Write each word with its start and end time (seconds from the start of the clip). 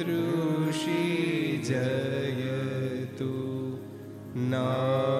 ऋषि 0.00 1.62
जयतु 1.66 3.30
ना 4.50 5.17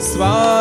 Swami. 0.00 0.55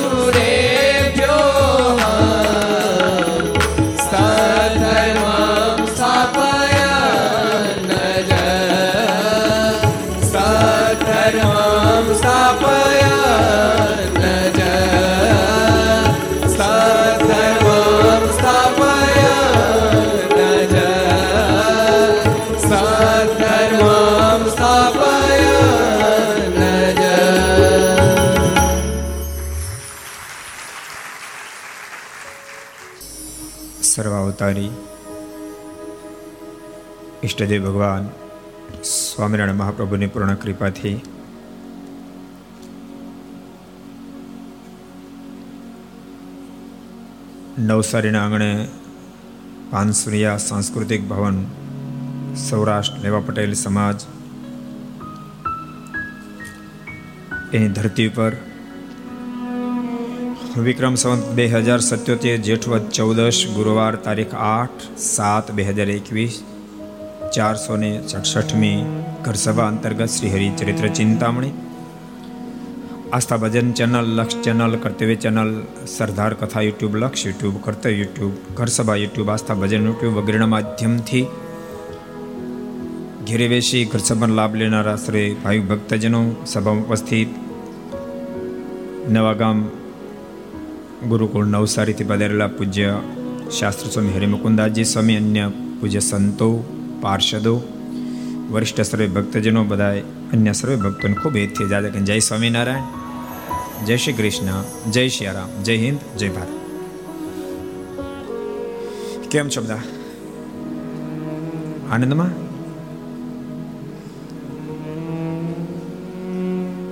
સર્વાવતારી 34.50 34.72
ઈષ્ટદેવ 37.24 37.62
ભગવાન, 37.64 38.06
સ્વામિનારાયણ 38.84 39.60
મહાપ્રભુની 39.62 40.08
પૂર્ણ 40.08 40.36
કૃપાથી 40.36 40.94
નવસારીના 47.60 48.24
આંગણે 48.24 48.52
પાનસુરિયા 49.72 50.44
સાંસ્કૃતિક 50.48 51.08
ભવન, 51.08 51.40
સૌરાષ્ટ્ર 52.50 53.04
લેવા 53.04 53.26
પટેલ 53.28 53.54
સમાજ, 53.54 54.00
એની 57.54 57.74
ધરતી 57.78 58.10
પર 58.10 58.34
વિક્રમ 60.66 60.96
સંવત 60.96 61.36
બે 61.36 61.48
હજાર 61.48 61.80
સત્યોતેર, 61.80 62.38
જેઠવદ 62.38 62.86
ચૌદશ, 62.90 63.48
ગુરુવાર 63.56 63.96
તારીખ 63.96 64.34
આઠ, 64.34 64.82
સાત 64.98 65.52
બે 65.52 65.64
હજાર 65.64 65.90
એકવીસ 65.90 66.44
ચારસો 67.32 67.78
ને 67.78 67.92
સડસઠમી 68.08 68.80
ઘરસભા 69.24 69.68
અંતર્ગત 69.68 70.10
Shri 70.10 70.30
Haricharitra 70.30 70.88
Chintamani. 70.90 71.54
Aastha 73.14 73.38
Bhajan 73.38 73.72
channel, 73.72 74.08
Laksh 74.18 74.42
channel, 74.42 74.76
Kartavya 74.76 75.16
channel, 75.16 75.52
Sardar 75.88 76.34
Katha 76.34 76.62
YouTube, 76.62 76.96
Laksh 76.96 77.26
YouTube, 77.26 77.56
Kartavya 77.62 77.92
YouTube, 77.92 78.34
Gharsabha 78.56 78.96
YouTube, 78.96 79.30
Aastha 79.30 79.54
Bhajan 79.54 79.86
YouTube 79.86 80.14
વગેરેના 80.14 80.46
માધ્યમથી 80.46 81.26
ઘેરે 83.26 83.48
બેસી 83.48 83.86
ઘરસભાનો 83.86 84.36
લાભ 84.36 84.56
લેનારા 84.56 84.96
શ્રી 84.96 85.28
ભાઈ 85.44 85.60
ભક્તજનો 85.60 86.22
સભામાં 86.46 86.88
ઉપસ્થિત. 86.88 87.30
નવાગામ 89.10 89.60
ગુરુકુળ 91.08 91.46
નવસારીથી 91.46 92.04
પધારેલા 92.04 92.48
પૂજ્ય 92.48 93.00
શાસ્ત્ર 93.60 93.90
સ્વામી 93.90 94.10
હરિમુકુંદાસજી, 94.10 94.84
સ્વામી 94.84 95.16
અન્ય 95.16 95.52
પૂજ્ય 95.82 96.00
સંતો, 96.00 96.64
પાર્ષદો, 97.02 97.62
વરિષ્ઠ 98.52 98.82
સર્વે 98.82 99.08
ભક્તજનો 99.08 99.64
બધા 99.64 99.94
અન્ય 100.34 100.54
સર્વે 100.54 100.76
ભક્તોને 100.76 101.14
ખૂબ 101.14 101.36
હેતથી 101.36 101.70
જાદે 101.70 101.90
જય 101.90 102.20
સ્વામિનારાયણ, 102.20 103.86
જય 103.86 103.98
શ્રી 103.98 104.14
કૃષ્ણ, 104.14 104.64
જય 104.92 105.08
શ્રી 105.08 105.26
રામ, 105.26 105.64
જય 105.64 105.78
હિન્દ, 105.78 106.18
જય 106.18 106.30
ભારત. 106.30 106.48
કેમ 109.32 109.50
છો 109.50 109.62
બધા? 109.62 109.76
આનંદમાં? 111.92 112.28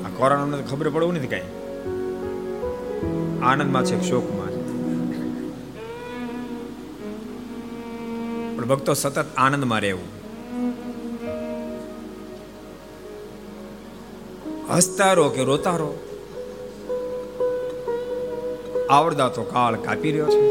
આ 0.05 0.09
કોરોનાને 0.09 0.63
ખબર 0.63 0.89
પડવું 0.89 1.13
નથી 1.13 1.27
કાંઈ. 1.27 1.41
આનંદમાં 3.49 3.85
છે 3.89 3.97
શોકમાં 4.09 4.53
પણ 8.55 8.67
ભક્તો 8.71 8.93
સતત 8.93 9.27
આનંદમાં 9.37 9.81
રહેવું. 9.85 10.09
હસતા 14.71 15.11
રહો 15.17 15.27
કે 15.35 15.43
રોતા 15.49 15.77
રહો, 15.81 15.91
આવડતા 18.95 19.29
તો 19.35 19.43
કાળ 19.53 19.75
કાપી 19.85 20.11
રહ્યો 20.15 20.29
છે. 20.33 20.41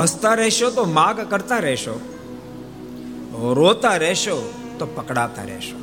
હસતા 0.00 0.34
રહેશો 0.40 0.68
તો 0.78 0.84
માગ 0.98 1.18
કરતા 1.30 1.60
રહેશો, 1.66 1.94
રોતા 3.60 3.96
રહેશો 4.04 4.36
તો 4.78 4.84
પકડાતા 4.96 5.46
રહેશો. 5.52 5.78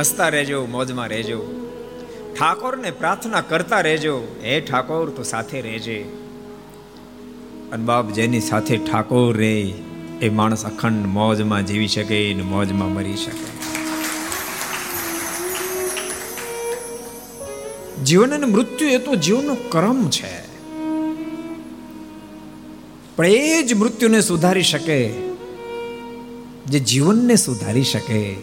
હસતા 0.00 0.30
રહેજો, 0.36 0.58
મોજમાં 0.74 1.08
રહેજો. 1.14 1.40
ઠાકોરને 2.38 2.90
પ્રાર્થના 2.90 3.40
કરતા 3.40 3.80
રહેજો. 3.80 4.16
હે 4.42 4.60
ઠાકોર, 4.60 5.10
તો 5.10 5.22
સાથે 5.22 5.60
રહેજે. 5.60 5.98
અને 7.72 7.84
બાપ 7.84 8.12
જેની 8.12 8.40
સાથે 8.40 8.76
ઠાકોર 8.76 9.36
રે, 9.36 9.74
એ 10.22 10.28
માણસ 10.28 10.66
અખંડ 10.66 11.06
મોજમાં 11.06 11.66
જીવી 11.66 11.88
શકે 11.88 12.34
ને 12.34 12.42
મોજમાં 12.42 12.94
મરી 12.94 13.16
શકે. 13.16 13.46
જીવન 18.04 18.34
અને 18.34 18.46
મૃત્યુ 18.46 18.88
એ 18.88 18.98
તો 18.98 19.14
જીવનનો 19.14 19.54
ક્રમ 19.54 20.08
છે. 20.08 20.46
પણ 23.16 23.26
એ 23.26 23.62
જ 23.62 23.74
મૃત્યુને 23.74 24.20
સુધારી 24.20 24.62
શકે, 24.62 25.08
જે 26.66 26.78
જીવનને 26.78 27.36
સુધારી 27.36 27.82
શકે, 27.82 28.36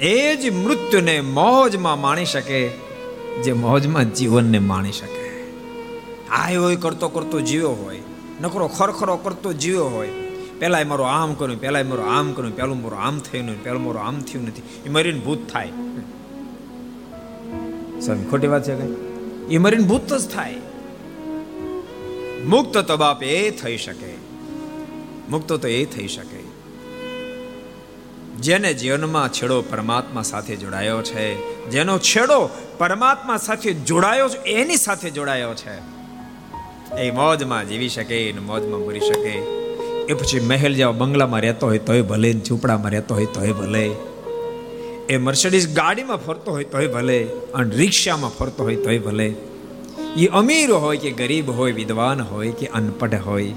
એ 0.00 0.36
જ 0.36 0.52
મૃત્યુને 0.52 1.20
મોજમાં 1.20 2.00
માણી 2.00 2.24
શકે 2.24 2.83
જે 3.42 3.52
મોજમાં 3.52 4.14
જીવનને 4.14 4.58
માણી 4.58 4.92
શકે. 4.92 5.52
આય 6.30 6.56
હોય, 6.56 6.76
કરતો 6.76 7.08
કરતો 7.08 7.40
જીવ્યો 7.40 7.70
હોય, 7.70 8.00
નકરો 8.42 8.68
ખરખરો 8.68 9.16
કરતો 9.16 9.52
જીવ્યો 9.52 9.84
હોય. 9.84 10.08
પહેલાં 10.58 10.88
મારો 10.88 11.04
આમ 11.04 11.34
કર્યું 11.34 11.60
પહેલાં 11.60 11.88
મારો 11.88 12.02
આમ 12.02 12.32
કર્યું 12.32 12.56
પહેલું 12.56 12.82
મારું 12.82 12.98
આમ 12.98 13.18
થયું 13.18 13.44
નહીં 13.44 13.62
પહેલું 13.62 13.84
મારો 13.84 13.98
આમ 13.98 14.20
થયું 14.20 14.46
નથી. 14.46 14.62
એ 14.86 14.88
મરીને 14.88 15.20
ભૂત 15.20 15.38
થાય. 15.52 15.66
સ્વામી, 18.04 18.24
ખોટી 18.30 18.46
વાત 18.46 18.64
છે 18.64 18.74
કઈ? 18.74 18.94
એ 19.50 19.58
મરીને 19.58 19.84
ભૂત 19.84 20.12
જ 20.12 20.28
થાય. 20.28 20.54
મુક્ત 22.46 22.78
તો 22.78 22.96
બાપ 22.96 23.22
એ 23.22 23.50
થઈ 23.50 23.76
શકે. 23.76 24.14
મુક્ત 25.30 25.52
તો 25.52 25.68
એ 25.68 25.84
થઈ 25.84 26.08
શકે. 26.08 26.53
જેને 28.40 28.74
જીવનમાં 28.74 29.32
છેડો 29.32 29.62
પરમાત્મા 29.62 30.22
સાથે 30.22 30.56
જોડાયો 30.56 31.02
છે, 31.02 31.54
જેનો 31.70 31.98
છેડો 31.98 32.50
પરમાત્મા 32.78 33.36
સાથે 33.36 33.72
જોડાયો 33.72 34.28
છે 34.28 34.38
એની 34.38 34.76
સાથે 34.76 35.10
જોડાયો 35.10 35.54
છે. 35.54 35.94
એ 36.96 37.10
મોજમાં 37.10 37.68
જીવી 37.68 37.88
શકે 37.88 38.32
ને 38.32 38.40
મોજમાં 38.40 38.80
મરી 38.80 39.00
શકે. 39.00 39.64
એ 40.08 40.14
પછી 40.14 40.40
મહેલ 40.40 40.74
જેવા 40.74 40.92
બંગલામાં 40.92 41.40
રહેતો 41.40 41.66
હોય 41.66 41.78
તોય 41.78 42.02
ભલે, 42.02 42.32
ઝૂંપડામાં 42.32 42.90
રહેતો 42.90 43.14
હોય 43.14 43.24
તોય 43.24 43.52
ભલે. 43.52 43.90
એ 45.08 45.16
મર્સિડીઝ 45.16 45.74
ગાડીમાં 45.74 46.16
ફરતો 46.16 46.50
હોય 46.50 46.64
તોય 46.64 46.86
ભલે, 46.86 47.24
અને 47.54 47.76
રિક્ષામાં 47.76 48.30
ફરતો 48.30 48.62
હોય 48.62 48.76
તોય 48.76 48.98
ભલે. 48.98 49.34
એ 50.16 50.26
અમીર 50.26 50.70
હોય 50.70 50.96
કે 50.96 51.10
ગરીબ 51.10 51.50
હોય, 51.50 51.72
વિદ્વાન 51.72 52.22
હોય 52.22 52.52
કે 52.52 52.66
અનપઢ 52.66 53.14
હોય. 53.20 53.52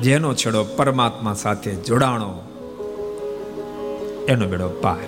જેનો 0.00 0.34
છેડો 0.34 0.64
પરમાત્મા 0.64 1.34
સાથે 1.34 1.74
જોડાણો 1.74 2.42
એનો 4.28 4.46
બેડો 4.46 4.68
પાર. 4.68 5.06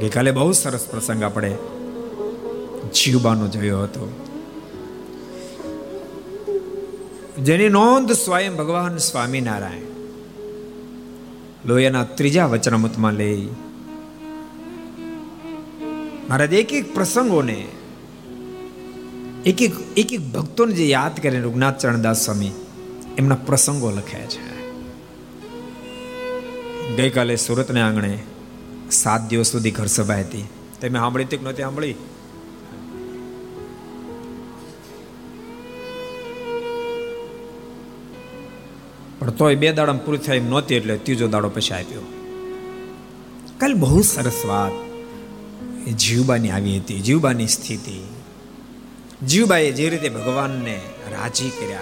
ગઈકાલે 0.00 0.30
બહુ 0.30 0.52
સરસ 0.52 0.86
પ્રસંગ 0.90 1.22
આપણે 1.22 1.56
જીવબાનો 2.94 3.48
જોયો 3.48 3.82
હતો. 3.82 4.20
જેની 7.42 7.68
નોંધ 7.68 8.12
સ્વયં 8.12 8.56
ભગવાન 8.56 8.96
સ્વામિનારાયણ 8.96 9.82
લોહીના 11.66 12.04
ત્રીજા 12.04 12.46
વચનામૃતમાં 12.46 13.12
લઈ. 13.12 13.48
મહારાજ 16.28 16.52
એક 16.52 16.72
એક 16.72 16.94
પ્રસંગોને 16.94 17.66
એક 19.46 19.62
એક 19.62 19.72
એક 19.96 20.12
એક 20.12 20.20
ભક્તોને 20.20 20.72
જે 20.72 20.86
યાદ 20.86 21.20
કરીને 21.22 21.42
રૂગનાથ 21.42 21.78
ચરણદાસ 21.78 22.24
સ્વામી, 22.24 22.50
એમના 23.18 23.34
પ્રસંગો 23.34 23.90
લખ્યા 23.90 24.26
છે. 24.26 24.53
ગઈકાલે 26.92 27.36
સુરતને 27.36 27.80
આંગણે 27.80 28.18
સાત 28.90 29.28
દિવસ 29.28 29.46
સુધી 29.46 29.70
ઘર 29.70 29.86
સભા 29.86 30.14
હતી. 30.14 30.44
તમે 30.80 30.98
સાંભળી 30.98 31.24
હતી 31.24 31.38
નહોતી 31.38 31.62
સાંભળી? 31.62 31.94
પણ 39.18 39.30
તોય 39.30 39.54
બે 39.54 39.72
દાડા 39.72 39.92
પૂરું 39.92 40.20
થાય 40.20 40.36
એમ 40.36 40.48
નહોતી 40.48 40.74
એટલે 40.74 40.96
ત્રીજો 40.96 41.28
દાડો 41.28 41.48
પછી 41.48 41.74
આપ્યો. 41.74 42.00
કાલ 43.58 43.74
બહુ 43.74 44.02
સરસ 44.02 44.42
વાત. 44.46 44.72
એ 45.88 45.92
જીવબાની 45.92 46.50
આવી 46.50 46.78
હતી, 46.78 47.00
જીવબાની 47.00 47.48
સ્થિતિ. 47.48 48.06
જીવબાએ 49.26 49.70
જે 49.72 49.88
રીતે 49.88 50.08
ભગવાનને 50.08 50.80
રાજી 51.10 51.48
કર્યા 51.48 51.80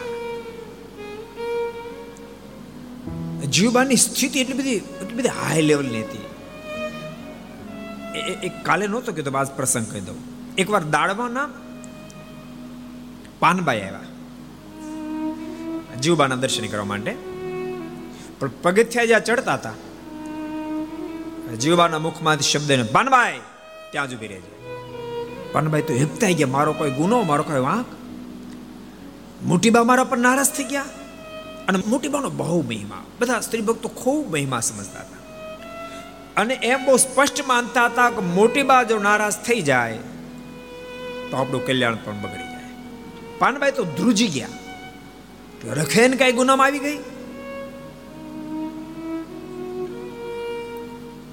જીવબાની 3.52 3.96
સ્થિતિ 3.96 4.40
એટલી 4.40 4.58
બધી 4.58 4.76
એટલી 5.02 5.16
બધી 5.16 5.34
હાઈ 5.38 5.62
લેવલની 5.62 6.02
હતી. 6.02 6.24
એક 8.42 8.54
કાલે 8.64 8.86
નહોતો 8.86 9.12
કીધો 9.12 9.32
આજ 9.32 9.50
પ્રસંગ 9.50 9.86
કહી 9.92 10.00
દઉં. 10.00 10.18
એકવાર 10.58 10.82
દાળવાના 10.90 11.46
પાનબાઈ 13.40 13.80
આવ્યા. 13.80 14.08
જીવબાના 16.00 16.36
દર્શન 16.36 16.66
કરવા 16.66 16.84
માટે. 16.84 17.12
પણ 18.38 18.50
પગથિયા 18.62 19.04
જ્યાં 19.04 19.24
ચડતા 19.24 19.54
હતા, 19.54 19.74
જીવબાના 21.54 21.98
મુખમાંથી 21.98 22.50
શબ્દ 22.50 22.70
પાનબાઈ! 22.92 23.38
ત્યાં 23.92 24.08
જ 24.08 24.14
ઊભી 24.14 24.26
રહેજે 24.26 24.52
પાનબાઈ, 25.52 25.82
તો 25.82 25.92
હેપતાઈ 25.94 26.34
ગયા? 26.34 26.48
મારો 26.48 26.72
કોઈ 26.72 26.92
ગુનો? 26.92 27.18
મારો 27.22 27.42
કોઈ 27.42 27.60
વાંક? 27.60 27.86
મોટી 29.42 29.70
બા 29.70 29.84
મારા 29.84 30.04
પર 30.04 30.18
નારાજ 30.18 30.50
થઈ 30.56 30.64
ગયા? 30.64 30.84
અને 31.68 31.78
મોટી 31.86 32.08
બાનો 32.08 32.30
બહુ 32.30 32.62
મહિમા. 32.62 33.02
બધા 33.20 33.40
સ્ત્રી 33.40 33.60
ભક્તો 33.60 33.88
ખૂબ 33.88 34.32
મહિમા 34.32 34.60
સમજતા 34.60 35.00
હતા. 35.00 35.20
અને 36.36 36.54
એમ 36.54 36.84
બહુ 36.84 36.96
સ્પષ્ટ 36.96 37.46
માનતા 37.46 37.86
હતા 37.86 38.10
કે 38.10 38.22
મોટી 38.30 38.62
બા 38.62 38.82
જો 38.82 38.98
નારાજ 38.98 39.34
થઈ 39.46 39.62
જાય, 39.62 39.98
તો 41.30 41.36
આપણું 41.36 41.66
કલ્યાણ 41.66 41.98
પણ 42.04 42.20
બગડી 42.22 42.50
જાય. 42.52 42.74
પાનભાઈ 43.38 43.72
તો 43.72 43.84
ધ્રુજી 43.84 44.28
ગયા. 44.28 44.48
રખેન 45.72 46.16
કઈ 46.16 46.32
ગુનામાં 46.32 46.66
આવી 46.66 46.78
ગઈ? 46.78 46.98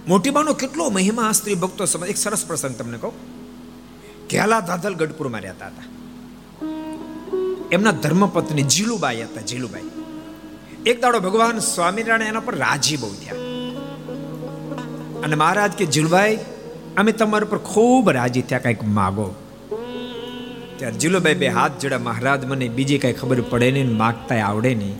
મોટી 0.08 0.30
બાનો 0.30 0.54
કેટલો 0.54 0.90
મહિમા 0.90 1.32
સ્ત્રી 1.32 1.56
ભક્તો 1.56 1.86
સમજ, 1.86 2.10
એક 2.10 2.18
સરસ 2.18 2.46
પ્રસંગ 2.46 2.76
તમને 2.76 2.98
કહું. 2.98 3.16
ઘેલા 4.28 4.60
ધાધલ 4.60 4.96
ગઢપુરમાં 4.96 5.42
રહેતા 5.42 5.68
હતા. 5.68 5.88
એમના 7.72 7.92
ધર્મપત્ની 7.92 8.64
જીલુબાઈ 8.64 9.24
હતા, 9.24 9.42
જીલુબાઈ. 9.42 9.90
એક 10.90 11.02
દાડો 11.02 11.20
ભગવાન 11.20 11.60
સ્વામિનારાયણ 11.60 12.22
એના 12.22 12.40
પર 12.40 12.56
રાજી 12.56 12.98
બહુ 12.98 13.10
થયા. 13.10 13.34
અને 15.24 15.36
મહારાજ 15.36 15.72
કે, 15.72 15.86
જીલભાઈ, 15.86 16.38
અમે 16.98 17.12
તમારા 17.12 17.46
પર 17.46 17.58
ખૂબ 17.58 18.10
રાજી 18.10 18.42
થયા, 18.42 18.60
કંઈક 18.60 18.84
માગો. 18.84 19.36
ત્યારે 20.78 20.96
જીલુભાઈ 20.96 21.34
બે 21.34 21.48
હાથ 21.48 21.72
જોડા 21.82 22.00
મહારાજ, 22.00 22.46
મને 22.46 22.70
બીજી 22.70 22.98
કાંઈ 22.98 23.14
ખબર 23.14 23.42
પડે 23.42 23.72
નહીં 23.72 23.98
માગતા 23.98 24.36
આવડે 24.36 24.76
નહીં. 24.76 24.98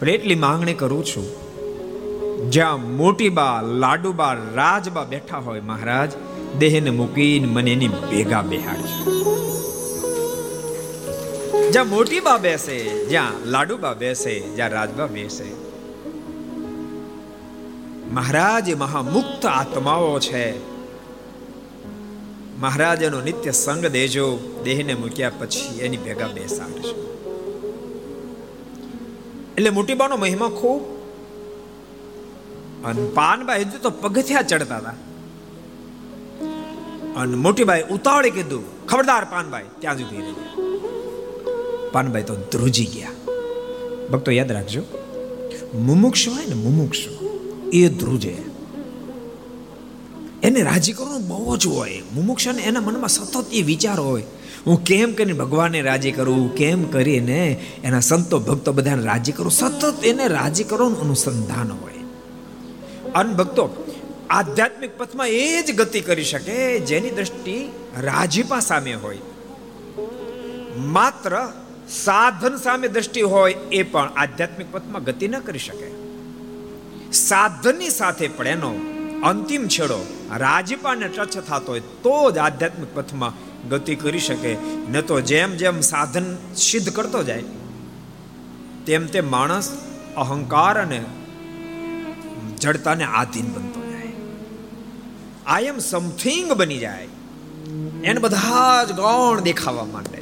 પણ 0.00 0.08
એટલી 0.08 0.34
માંગણી 0.34 0.74
કરું 0.74 1.04
છું, 1.04 1.26
જ્યાં 2.50 2.96
મોટી 2.96 3.28
બા 3.28 3.62
લાડુબા, 3.62 4.32
રાજબા 4.54 5.04
બેઠા 5.04 5.38
હોય 5.38 5.60
મહારાજ, 5.60 6.10
દેહને 6.58 6.90
મૂકીને 6.90 7.46
મને 7.46 7.72
એની 7.72 7.88
ભેગા 7.88 8.42
બેહાડજો. 8.42 9.20
જ્યાં 11.50 11.88
મોટીબા 11.88 12.36
બેસે, 12.36 13.06
જ્યાં 13.06 13.32
લાડુબા 13.46 13.92
બેસે, 13.92 14.40
જ્યાં 14.40 14.68
રાજબા 14.68 15.06
બેસે. 15.06 15.48
મહારાજ 18.12 18.74
મહામુક્ત 18.74 19.46
આત્માઓ 19.46 20.20
છે. 20.20 20.44
મહારાજનો 22.60 23.20
નિત્ય 23.20 23.50
સંગ 23.50 23.86
દેજો, 23.86 24.38
દેહને 24.64 24.94
મૂક્યા 24.94 25.30
પછી 25.38 25.80
એની 25.80 25.96
ભેગા 25.96 26.28
બેસાડશે 26.28 26.94
એટલે 29.56 29.70
મોટીબાનો 29.70 30.16
મહિમા 30.16 30.48
ખૂબ. 30.48 30.82
અને 32.84 33.08
પાનબાઈ 33.14 33.60
હજુ 33.60 33.78
તો 33.82 33.90
પગથિયા 33.90 34.42
ચડતા 34.42 34.76
હતા 34.76 34.96
અને 37.16 37.36
મોટીબાઈ 37.36 37.82
ઉતાવળે 37.90 38.30
કીધું, 38.30 38.86
ખબરદાર 38.86 39.24
પાનબાઈ 39.24 39.64
ત્યાં 39.78 39.98
જ 39.98 40.02
ઊભી 40.02 40.16
રહી. 40.16 40.69
પાનબાઈ 41.92 42.22
તો 42.22 42.34
ધ્રુજી 42.34 42.84
ગયા. 42.84 43.08
ભક્તો 44.12 44.30
યાદ 44.30 44.52
રાખજો, 44.52 44.82
મુમુક્ષ 45.74 46.28
હોય 46.28 46.46
ને 46.46 46.54
મુમુક્ષ, 46.54 46.98
એ 47.72 47.88
ધ્રુજે. 47.88 48.36
એને 50.42 50.62
રાજી 50.62 50.92
કરવાનું 50.92 51.28
બહુ 51.28 51.56
જ 51.56 51.66
હોય. 51.66 52.02
મુમુક્ષને 52.14 52.62
એના 52.62 52.80
મનમાં 52.80 53.08
સતત 53.08 53.52
એ 53.52 53.62
વિચાર 53.62 54.00
હોય. 54.00 54.22
હું 54.66 54.84
કેમ 54.84 55.12
કરીને 55.12 55.32
ભગવાનને 55.32 55.80
રાજી 55.80 56.12
કરું, 56.12 56.54
કેમ 56.54 56.84
કરીને 56.84 57.60
એના 57.84 58.00
સંતો 58.00 58.38
ભક્તો 58.38 58.72
બધાને 58.72 59.02
રાજી 59.02 59.32
કરું? 59.32 59.50
સતત 59.50 60.04
એને 60.04 60.28
રાજી 60.28 60.64
કરવાનું 60.64 61.00
અનુસંધાન 61.00 61.72
હોય. 61.72 61.92
અન 63.14 63.32
ભક્તો, 63.34 63.94
આધ્યાત્મિક 64.30 64.98
પથમાં 64.98 65.28
એ 65.28 65.62
જ 65.62 65.74
ગતિ 65.74 66.00
કરી 66.00 66.24
શકે, 66.24 66.78
જેની 66.78 67.10
દ્રષ્ટિ 67.10 67.68
રાજીપા 68.00 68.60
સામે 68.60 68.94
હોય. 68.94 69.18
માત્ર 70.76 71.52
સાધન 71.96 72.56
સામે 72.56 72.86
દ્રષ્ટિ 72.88 73.22
હોય 73.26 73.58
એ 73.72 73.82
પણ 73.84 74.16
આધ્યાત્મિક 74.16 74.68
પથમાં 74.72 75.04
ગતિ 75.04 75.28
ન 75.28 75.36
કરી 75.40 75.62
શકે 75.62 75.88
સાધનની 77.20 77.92
સાથે 77.92 78.26
પણ 78.30 78.50
એનો 78.52 78.72
અંતિમ 79.22 79.64
છેડો 79.68 80.00
રાજીપાને 80.38 81.06
ટચ 81.08 81.44
થતો 81.46 81.70
હોય 81.70 81.86
તો 82.02 82.16
જ 82.30 82.38
આધ્યાત્મિક 82.38 82.92
પથમાં 82.94 83.40
ગતિ 83.70 83.96
કરી 83.96 84.20
શકે 84.20 84.52
ન 84.84 85.00
તો 85.02 85.16
જેમ 85.24 85.56
જેમ 85.56 85.80
સાધન 85.82 86.28
સિદ્ધ 86.60 86.90
કરતો 86.90 87.22
જાય 87.22 87.46
તેમ 88.86 89.08
તેમ 89.08 89.28
માણસ 89.28 89.70
અહંકાર 90.16 90.74
અને 90.76 91.00
જડતાને 92.58 93.06
આધીન 93.10 93.48
બનતો 93.48 93.86
જાય 93.88 94.14
આઈ 95.48 95.72
એમ 95.72 95.80
સમથિંગ 95.82 96.54
બની 96.54 96.80
જાય 96.80 97.08
એને 98.04 98.20
બધા 98.20 98.74
જ 98.84 98.98
ગૌણ 98.98 99.42
દેખાવા 99.42 99.88
માંડે 99.90 100.20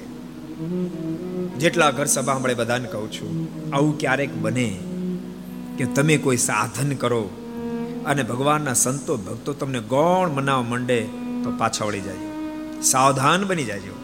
જેટલા 1.58 1.90
ઘર 1.90 2.04
સભા 2.04 2.38
મળે 2.38 2.54
બધાને 2.54 2.88
કહું 2.88 3.12
છું, 3.12 3.32
આવું 3.74 3.98
ક્યારેક 3.98 4.34
બને 4.34 4.78
કે 5.78 5.84
તમે 5.84 6.16
કોઈ 6.16 6.36
સાધન 6.36 6.94
કરો 6.94 7.22
અને 8.06 8.22
ભગવાનના 8.22 8.72
સંતો 8.72 9.16
ભક્તો 9.16 9.52
તમને 9.52 9.80
ગૌણ 9.80 10.28
મનાવ 10.28 10.62
માંડે 10.62 11.00
તો 11.44 11.52
પાછા 11.58 11.84
વળી 11.84 12.00
જાય 12.00 12.82
સાવધાન 12.82 13.46
બની 13.46 13.64
જાજો. 13.64 13.94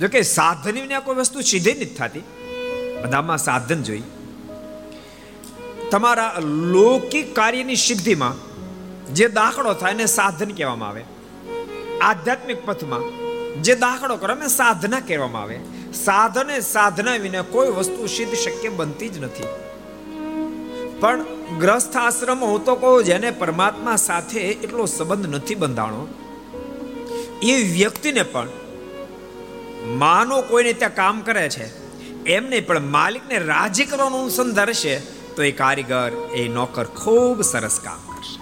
જો 0.00 0.08
કે 0.08 0.22
સાધન 0.22 0.72
વિના 0.72 1.00
કોઈ 1.00 1.16
વસ્તુ 1.16 1.40
સીધી 1.40 1.72
નથી 1.72 1.84
થતી. 1.84 2.24
બધામાં 3.04 3.38
સાધન 3.38 3.82
જોઈ. 3.82 4.02
તમારા 5.90 6.36
લૌકિક 6.72 7.34
કાર્યની 7.34 7.76
સિદ્ધિમાં 7.76 8.34
જે 9.14 9.28
દાખલો 9.28 9.74
થાય 9.74 9.92
એને 9.92 10.06
સાધન 10.06 10.50
કહેવામાં 10.50 10.88
આવે. 10.88 11.04
આધ્યાત્મિક 12.00 12.66
પથમાં 12.66 13.04
જે 13.60 13.74
દાખલો 13.74 14.16
કરો 14.16 14.34
ને 14.34 14.48
સાધના 14.48 15.00
કહેવામાં 15.00 15.42
આવે. 15.42 15.60
સાધને 15.94 16.60
સાધના 16.60 17.12
વિના 17.12 17.42
કોઈ 17.42 17.68
વસ્તુ 17.68 18.06
સિદ્ધ 18.06 18.34
શક્ય 18.34 18.68
બનતી 18.68 19.08
જ 19.08 19.18
નથી. 19.18 19.44
પણ 21.00 21.24
ગ્રસ્થ 21.58 21.96
આશ્રમ 21.96 22.44
હું 22.44 22.64
તો 22.64 22.74
કહું 22.74 23.04
જેને 23.04 23.30
પરમાત્મા 23.30 23.96
સાથે 23.96 24.40
એટલો 24.40 24.86
સંબંધ 24.86 25.34
નથી 25.34 25.54
બંધાણો. 25.54 26.08
એ 27.42 27.72
વ્યક્તિને 27.72 28.22
પણ 28.22 28.48
માનો 29.86 30.42
કોઈને 30.42 30.72
ત્યાં 30.72 30.94
કામ 30.94 31.20
કરે 31.20 31.48
છે 31.48 31.82
એમને 32.24 32.60
પણ 32.60 32.80
માલિકને 32.80 33.38
રાજી 33.38 33.84
કરવાનું 33.84 34.20
અનુસંધાન 34.20 34.54
ધરશે, 34.54 34.98
તો 35.36 35.42
એ 35.42 35.52
કારીગર, 35.52 36.12
એ 36.34 36.48
નોકર 36.48 36.84
ખૂબ 36.84 37.42
સરસ 37.42 37.80
કામ 37.84 38.16
કરશે. 38.16 38.40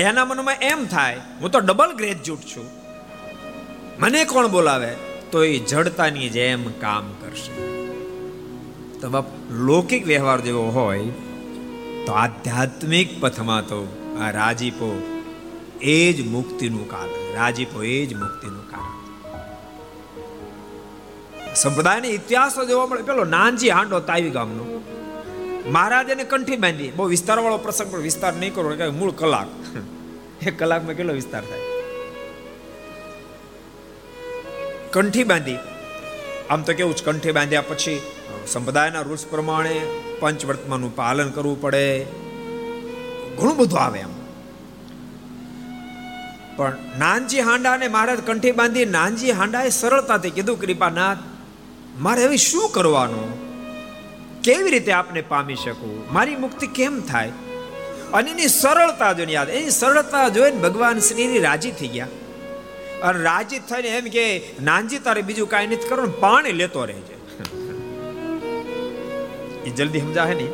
એના 0.00 0.24
મનમાં 0.24 0.54
એમ 0.54 0.86
થાય, 0.86 1.20
હું 1.40 1.50
તો 1.50 1.60
ડબલ 1.60 1.92
ગ્રેજ્યુએટ 1.92 2.42
છું. 2.56 2.79
મને 3.98 4.24
કોણ 4.24 4.48
બોલાવે? 4.48 4.96
તો 5.32 5.44
એ 5.44 5.58
જડતાની 5.58 6.28
જેમ 6.28 6.68
કામ 6.68 7.12
કરશે. 7.20 7.62
તો 9.00 9.08
બાપ, 9.10 9.24
લૌકિક 9.50 10.06
વ્યવહાર 10.06 10.40
જેવો 10.40 10.70
હોય, 10.70 11.04
તો 12.06 12.12
આધ્યાત્મિક 12.12 13.20
પથમાં 13.20 13.62
તો 13.62 13.88
આ 14.20 14.30
રાજીપો 14.30 15.02
એ 15.82 16.12
જ 16.12 16.26
મુક્તિનું 16.26 16.90
કારણ. 16.90 17.34
રાજીપો 17.34 17.82
એ 17.82 18.06
જ 18.06 18.14
મુક્તિનું 18.14 18.70
કારણ. 18.70 19.00
સંપ્રદાયનો 21.54 22.08
ઇતિહાસ 22.08 22.60
જોવા 22.68 22.86
મળે. 22.86 23.02
પેલો 23.02 23.24
નાનજી 23.24 23.68
હાંડો 23.68 24.00
તાવી 24.00 24.30
ગામનો. 24.30 24.84
મહારાજાને 25.70 26.24
કંઠી 26.24 26.56
બાંધી. 26.56 26.90
બહુ 26.90 27.04
વિસ્તારવાળો 27.04 27.58
પ્રસંગ, 27.58 27.92
પણ 27.92 27.98
વિસ્તાર 27.98 28.32
નહીં 28.34 28.54
કરો 28.54 28.70
કે 28.70 28.88
મૂળ 28.88 29.10
કલાક. 29.10 29.46
એક 30.46 30.58
કલાકમાં 30.58 30.94
કેટલો 30.94 31.12
વિસ્તાર 31.12 31.40
થાય? 31.40 31.79
કંઠી 34.92 35.24
બાંધી. 35.24 35.56
આમ 36.50 36.62
તો 36.62 36.72
કેવું 36.72 36.96
છે 36.96 37.04
કંઠી 37.04 37.32
બાંધ્યા 37.32 37.60
પછી 37.60 38.00
સંપ્રદાયના 38.46 39.00
રૂલ્સ 39.00 39.26
પ્રમાણે 39.26 39.80
પંચવર્તમાનનું 40.20 40.96
પાલન 40.96 41.30
કરવું 41.30 41.60
પડે. 41.60 42.06
ઘણું 43.38 43.56
બધું 43.56 43.80
આવે 43.80 44.00
એમ 44.00 44.20
પણ 46.56 46.76
નાનજી 46.98 47.40
હાંડાને 47.40 47.88
મહારાજ 47.88 48.18
કંઠી 48.18 48.52
બાંધી, 48.52 48.84
નાનજી 48.84 49.30
હાંડાએ 49.30 49.68
સરળતાથી 49.68 50.30
કીધું, 50.30 50.60
કૃપાનાથ, 50.60 51.18
મારે 51.98 52.24
હવે 52.24 52.36
શું 52.36 52.70
કરવાનું? 52.70 53.28
કેવી 54.42 54.70
રીતે 54.70 54.92
આપને 54.92 55.20
પામી 55.20 55.54
શકું? 55.54 56.14
મારી 56.14 56.36
મુક્તિ 56.36 56.66
કેમ 56.66 57.00
થાય? 57.00 57.32
અને 58.12 58.30
એની 58.30 58.48
સરળતા 58.48 59.12
જોઈને 59.12 59.32
યાદ, 59.32 59.48
એની 59.48 59.70
સરળતા 59.70 60.28
જોઈને 60.28 60.56
ભગવાન 60.56 60.98
શ્રીની 60.98 61.38
રાજી 61.38 61.70
થઈ 61.70 61.88
ગયા. 61.88 62.06
અને 63.02 63.22
રાજી 63.22 63.58
થઈને 63.58 63.88
એમ 63.88 64.04
કે, 64.04 64.42
નાનજી, 64.62 64.98
તારે 64.98 65.22
બીજું 65.22 65.48
કાંઈ 65.48 65.66
નથી 65.66 65.88
કરવું 65.88 66.20
પાણી 66.20 66.52
લેતો 66.52 66.84
રહેજે. 66.84 67.14
એ 69.66 69.70
જલ્દી 69.70 70.00
સમજાય 70.00 70.34
નહીં. 70.34 70.50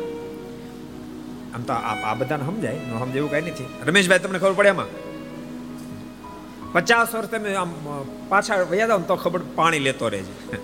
આમ 1.55 1.61
તો 1.61 1.73
આ 1.73 2.13
બધાને 2.13 2.45
સમજાય, 2.45 2.75
ન 2.75 2.99
સમજાય 2.99 3.17
એવું 3.17 3.31
કાંઈ 3.31 3.41
નથી. 3.41 3.65
રમેશભાઈ, 3.87 4.19
તમને 4.19 4.39
ખબર 4.39 4.53
પડે 4.53 4.69
એમાં 4.69 4.85
પચાસ 6.73 7.15
વર્ષ 7.15 7.27
તમે 7.27 7.55
આમ 7.55 7.73
પાછા 8.29 8.61
વયા 8.61 8.87
જાવ 8.87 9.01
તો 9.01 9.15
ખબર 9.15 9.41
પાણી 9.55 9.79
લેતો 9.79 10.07
રહેજે. 10.07 10.51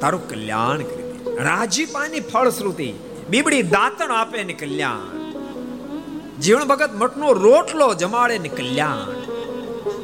તારું 0.00 0.28
કલ્યાણ 0.28 0.76
કરી 0.76 0.86
દે. 0.86 1.42
રાજીપાની 1.42 2.20
ફળશ્રુતિ. 2.20 2.92
બીબડી 3.30 3.62
દાંતણ 3.62 4.12
આપે 4.12 4.44
ને 4.44 4.52
કલ્યાણ. 4.52 5.17
જીવન 6.40 6.64
ભગત 6.64 6.90
મઠનો 6.94 7.32
રોટલો 7.32 7.94
જમાડે 7.94 8.38
ને 8.38 8.48
કલ્યાણ. 8.48 9.12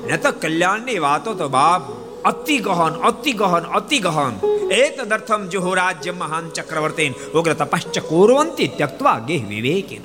ને 0.06 0.16
તો 0.16 0.32
કલ્યાણની 0.32 0.98
વાતો 0.98 1.34
તો 1.34 1.48
બાપ, 1.48 1.82
અતિ 2.24 2.58
ગહન 2.58 2.92
અતિ 2.92 3.32
ગહન 3.32 3.60
અતિ 3.60 3.98
ગહન. 3.98 4.46
એતદર્થમ 4.70 5.46
જુહુ 5.46 5.74
રાજ્ય 5.74 6.10
મહાન 6.10 6.48
ચક્રવર્તી 6.48 7.14
ઉગ્ર 7.34 7.54
તપશ્ચ 7.54 7.98
કુરવંતી 7.98 8.68
ત્યક્તવા 8.68 9.18
ગેહ 9.18 9.48
વિવેકિન 9.48 10.02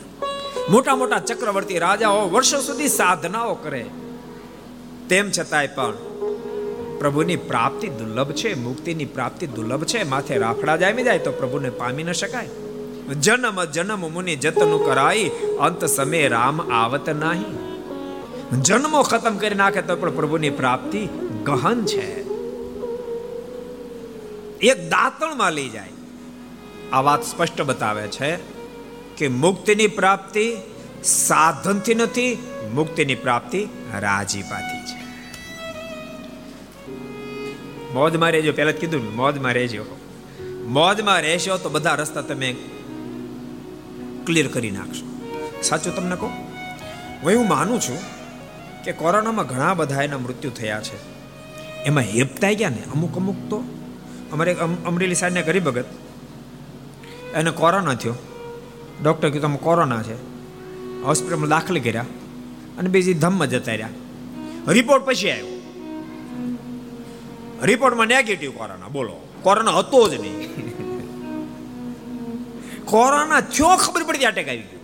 મોટા 0.69 0.95
મોટા 0.95 1.19
ચક્રવર્તી 1.19 1.79
રાજાઓ 1.79 2.29
વર્ષો 2.29 2.61
સુધી 2.61 2.87
સાધનાઓ 2.87 3.53
કરે. 3.53 3.85
તેમ 5.09 5.31
છતાંય 5.39 5.67
પણ 5.67 5.91
પ્રભુની 6.99 7.35
પ્રાપ્તિ 7.35 7.87
દુર્લભ 7.87 8.31
છે, 8.31 8.53
મુક્તિની 8.53 9.05
પ્રાપ્તિ 9.05 9.47
દુર્લભ 9.47 9.83
છે. 9.83 10.03
માથે 10.03 10.37
રાફડા 10.37 10.75
જામી 10.75 11.03
જાય 11.03 11.19
તો 11.19 11.31
પ્રભુને 11.31 11.69
પામી 11.69 12.03
ન 12.03 12.11
શકાય. 12.11 12.49
જન્મ 13.13 13.63
જન્મ 13.63 14.13
મુનિ 14.13 14.35
જતન 14.35 14.77
કરાઈ, 14.85 15.31
અંત 15.59 15.85
સમય 15.85 16.27
રામ 16.27 16.71
આવત 16.71 17.09
નહીં. 17.09 17.69
જન્મો 18.61 19.01
ખતમ 19.01 19.37
કરી 19.37 19.55
નાખે 19.55 19.81
તો 19.81 19.95
પણ 19.95 20.15
પ્રભુની 20.15 20.49
પ્રાપ્તિ 20.49 21.09
ગહન 21.43 21.85
છે. 21.85 22.23
એક 24.59 24.89
દાંતણમાં 24.89 25.53
લઈ 25.53 25.69
જાય. 25.69 25.89
આ 26.91 27.01
વાત 27.01 27.23
સ્પષ્ટ 27.23 27.61
બતાવે 27.61 28.07
છે 28.07 28.35
કે 29.17 29.27
મુક્તિની 29.27 29.87
પ્રાપ્તિ 29.87 30.57
સાધનથી 31.03 31.95
નથી, 31.95 32.37
મુક્તિની 32.73 33.15
પ્રાપ્તિ 33.15 33.67
રાજીપાથી 33.99 34.91
છે. 34.91 34.99
મોજમાં 37.93 38.31
રહેજો, 38.31 38.53
પહેલા 38.53 38.71
જ 38.71 38.75
કીધું 38.75 39.15
મોજમાં 39.15 39.53
રહેજો. 39.53 39.85
મોજમાં 40.67 41.21
રહેશો 41.21 41.57
તો 41.57 41.69
બધા 41.69 41.95
રસ્તા 41.95 42.21
તમે 42.21 42.55
ક્લિયર 44.29 44.47
કરી 44.47 44.71
નાખશો. 44.71 45.05
સાચું 45.63 45.95
તમને 45.95 46.15
કહું? 46.15 46.29
હું 47.21 47.31
એવું 47.31 47.47
માનું 47.47 47.81
છું 47.81 47.97
કે 48.83 48.91
કોરોનામાં 48.91 49.47
ઘણા 49.47 49.73
બધા 49.73 50.01
એના 50.01 50.17
મૃત્યુ 50.17 50.51
થયા 50.51 50.81
છે. 50.81 50.97
એમાં 51.83 52.03
હેપતાઈ 52.03 52.55
ગયા 52.55 52.69
ને? 52.69 52.83
અમુક 52.95 53.15
અમુક 53.15 53.35
તો. 53.49 53.63
અમારે 54.31 54.53
અમરેલી 54.85 55.15
સાહેબને 55.15 55.41
ગરીબ 55.41 55.63
ભગત. 55.63 55.85
એને 57.35 57.51
કોરોના 57.51 57.93
થયો. 57.93 58.15
ડૉક્ટર 59.03 59.29
કીધું 59.29 59.41
તમે 59.41 59.57
કોરોના 59.57 60.03
છે. 60.03 60.13
હોસ્પિટલમાં 61.03 61.49
દાખલ 61.49 61.79
કર્યા 61.79 62.05
અને 62.77 62.89
બીજી 62.89 63.13
ધમમાં 63.13 63.49
જતા 63.49 63.71
રહ્યા. 63.71 63.89
રિપોર્ટ 64.67 65.05
પછી 65.05 65.31
આવ્યો. 65.31 65.61
રિપોર્ટમાં 67.63 68.07
નેગેટિવ 68.07 68.51
કોરોના. 68.51 68.87
બોલો. 68.87 69.15
કોરોના 69.41 69.71
હતો 69.71 70.09
જ 70.09 70.21
નહીં. 70.21 70.78
કોરોના 72.89 73.41
થયો 73.41 73.75
ખબર 73.75 74.03
પડી 74.03 74.19
અટેક 74.19 74.47
આવી 74.47 74.57
ગયો. 74.57 74.79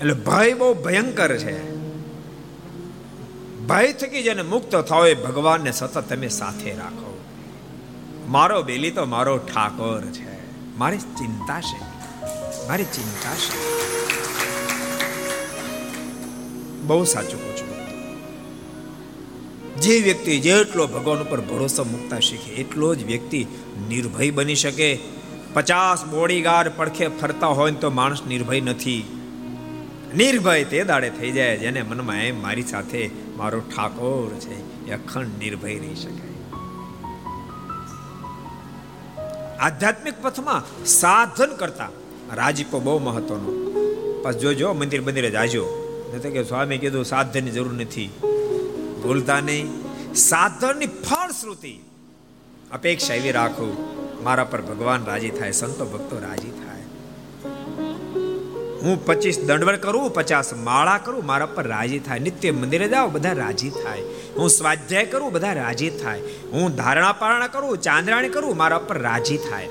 એટલે 0.00 0.14
ભય 0.14 0.54
બહુ 0.54 0.74
ભયંકર 0.74 1.36
છે. 1.36 1.76
ભય 3.66 3.92
થકી 3.92 4.22
જેને 4.22 4.42
મુક્ત 4.42 4.76
થાવ 4.76 5.06
એ 5.06 5.14
ભગવાનને 5.14 5.72
સતત 5.72 6.08
તમે 6.08 6.28
સાથે 6.28 6.74
રાખો. 6.74 7.24
મારો 8.28 8.62
બેલી 8.62 8.90
તો 8.90 9.04
મારો 9.04 9.38
ઠાકોર 9.38 10.00
છે. 10.00 10.50
મારી 10.78 10.98
ચિંતા 10.98 11.60
છે. 11.60 11.80
મારી 12.68 12.84
ચિંતા 12.84 13.34
છે. 13.34 13.76
બહુ 16.82 17.04
સાચું 17.04 17.44
કહું 17.44 17.56
છું. 17.56 17.76
જે 19.76 20.00
વ્યક્તિ 20.00 20.40
જેટલો 20.40 20.86
ભગવાન 20.86 21.18
ઉપર 21.18 21.40
ભરોસો 21.40 21.84
મૂકતા 21.84 22.18
શીખે, 22.18 22.50
એટલો 22.50 22.94
જ 22.94 23.04
વ્યક્તિ 23.04 23.46
નિર્ભય 23.88 24.30
બની 24.30 24.54
શકે. 24.54 25.15
પચાસ 25.56 26.04
બોડીગાર્ડ 26.04 26.72
પડખે 26.76 27.08
ફરતા 27.08 27.46
હોય 27.46 27.70
ને 27.70 27.78
તો 27.78 27.90
માણસ 27.90 28.22
નિર્ભય 28.28 28.60
નથી. 28.60 29.20
નિર્ભય 30.16 30.64
તે 30.64 30.84
દાડે 30.84 31.10
થઈ 31.10 31.32
જાય 31.32 31.56
જેને 31.56 31.82
મનમાં 31.82 32.16
એમ 32.16 32.42
મારી 32.42 32.62
સાથે 32.62 33.10
મારો 33.36 33.60
ઠાકોર 33.60 34.34
છે. 34.34 34.86
એ 34.86 34.92
અખંડ 34.92 35.26
નિર્ભય 35.38 35.78
રહી 35.78 35.94
શકાય. 35.94 36.52
આધ્યાત્મિક 39.58 40.14
પથમાં 40.22 40.84
સાધન 40.84 41.56
કરતા 41.56 41.88
રાજીપો 42.34 42.80
બહુ 42.80 42.98
મહત્વનો. 42.98 43.70
પછી 44.22 44.38
જોજો, 44.38 44.72
મંદિર 44.72 45.00
મંદિરે 45.00 45.30
જાજો. 45.30 45.66
નથી 46.16 46.30
કે 46.30 46.44
સ્વામી 46.44 46.78
કીધું, 46.78 47.04
સાધનની 47.04 47.50
જરૂર 47.50 47.72
નથી. 47.72 48.10
ભૂલતા 49.02 49.40
નહીં. 49.40 49.68
સાધનની 50.14 50.86
ફળશ્રુતિ 50.86 51.80
અપેક્ષા 52.72 53.14
એવી 53.14 53.32
રાખું. 53.32 54.05
મારા 54.26 54.44
પર 54.44 54.62
ભગવાન 54.62 55.04
રાજી 55.04 55.30
થાય, 55.30 55.52
સંતો 55.52 55.84
ભક્તો 55.84 56.18
રાજી 56.18 56.50
થાય. 56.50 56.82
હું 58.82 59.06
પચીસ 59.06 59.40
દંડવડ 59.40 59.76
કરું, 59.76 60.10
પચાસ 60.10 60.52
માળા 60.52 60.98
કરું, 60.98 61.26
મારા 61.26 61.46
પર 61.46 61.66
રાજી 61.66 61.98
થાય. 61.98 62.18
નિત્ય 62.18 62.50
મંદિરે 62.50 62.88
જાઓ 62.88 63.08
બધા 63.08 63.32
રાજી 63.32 63.70
થાય. 63.70 64.02
હું 64.36 64.50
સ્વાધ્યાય 64.50 65.04
કરું, 65.04 65.32
બધા 65.32 65.52
રાજી 65.52 65.90
થાય. 65.90 66.20
હું 66.52 66.76
ધારણા 66.76 67.12
પારણા 67.12 67.46
કરું, 67.46 67.78
ચાંદ્રાણી 67.78 68.28
કરું, 68.28 68.56
મારા 68.56 68.78
પર 68.78 68.98
રાજી 68.98 69.36
થાય. 69.36 69.68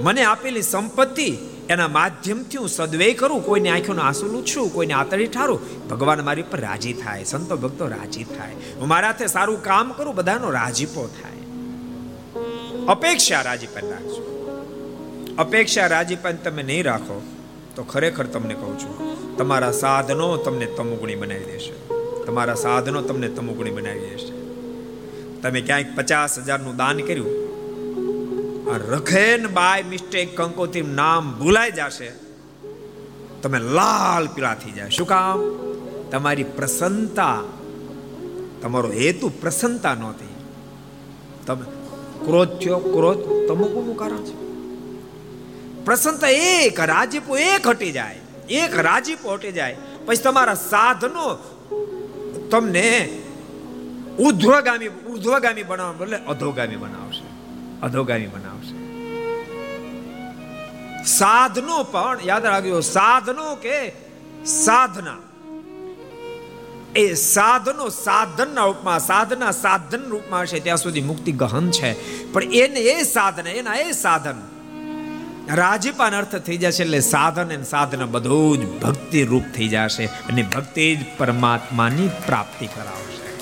મને 0.00 0.24
આપેલી 0.24 0.62
સંપત્તિ 0.62 1.38
એના 1.68 1.88
માધ્યમથી 1.88 2.58
હું 2.58 2.68
સદવે 2.68 3.12
કરું, 3.12 3.46
કોઈને 3.46 3.70
આંખોનો 3.70 4.02
આંસુ 4.02 4.26
લૂછું, 4.26 4.72
કોઈને 4.72 4.92
આતળી 4.92 5.26
ઠારું, 5.26 5.88
ભગવાન 5.88 6.24
મારી 6.24 6.42
પર 6.42 6.60
રાજી 6.60 6.92
થાય. 6.92 7.24
સંતો 7.24 7.56
ભક્તો 7.56 7.86
રાજી 7.86 8.24
થાય. 8.24 8.54
હું 8.54 8.88
મારાથી 8.88 9.26
સારું 9.26 9.62
કામ 9.62 9.92
કરું, 9.92 10.14
બધાનો 10.14 10.50
રાજીપો 10.50 11.10
થાય. 11.22 11.39
અપેક્ષા 12.88 13.42
રાજીપન 13.42 13.90
રાખજો. 13.90 14.22
અપેક્ષા 15.38 15.86
રાજીપન 15.86 16.36
તમે 16.36 16.62
નહીં 16.62 16.84
રાખો, 16.84 17.22
તો 17.76 17.82
ખરેખર 17.82 18.26
તમને 18.26 18.54
કહું 18.54 18.78
છું, 18.78 18.94
તમારા 19.36 19.70
સાધનો 19.70 20.36
તમને 20.36 20.66
તમુગુણી 20.66 21.14
બનાવી 21.14 21.44
દેશે. 21.44 21.72
તમારા 22.24 22.54
સાધનો 22.54 23.02
તમને 23.02 23.28
તમુગુણી 23.28 23.70
બનાવી 23.70 24.00
દેશે. 24.00 24.32
તમે 25.42 25.60
ક્યાંક 25.60 25.86
પચાસ 25.96 26.38
હજારનું 26.38 26.76
દાન 26.76 26.98
કર્યું, 26.98 27.32
આ 28.70 28.76
રખેન 28.76 29.46
બાય 29.46 29.82
મિસ્ટેક 29.82 30.36
કંકોત્રી 30.36 30.82
નામ 30.82 31.38
ભૂલાઈ 31.38 31.70
જશે, 31.70 32.12
તમે 33.42 33.58
લાલ 33.58 34.26
પીળા 34.26 34.54
થઈ 34.54 34.70
જાય. 34.70 34.88
શું 34.88 35.06
કામ? 35.06 35.40
તમારી 36.10 36.44
પ્રસન્નતા, 36.44 37.38
તમારો 38.62 38.88
હેતુ 38.88 39.28
પ્રસન્નતા 39.28 39.94
નહોતી. 39.94 40.34
તમે 41.46 41.64
ક્રોધ 42.24 42.48
થયો 42.48 42.78
ક્રોધ 42.78 43.16
તમુકુનું 43.48 43.96
કારણ 43.96 44.22
છે. 44.22 44.50
પ્રસન્નતા 45.84 46.28
એક, 46.28 46.80
રાજીપો 46.80 47.36
એક 47.36 47.66
હટી 47.66 47.92
જાય. 47.92 48.20
એક 48.50 48.78
રાજીપો 48.78 49.32
હટી 49.32 49.52
જાય. 49.52 49.76
પછી 50.06 50.16
તમારા 50.16 50.54
સાધનો 50.54 51.34
તમને 52.50 53.18
ઉધ્વગામી 54.18 54.86
ઉધ્વગામી 54.86 55.62
બનાવવા 55.62 55.92
બદલે 55.92 56.16
અધોગામી 56.16 56.76
બનાવશે. 56.76 57.24
અધોગામી 57.82 58.26
બનાવશે. 58.26 58.80
સાધનો 61.04 61.82
પણ, 61.82 62.18
યાદ 62.24 62.44
રાખજો, 62.44 62.80
સાધનો 62.80 63.54
કે 63.54 63.92
સાધના. 64.44 65.29
એ 66.96 67.14
સાધનો 67.14 67.88
સાધનના 67.88 68.64
રૂપમાં, 68.64 69.00
સાધના 69.00 69.50
સાધન 69.50 70.00
રૂપમાં 70.00 70.42
હશે 70.42 70.60
ત્યાં 70.60 70.76
સુધી 70.76 71.00
મુક્તિ 71.00 71.32
ગહન 71.32 71.70
છે. 71.70 71.92
પણ 72.32 72.42
એને 72.42 72.80
એ 72.80 73.02
સાધન, 73.02 73.46
એના 73.46 73.74
એ 73.74 73.92
સાધન 73.92 74.34
રાજીપાન 75.54 76.14
અર્થ 76.14 76.36
થઈ 76.36 76.56
જશે 76.56 76.82
એટલે 76.82 77.00
સાધન 77.00 77.54
અને 77.54 77.64
સાધન 77.64 78.04
બધું 78.04 78.58
જ 78.58 78.80
ભક્તિ 78.80 79.24
રૂપ 79.24 79.42
થઈ 79.56 79.68
જશે 79.68 80.06
અને 80.06 80.42
ભક્તિ 80.42 80.96
જ 80.96 80.98
પરમાત્માની 81.18 82.10
પ્રાપ્તિ 82.26 82.66
કરાવશે. 82.66 83.36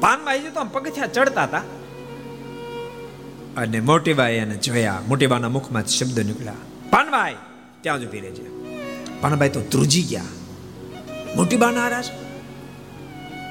પાનભાઈ 0.00 0.40
તો 0.40 0.64
પગથિયા 0.64 1.06
ચડતા 1.06 1.42
હતા. 1.42 1.62
અને 3.56 3.80
મોટીબાઈ 3.80 4.34
એને 4.34 4.56
જોયા, 4.56 5.00
મોટીબાના 5.08 5.48
મુખમાં 5.48 5.86
શબ્દ 5.86 6.20
નીકળ્યા. 6.20 6.52
પાનભાઈ, 6.90 7.36
ત્યાં 7.80 8.00
જ 8.00 8.06
ઊભી 8.06 8.20
રહેજે. 8.20 8.53
પાનભાઈ 9.24 9.48
તો 9.48 9.60
ધ્રુજી 9.60 10.02
ગયા. 10.02 10.22
મોટી 11.36 11.56
બા 11.56 11.70
નારાજ 11.70 12.04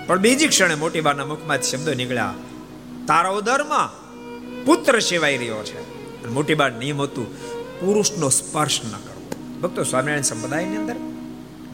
પણ 0.07 0.19
બીજી 0.19 0.47
ક્ષણે 0.47 0.75
મોટી 0.75 1.01
બાના 1.01 1.25
મુખમાં 1.25 1.61
શબ્દ 1.61 1.89
નીકળ્યા. 1.89 2.33
તારા 3.07 3.29
ઉદરમાં 3.29 3.87
પુત્ર 4.65 4.99
સેવાઈ 4.99 5.37
રહ્યો 5.37 5.63
છે. 5.63 5.79
અને 6.23 6.31
મોટીબા 6.33 6.69
નિયમ 6.69 7.01
હતું, 7.01 7.27
પુરુષનો 7.79 8.29
સ્પર્શ 8.29 8.79
ન 8.85 8.91
કરવો 8.91 9.59
ભક્તો 9.61 9.83
સ્વામિનારાયણ 9.83 10.21
સંપ્રદાયની 10.21 10.75
અંદર 10.75 10.95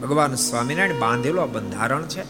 ભગવાન 0.02 0.34
સ્વામિનારાયણ 0.34 0.98
બાંધેલો 0.98 1.46
બંધારણ 1.46 2.06
છે 2.06 2.22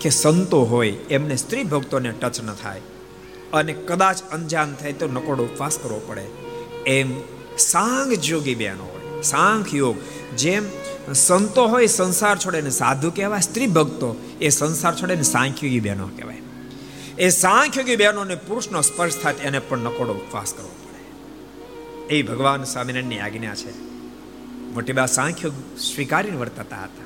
કે 0.00 0.10
સંતો 0.10 0.64
હોય 0.64 0.90
એમને 0.90 1.36
સ્ત્રી 1.36 1.64
ભક્તોને 1.64 2.12
ટચ 2.12 2.40
ન 2.40 2.52
થાય 2.62 2.80
અને 3.52 3.72
કદાચ 3.72 4.22
અંજાન 4.32 4.74
થાય 4.74 4.92
તો 4.92 5.06
નકોડો 5.06 5.44
ઉપવાસ 5.44 5.78
કરવો 5.82 6.00
પડે. 6.06 6.26
એમ 6.90 7.08
સાંગ 7.58 8.12
જોગી 8.12 8.54
બહેનો 8.54 8.84
હોય. 8.84 9.22
સાંખ 9.22 9.74
યોગ 9.74 9.96
જેમ 10.36 10.62
સંતો 11.12 11.66
હોય 11.66 11.86
સંસાર 11.86 12.38
છોડે 12.38 12.60
ને 12.60 12.70
સાધુ 12.70 13.10
કહેવાય, 13.10 13.40
સ્ત્રી 13.40 13.66
ભક્તો 13.66 14.16
એ 14.40 14.48
સંસાર 14.48 14.94
છોડે 14.94 15.14
ને 15.14 15.22
સાંખ્યોગી 15.22 15.80
બહેનો 15.80 16.06
કહેવાય. 16.06 16.36
એ 17.18 17.28
સાંખ્યોગી 17.28 17.96
બહેનોને 17.96 18.34
પુરુષનો 18.34 18.80
સ્પર્શ 18.80 19.18
થાય 19.18 19.34
એને 19.34 19.58
પણ 19.58 19.78
નકોડો 19.78 20.12
ઉપવાસ 20.12 20.54
કરવો 20.54 20.68
પડે. 20.68 22.16
એ 22.16 22.22
ભગવાન 22.22 22.64
સ્વામિનારાયણની 22.64 23.18
આજ્ઞા 23.18 23.54
છે. 23.54 23.78
મોટી 24.74 24.92
બા 24.92 25.06
સાંખ્ય 25.06 25.48
સ્વીકારીને 25.94 26.36
વર્તતા 26.36 26.62
હતા. 26.62 27.04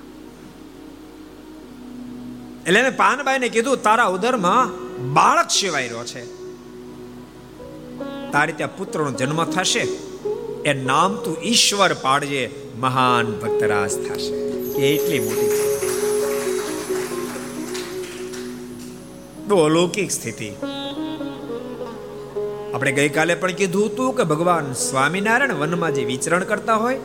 એટલે 2.66 2.80
એને 2.80 2.90
પાનબાઈને 2.90 3.48
કીધું, 3.48 3.82
તારા 3.82 4.04
ઉદરમાં 4.04 4.88
બાળક 5.12 5.48
શિવાય 5.48 5.88
રહ્યો 5.88 6.04
છે. 6.04 6.38
તારી 8.32 8.52
ત્યાં 8.52 8.76
પુત્રનો 8.76 9.10
જન્મ 9.10 9.44
થશે. 9.44 9.80
એ 10.64 10.72
નામ 10.72 11.14
તું 11.16 11.36
ઈશ્વર 11.42 11.94
પાડજે. 11.94 12.67
મહાન 12.80 13.32
ભક્તરાજ 13.32 13.90
થશે. 13.90 14.34
એટલી 14.82 15.20
મોટી 15.20 15.58
અલૌકિક 19.64 20.10
સ્થિતિ. 20.10 20.50
આપણે 22.74 22.92
ગઈકાલે 22.92 23.34
પણ 23.34 23.50
કીધું 23.50 23.86
હતું 23.86 24.16
કે 24.16 24.24
ભગવાન 24.24 24.72
સ્વામિનારાયણ 24.72 25.54
વનમાં 25.54 25.94
જે 25.94 26.04
વિચરણ 26.04 26.44
કરતા 26.44 26.74
હોય, 26.74 27.00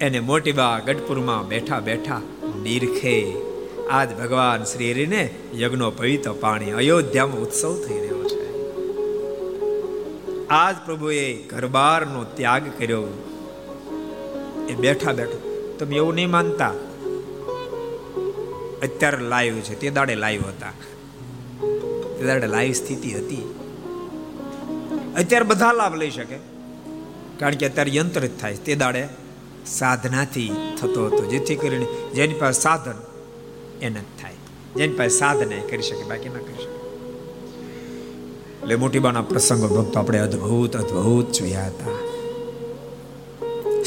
એને 0.00 0.20
મોટી 0.20 0.52
બા 0.52 0.78
ગઢપુરમાં 0.78 1.48
બેઠા 1.48 1.80
બેઠા 1.80 2.20
નિરખે. 2.62 3.34
આજ 3.90 4.18
ભગવાન 4.18 4.64
શ્રી 4.64 4.92
હરિને 4.92 5.34
યજ્ઞો 5.54 5.90
પવિત્ર 5.90 6.32
પાણી 6.32 6.70
અયોધ્યામાં 6.70 7.36
ઉત્સવ 7.36 7.74
થઈ 7.88 7.98
રહ્યો 7.98 8.24
છે. 8.24 8.44
આજ 10.48 10.76
પ્રભુએ 10.86 11.42
ઘરબારનો 11.42 12.24
ત્યાગ 12.24 12.62
કર્યો. 12.78 13.27
એ 14.68 14.74
બેઠા 14.74 15.12
બેઠા. 15.12 15.38
તમે 15.78 15.96
એવું 15.96 16.14
નહીં 16.14 16.30
માનતા. 16.30 16.70
અત્યારે 18.82 19.18
લાઈવ 19.18 19.54
છે, 19.54 19.80
તે 19.80 19.90
દાડે 19.90 20.14
લાઈવ 20.14 20.42
હતા. 20.48 20.72
તે 22.18 22.24
દાડે 22.26 22.46
લાઈવ 22.46 22.72
સ્થિતિ 22.72 23.10
હતી. 23.10 23.54
અત્યારે 25.16 25.44
બધા 25.44 25.72
લાભ 25.72 25.94
લઈ 25.94 26.10
શકે. 26.10 26.36
કારણ 27.38 27.54
કે 27.54 27.66
અત્યારે 27.66 27.94
યંત્ર 27.94 28.20
જ 28.20 28.30
થાય. 28.40 28.54
તે 28.54 28.74
દાડે 28.74 29.08
સાધનાથી 29.66 30.52
થતો 30.80 31.06
હતો. 31.06 31.24
જેથી 31.24 31.56
કરીને 31.56 31.86
જેની 32.14 32.34
પાસે 32.34 32.60
સાધન 32.60 32.94
એને 33.82 34.00
જ 34.00 34.22
થાય. 34.22 34.34
જેની 34.76 34.94
પાસે 34.94 35.18
સાધન 35.18 35.52
એ 35.52 35.60
કરી 35.60 35.82
શકે, 35.82 36.04
બાકી 36.04 36.28
ના 36.28 36.38
કરી 36.38 36.54
શકે. 36.54 36.78
એટલે 38.62 38.74
મોટીબાના 38.74 39.22
પ્રસંગો 39.22 39.82
ભક્તો 39.82 39.98
આપણે 39.98 40.18
અદ્ભુત 40.18 40.76
અદ્ભુત 40.76 41.32
જોયા 41.32 41.66
હતા. 41.66 42.07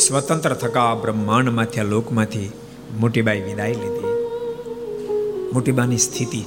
સ્વતંત્ર 0.08 0.54
થકા 0.54 0.96
બ્રહ્માંડમાંથી, 0.96 1.80
આ 1.80 1.84
લોકમાંથી 1.84 2.52
મોટીબાઈ 3.00 3.42
વિદાય 3.42 3.74
લીધી. 3.74 4.26
મોટીબાની 5.54 5.98
સ્થિતિ. 5.98 6.46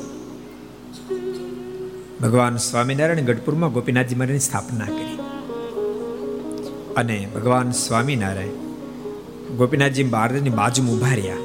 ભગવાન 2.23 2.57
સ્વામિનારાયણ 2.57 3.21
ગઢપુરમાં 3.21 3.73
ગોપીનાથજી 3.73 4.15
મહારાજની 4.15 4.39
સ્થાપના 4.39 4.85
કરી. 4.85 5.19
અને 6.97 7.29
ભગવાન 7.35 7.71
સ્વામિનારાયણ 7.71 8.49
ગોપીનાથજી 9.57 10.05
મહારાજની 10.05 10.51
બાજુમાં 10.51 10.95
ઊભા 10.95 11.15
રહ્યા. 11.15 11.37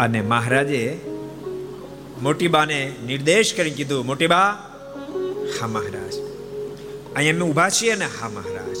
અને 0.00 0.20
મહારાજે 0.20 1.00
મોટીબાને 2.22 2.94
નિર્દેશ 3.06 3.54
કરી 3.56 3.70
કીધું, 3.70 4.06
મોટીબા, 4.06 4.72
હા 5.60 5.66
મહારાજ. 5.66 6.14
અહીંયા 7.16 7.36
અમે 7.36 7.50
ઊભા 7.50 7.68
છીએ 7.68 7.94
ને 7.94 8.04
હા 8.04 8.28
મહારાજ. 8.28 8.76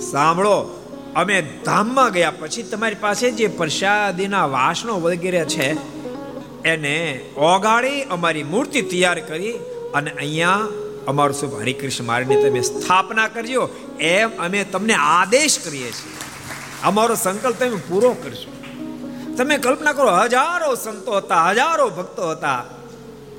સાંભળો, 0.00 0.86
અમે 1.16 1.42
ધામમાં 1.64 2.12
ગયા 2.12 2.30
પછી 2.30 2.62
તમારી 2.62 2.94
પાસે 2.94 3.30
જે 3.30 3.46
પ્રસાદીના 3.46 4.46
વાસણો 4.46 5.00
વગેરે 5.00 5.44
છે, 5.44 5.76
એને 6.64 7.20
ઓગાળી 7.36 8.02
અમારી 8.02 8.42
મૂર્તિ 8.42 8.82
તૈયાર 8.82 9.20
કરી 9.20 9.52
અને 9.94 10.10
અહીંયા 10.10 10.66
અમારું 11.06 11.34
શુભ 11.34 11.60
હરિકૃષ્ણ 11.60 12.04
મારની 12.04 12.42
તમે 12.42 12.60
સ્થાપના 12.60 13.28
કરજો 13.28 13.68
એમ 14.00 14.30
અમે 14.38 14.64
તમને 14.64 14.94
આદેશ 14.94 15.58
કરીએ 15.58 15.92
છીએ. 15.92 16.12
અમારો 16.84 17.14
સંકલ્પ 17.14 17.58
તમે 17.58 17.76
પૂરો 17.88 18.12
કરશો. 18.12 18.50
તમે 19.36 19.56
કલ્પના 19.58 19.92
કરો, 19.92 20.10
હજારો 20.10 20.74
સંતો 20.74 21.16
હતા, 21.16 21.50
હજારો 21.50 21.90
ભક્તો 21.90 22.30
હતા, 22.30 22.64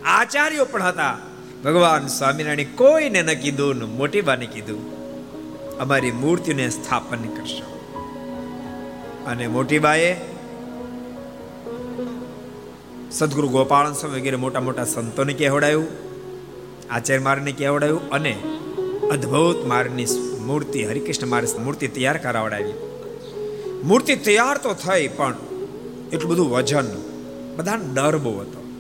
આચાર્યો 0.06 0.66
પણ 0.66 0.82
હતા. 0.82 1.18
ભગવાન 1.64 2.08
સ્વામિનારાયણ 2.08 2.76
કોઈને 2.76 3.22
ન 3.22 3.34
કીધું 3.34 3.98
મોટી 3.98 4.22
બાને 4.22 4.46
કીધું. 4.46 5.01
અમારી 5.82 6.12
મૂર્તિને 6.12 6.70
સ્થાપન 6.70 7.18
કરશો. 7.18 7.72
અને 9.28 9.48
મોટી 9.48 9.80
બાએ 9.80 10.16
સદગુરુ 13.12 13.48
ગોપાલ 13.48 13.94
સ્વામી 13.94 14.20
વગેરે 14.20 14.36
મોટા 14.36 14.60
મોટા 14.60 14.86
સંતોને 14.86 15.34
કહેવડાયું 15.34 15.88
આચાર્ય 16.92 17.24
મારને 17.24 17.52
કહેવડાયું 17.52 18.10
અને 18.10 18.38
અદ્ભુત 19.12 19.66
મારની 19.66 20.06
મૂર્તિ, 20.46 20.86
હરિકૃષ્ણ 20.86 21.28
મારી 21.28 21.60
મૂર્તિ 21.64 21.88
તૈયાર 21.88 22.18
કરાવડાવી. 22.18 22.74
મૂર્તિ 23.84 24.16
તૈયાર 24.16 24.58
તો 24.58 24.74
થઈ, 24.74 25.08
પણ 25.08 25.36
એટલું 26.14 26.32
બધું 26.32 26.50
વજન, 26.50 26.86
બધાને 27.58 27.94
ડર 27.94 28.18
બહુ 28.18 28.40
હતો. 28.40 28.74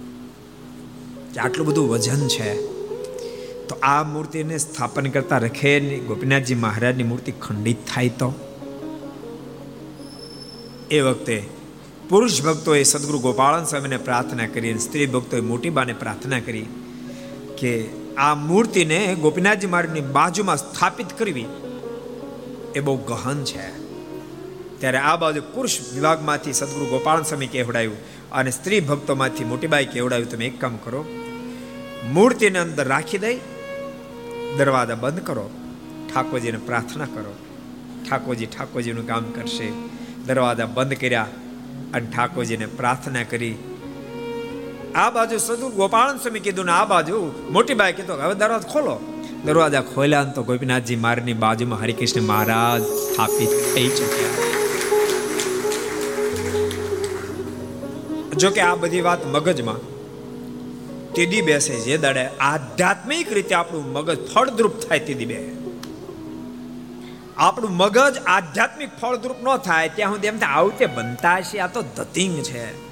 કે 1.33 1.39
આટલું 1.39 1.67
બધું 1.67 1.89
વજન 1.89 2.27
છે. 2.27 2.70
તો 3.71 3.77
આ 3.83 4.03
મૂર્તિને 4.03 4.57
સ્થાપન 4.57 5.05
કરતા 5.07 5.37
રખે 5.37 5.79
ગોપીનાથજી 5.97 6.55
મહારાજની 6.55 7.03
મૂર્તિ 7.03 7.31
ખંડિત 7.31 7.77
થાય 7.93 8.09
તો? 8.09 8.33
એ 10.91 10.99
વખતે 10.99 11.43
પુરુષ 12.09 12.41
ભક્તોએ 12.41 12.83
સદગુરુ 12.83 13.19
ગોપાળન 13.19 13.63
સ્વામીને 13.65 13.97
પ્રાર્થના 13.97 14.47
કરી 14.47 14.69
અને 14.69 14.79
સ્ત્રી 14.79 15.05
ભક્તોએ 15.05 15.41
મોટી 15.41 15.69
બાને 15.69 15.93
પ્રાર્થના 15.93 16.39
કરી 16.39 16.65
કે 17.57 17.85
આ 18.17 18.35
મૂર્તિને 18.35 19.15
ગોપીનાથજી 19.15 19.67
મહારાજની 19.67 20.01
બાજુમાં 20.01 20.57
સ્થાપિત 20.57 21.07
કરવી. 21.19 21.45
એ 22.75 22.79
બહુ 22.79 22.97
ગહન 22.97 23.43
છે. 23.43 23.79
ત્યારે 24.79 24.97
આ 24.97 25.15
બાજુ 25.15 25.41
પુરુષ 25.53 25.77
વિભાગમાંથી 25.93 26.53
સદગુરુ 26.53 26.85
ગોપાલ 26.85 27.23
સ્વામી 27.23 27.47
કહેવડાયું 27.47 27.97
અને 28.31 28.51
સ્ત્રી 28.51 28.79
ભક્તોમાંથી 28.79 29.43
મોટીબાઈ 29.43 29.85
કહેવડાયું, 29.85 30.29
તમે 30.29 30.45
એક 30.45 30.61
કામ 30.61 30.77
કરો, 30.77 31.05
મૂર્તિને 32.13 32.59
અંદર 32.59 32.87
રાખી 32.87 33.17
દઈ 33.17 33.39
દરવાજા 34.57 34.95
બંધ 34.95 35.19
કરો, 35.19 35.49
ઠાકોરજીને 36.13 36.57
પ્રાર્થના 36.57 37.05
કરો. 37.05 37.35
ઠાકોરજી 38.09 38.45
ઠાકોરજીનું 38.45 39.07
કામ 39.07 39.23
કરશે. 39.23 39.71
દરવાજા 40.25 40.65
બંધ 40.65 40.93
કર્યા 40.93 41.27
અને 41.93 42.07
ઠાકોરજીને 42.15 42.65
પ્રાર્થના 42.65 43.23
કરી. 43.23 43.55
આ 44.95 45.09
બાજુ 45.09 45.37
સદુર 45.37 45.71
ગોપાલ 45.71 46.17
સ્વામી 46.17 46.39
કીધું 46.39 46.65
ને 46.65 46.71
આ 46.71 46.85
બાજુ 46.85 47.31
મોટી 47.51 47.73
બાઈ 47.73 47.93
કીધું 47.93 48.15
હવે 48.15 48.35
દરવાજો 48.35 48.67
ખોલો. 48.67 48.99
દરવાજા 49.45 49.81
ખોલ્યા 49.81 50.23
તો 50.23 50.43
ગોપીનાથજી 50.43 50.95
મારની 50.95 51.33
બાજુમાં 51.33 51.79
હરિકૃષ્ણ 51.79 52.21
મહારાજ 52.21 52.81
સ્થાપિત 52.81 53.49
થઈ 53.75 53.87
ચૂક્યા. 53.87 54.51
જો 58.37 58.49
કે 58.49 58.61
આ 58.61 58.75
બધી 58.75 59.01
વાત 59.01 59.27
મગજમાં. 59.27 59.90
તીદી 61.15 61.41
બેસે 61.41 61.79
જે 61.79 61.97
દાડે 61.97 62.27
આધ્યાત્મિક 62.27 63.33
રીતે 63.33 63.55
આપણું 63.55 63.91
મગજ 63.91 64.31
ફળદ્રુપ 64.33 64.79
થાય 64.79 64.99
તેડી 64.99 65.25
બે. 65.25 65.53
આપણું 67.37 67.71
મગજ 67.71 68.17
આધ્યાત્મિક 68.25 68.89
ફળદ્રુપ 69.01 69.43
ન 69.43 69.57
થાય, 69.57 69.89
ત્યાં 69.89 70.11
સુધી 70.11 70.27
એમ 70.27 70.37
થાય, 70.37 70.49
આવું 70.49 70.77
તે 70.77 70.85
બનતા 70.85 71.41
છે 71.41 71.57
આ 71.57 71.67
તો 71.67 71.81
ધતિંગ 71.81 72.43
છે. 72.43 72.91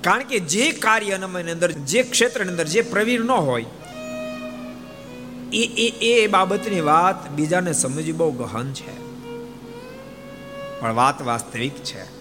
કારણ 0.00 0.22
કે 0.22 0.38
જે 0.38 0.72
કાર્ય 0.72 1.12
અંદર, 1.12 1.72
જે 1.72 2.02
ક્ષેત્રની 2.02 2.50
અંદર 2.50 2.64
જે 2.64 2.80
પ્રવીર 2.80 3.24
ન 3.24 3.30
હોય, 3.30 3.64
એ 5.52 5.62
એ 5.62 6.20
એ 6.22 6.26
બાબતની 6.26 6.80
વાત 6.80 7.30
બીજાને 7.30 7.72
સમજવી 7.72 8.12
બહુ 8.12 8.32
ગહન 8.32 8.72
છે. 8.72 9.06
પણ 10.80 10.94
વાત 10.94 11.22
વાસ્તવિક 11.22 11.74
છે. 11.74 12.15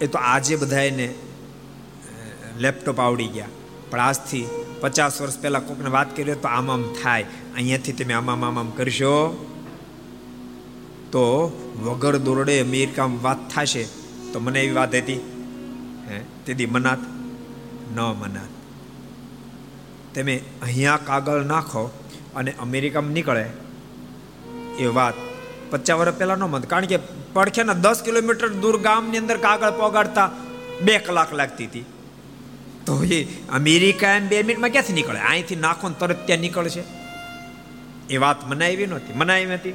એ 0.00 0.06
તો 0.06 0.18
આજે 0.18 0.56
બધા 0.56 0.82
એને 0.82 1.14
લેપટોપ 2.58 3.00
આવડી 3.00 3.26
ગયા. 3.26 3.46
પણ 3.90 4.00
આજથી 4.00 4.46
પચાસ 4.80 5.20
વર્ષ 5.20 5.38
પહેલાં 5.38 5.66
કોકને 5.66 5.90
વાત 5.90 6.16
કરી 6.16 6.24
તો 6.24 6.48
આમ 6.48 6.70
આમ 6.70 6.82
થાય. 7.02 7.22
અહીંયાથી 7.54 7.92
તમે 7.92 8.14
આમામ 8.14 8.44
આમામ 8.44 8.70
કરશો. 8.70 9.46
તો 11.12 11.24
વગર 11.82 12.16
દોરડે 12.16 12.60
અમેરિકામાં 12.60 13.22
વાત 13.22 13.50
થશે 13.50 13.84
તો 14.32 14.40
મને 14.40 14.62
એવી 14.62 14.74
વાત 14.74 14.94
હતી. 14.94 15.20
હે 16.08 16.20
તેથી 16.46 16.66
મનાત, 16.66 16.98
ન 17.94 18.00
મનાત. 18.00 18.52
તમે 20.14 20.40
અહીંયા 20.62 20.96
કાગળ 20.96 21.44
નાખો 21.44 21.90
અને 22.36 22.52
અમેરિકામાં 22.52 23.12
નીકળે 23.12 23.46
એ 24.78 24.86
વાત 24.86 25.14
પચાસ 25.70 25.98
વર્ષ 25.98 26.14
પહેલા 26.14 26.34
ન 26.34 26.42
મત. 26.42 26.66
કારણ 26.66 26.86
કે 26.86 26.98
પડખેના 27.32 27.72
દસ 27.72 28.02
કિલોમીટર 28.04 28.48
દૂર 28.48 28.76
ગામની 28.80 29.18
અંદર 29.18 29.36
કાગળ 29.36 29.70
પોગાડતા 29.70 30.30
બે 30.82 30.98
કલાક 30.98 31.34
લાગતી 31.34 31.66
હતી. 31.66 31.84
તો 32.86 33.04
એ 33.04 33.24
અમેરિકા 33.52 34.12
એમ 34.12 34.28
બે 34.28 34.42
મિનિટમાં 34.42 34.70
ક્યાંથી 34.70 34.92
નીકળે? 34.92 35.20
અહીંથી 35.20 35.56
નાખો 35.56 35.88
ને 35.88 35.94
તરત 35.98 36.26
ત્યાં 36.26 36.40
નીકળશે. 36.40 36.82
એ 38.10 38.16
વાત 38.16 38.46
મનાવી 38.46 38.86
નહોતી. 38.86 39.12
મનાવી 39.12 39.54
હતી 39.54 39.74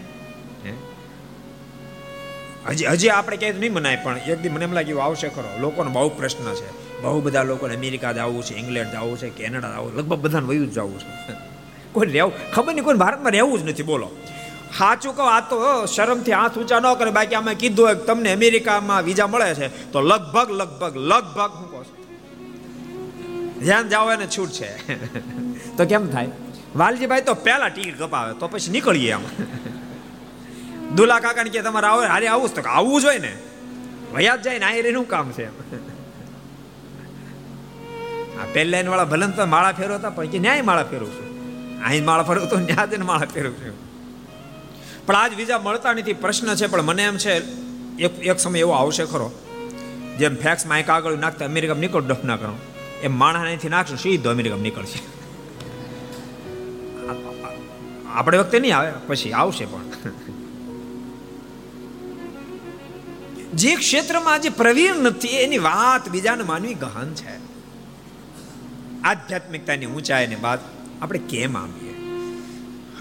હજી 2.67 2.86
હજી 2.86 3.10
આપણે 3.10 3.38
ક્યાંય 3.38 3.60
નહીં 3.60 3.73
મનાય, 3.73 3.95
પણ 3.95 4.17
એક 4.17 4.41
દી 4.41 4.49
મને 4.49 4.65
એમ 4.65 4.71
લાગ્યું, 4.71 5.03
આવશે 5.03 5.29
ખરો. 5.29 5.60
લોકોનો 5.60 5.91
બહુ 5.91 6.10
પ્રશ્ન 6.10 6.53
છે. 6.53 7.01
બહુ 7.01 7.21
બધા 7.21 7.43
લોકોને 7.43 7.75
અમેરિકા 7.75 8.12
જવું 8.12 8.43
છે, 8.43 8.53
ઇંગ્લેન્ડ 8.55 8.93
જવું 8.93 9.17
છે, 9.17 9.29
કેનેડા 9.29 9.73
જવું 9.73 9.95
લગભગ 9.95 10.19
બધાને 10.19 10.47
વયું 10.47 10.67
જ 10.67 10.73
જવું 10.73 10.99
છે. 10.99 11.34
કોઈ 11.91 12.08
રહેવું? 12.08 12.51
ખબર 12.51 12.73
નહીં, 12.73 12.86
કોઈ 12.86 12.95
ભારતમાં 12.95 13.31
રહેવું 13.31 13.60
જ 13.60 13.69
નથી. 13.69 13.84
બોલો. 13.84 14.10
સાચું 14.73 15.15
કહો, 15.15 15.23
આ 15.23 15.39
તો 15.39 15.86
શરમથી 15.86 16.32
હાથ 16.32 16.58
ઊંચા 16.58 16.80
ન 16.80 16.93
કરે. 16.93 17.12
બાકી 17.12 17.36
અમે 17.36 17.56
કીધું 17.56 17.86
હોય 17.86 17.95
તમને 17.95 18.32
અમેરિકામાં 18.32 19.04
વિઝા 19.04 19.28
મળે 19.28 19.56
છે. 19.56 19.91
તો 19.91 20.01
લગભગ 20.01 20.51
લગભગ 20.51 20.97
લગભગ 20.97 21.51
હું 21.51 21.71
કહું 21.71 21.86
ધ્યાન 23.60 23.89
જાઓ, 23.89 24.12
એને 24.12 24.28
છૂટ 24.28 24.49
છે. 24.49 24.97
તો 25.78 25.86
કેમ 25.86 26.08
થાય? 26.08 26.30
વાલજીભાઈ 26.75 27.21
તો 27.21 27.34
પહેલા 27.34 27.69
ટિકિટ 27.69 27.99
કપાવે, 27.99 28.34
તો 28.34 28.47
પછી 28.47 28.71
નીકળીએ 28.71 29.12
આમ. 29.12 29.21
દુલા 30.95 31.19
કાકાને 31.19 31.49
કે 31.49 31.62
તમારે 31.62 31.88
આવે, 31.88 32.08
હારે 32.08 32.28
આવું 32.28 32.54
તો 32.54 32.62
આવવું 32.62 33.01
જોઈએ 33.01 33.19
ને. 33.19 33.38
વયા 34.13 34.36
જાય 34.36 34.60
ને 34.60 34.65
આયરે 34.65 34.91
નું 34.91 35.08
કામ 35.08 35.32
છે 35.32 35.45
આ 38.41 38.45
પહેલા 38.54 38.84
વાળા 38.84 39.06
ભલન 39.06 39.32
તો 39.32 39.45
માળા 39.45 39.71
ફેરવતા, 39.71 40.10
પણ 40.10 40.25
કે 40.25 40.39
ન્યાય 40.39 40.62
માળા 40.62 40.84
ફેરવું 40.84 41.12
છું. 41.12 41.25
અહીં 41.86 42.06
માળા 42.06 42.23
ફેરવું 42.23 42.49
તો 42.49 42.60
ન્યાય 42.60 42.97
માળા 42.97 43.25
ફેરવું 43.25 43.58
છું. 43.58 43.94
પણ 45.06 45.15
આજ 45.15 45.34
વિઝા 45.34 45.60
મળતા 45.60 45.94
નથી, 45.94 46.13
પ્રશ્ન 46.13 46.56
છે, 46.56 46.68
પણ 46.68 46.82
મને 46.82 47.04
એમ 47.04 47.18
છે, 47.18 47.34
એક 47.98 48.20
એક 48.20 48.39
સમય 48.39 48.60
એવો 48.60 48.72
આવશે 48.72 49.06
ખરો, 49.06 49.32
જેમ 50.20 50.36
ફેક્સ 50.36 50.65
માઇક 50.65 50.89
આગળ 50.89 51.18
નાખતા 51.18 51.46
અમેરિકા 51.46 51.74
નીકળ, 51.74 52.02
ડફ 52.02 52.24
ના 52.24 52.36
કરો. 52.36 52.56
એમ 53.02 53.13
માણસ 53.20 53.46
અહીંથી 53.46 53.70
નાખશું, 53.70 53.98
સીધો 53.98 54.30
અમેરિકા 54.30 54.56
નીકળશે. 54.56 55.00
આપણે 58.13 58.38
વખતે 58.38 58.60
નહીં 58.60 58.78
આવે, 58.78 58.91
પછી 59.08 59.32
આવશે 59.32 59.65
પણ. 59.65 59.84
જે 63.54 63.76
ક્ષેત્રમાં 63.76 64.34
આજે 64.34 64.50
પ્રવીણ 64.50 64.96
નથી, 64.96 65.28
એની 65.28 65.58
વાત 65.58 66.10
બીજાને 66.10 66.44
માનવી 66.44 66.74
ગહન 66.74 67.13
છે. 67.13 67.36
આધ્યાત્મિકતાની 69.04 69.86
ઊંચાઈની 69.86 70.36
વાત, 70.41 70.60
આપણે 71.02 71.20
કેમ 71.20 71.58
આવીએ? 71.58 71.85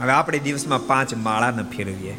હવે 0.00 0.12
આપણે 0.12 0.38
દિવસમાં 0.38 0.86
પાંચ 0.86 1.14
માળાને 1.14 1.64
ફેરવીએ. 1.76 2.14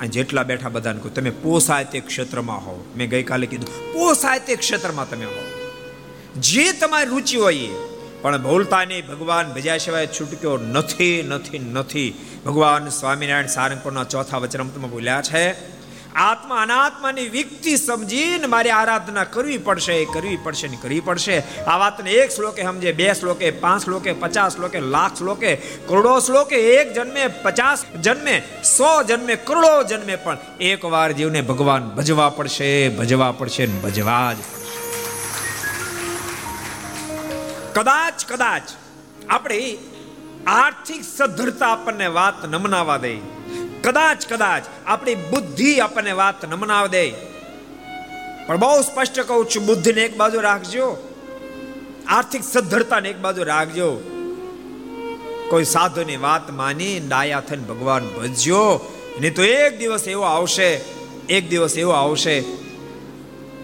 આ 0.00 0.06
જેટલા 0.06 0.42
બેઠા 0.42 0.68
બધાને 0.68 1.00
કહું, 1.00 1.14
તમે 1.14 1.30
પોસાય 1.30 1.84
તે 1.84 2.00
ક્ષેત્રમાં 2.00 2.62
હોવ. 2.66 2.78
મેં 2.96 3.10
ગઈકાલે 3.10 3.46
કીધું, 3.46 3.92
પોસાય 3.92 4.38
તે 4.38 4.56
ક્ષેત્રમાં 4.56 5.10
તમે 5.10 5.24
હો 5.24 5.42
જે 6.40 6.72
તમારી 6.72 7.10
રુચિ 7.10 7.36
હોય 7.36 7.54
એ, 7.54 7.68
પણ 8.22 8.42
ભૂલતા 8.42 8.84
નહીં, 8.84 9.06
ભગવાન 9.06 9.52
ભજ્યા 9.52 9.76
સિવાય 9.76 10.06
છૂટક્યો 10.06 10.56
નથી 10.56 11.22
નથી 11.28 11.58
નથી. 11.58 12.10
ભગવાન 12.46 12.88
સ્વામિનારાયણ 12.88 13.46
સારંગપુરના 13.46 14.04
ચોથા 14.04 14.38
વચનામૃતમાં 14.38 14.90
બોલ્યા 14.90 15.22
છે 15.22 15.44
આત્મા 16.16 16.58
અનાત્માની 16.58 17.28
વિકતિ 17.28 17.72
સમજીને 17.76 18.46
મારી 18.46 18.72
આરાધના 18.72 19.24
કરવી 19.26 19.58
પડશે 19.60 19.96
કરવી 20.08 20.36
પડશે 20.38 20.68
ને 20.68 20.76
કરવી 20.76 21.00
પડશે 21.02 21.38
આ 21.66 21.78
વાતને 21.78 22.14
એક 22.14 22.30
શ્લોકે 22.30 22.60
સમજે 22.62 22.92
બે 22.92 23.08
શ્લોકે 23.14 23.46
પાંચ 23.56 23.84
શ્લોકે 23.84 24.10
પચાસ 24.16 24.56
શ્લોકે 24.56 24.78
લાખ 24.88 25.16
શ્લોકે 25.16 25.50
કરોડો 25.88 26.14
શ્લોકે 26.20 26.56
એક 26.56 26.94
જન્મે 26.94 27.24
પચાસ 27.40 27.84
જન્મે 28.00 28.36
સો 28.66 28.92
જન્મે 29.04 29.38
કરોડો 29.42 29.72
જન્મે 29.84 30.18
પણ 30.18 30.38
એક 30.64 30.86
વાર 30.88 31.10
જીવને 31.14 31.42
ભગવાન 31.44 31.90
ભજવા 31.96 32.30
પડશે 32.32 32.70
ભજવા 32.96 33.32
પડશે 33.34 33.66
ને 33.66 33.82
ભજવા 33.82 34.28
જ 34.32 34.48
પડશે 34.48 34.64
કદાચ 37.76 38.26
કદાચ 38.26 38.76
આપણે 39.28 39.62
આર્થિક 40.52 41.02
સદ્ધરતા 41.06 41.70
આપણને 41.70 42.08
વાત 42.14 42.46
નમનાવા 42.48 43.00
દે 43.00 43.16
કદાચ 43.84 44.32
કદાચ 44.32 44.62
આપણી 44.86 45.14
બુદ્ધિ 45.14 45.80
આપણને 45.80 46.12
વાત 46.12 46.44
ન 46.44 46.54
મનાવ 46.54 46.86
દે. 46.86 47.10
પણ 48.46 48.56
બહુ 48.56 48.82
સ્પષ્ટ 48.82 49.20
કહું 49.20 49.46
છું, 49.46 49.66
બુદ્ધિને 49.66 50.00
એક 50.00 50.16
બાજુ 50.16 50.40
રાખજો. 50.40 51.12
આર્થિક 52.08 52.44
સદ્ધરતાને 52.44 53.08
એક 53.08 53.18
બાજુ 53.18 53.42
રાખજો. 53.42 53.88
કોઈ 55.50 55.64
સાધુની 55.64 56.16
વાત 56.16 56.50
માની, 56.50 57.00
ડાયા 57.00 57.40
થઈને 57.40 57.62
ભગવાન 57.62 58.08
ભજ્યો 58.08 58.90
નહીં 59.20 59.34
તો 59.34 59.44
એક 59.44 59.78
દિવસ 59.78 60.08
એવો 60.08 60.22
આવશે, 60.22 60.80
એક 61.28 61.50
દિવસ 61.50 61.78
એવો 61.78 61.90
આવશે. 61.90 62.44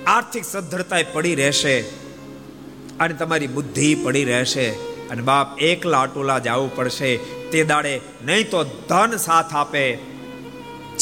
આર્થિક 0.06 0.44
સદ્ધરતા 0.44 0.96
પડી 1.12 1.35
રહેશે 1.35 1.80
અને 3.00 3.14
તમારી 3.14 3.46
બુદ્ધિ 3.46 3.94
પડી 3.94 4.24
રહેશે 4.24 4.70
અને 5.11 5.22
બાપ 5.22 5.59
એકલા 5.59 6.00
અટોલા 6.00 6.38
જવું 6.38 6.76
પડશે. 6.76 7.16
તે 7.52 7.64
દાડે 7.64 8.00
નહીં 8.24 8.50
તો 8.50 8.64
ધન 8.64 9.16
સાથ 9.16 9.54
આપે. 9.54 10.10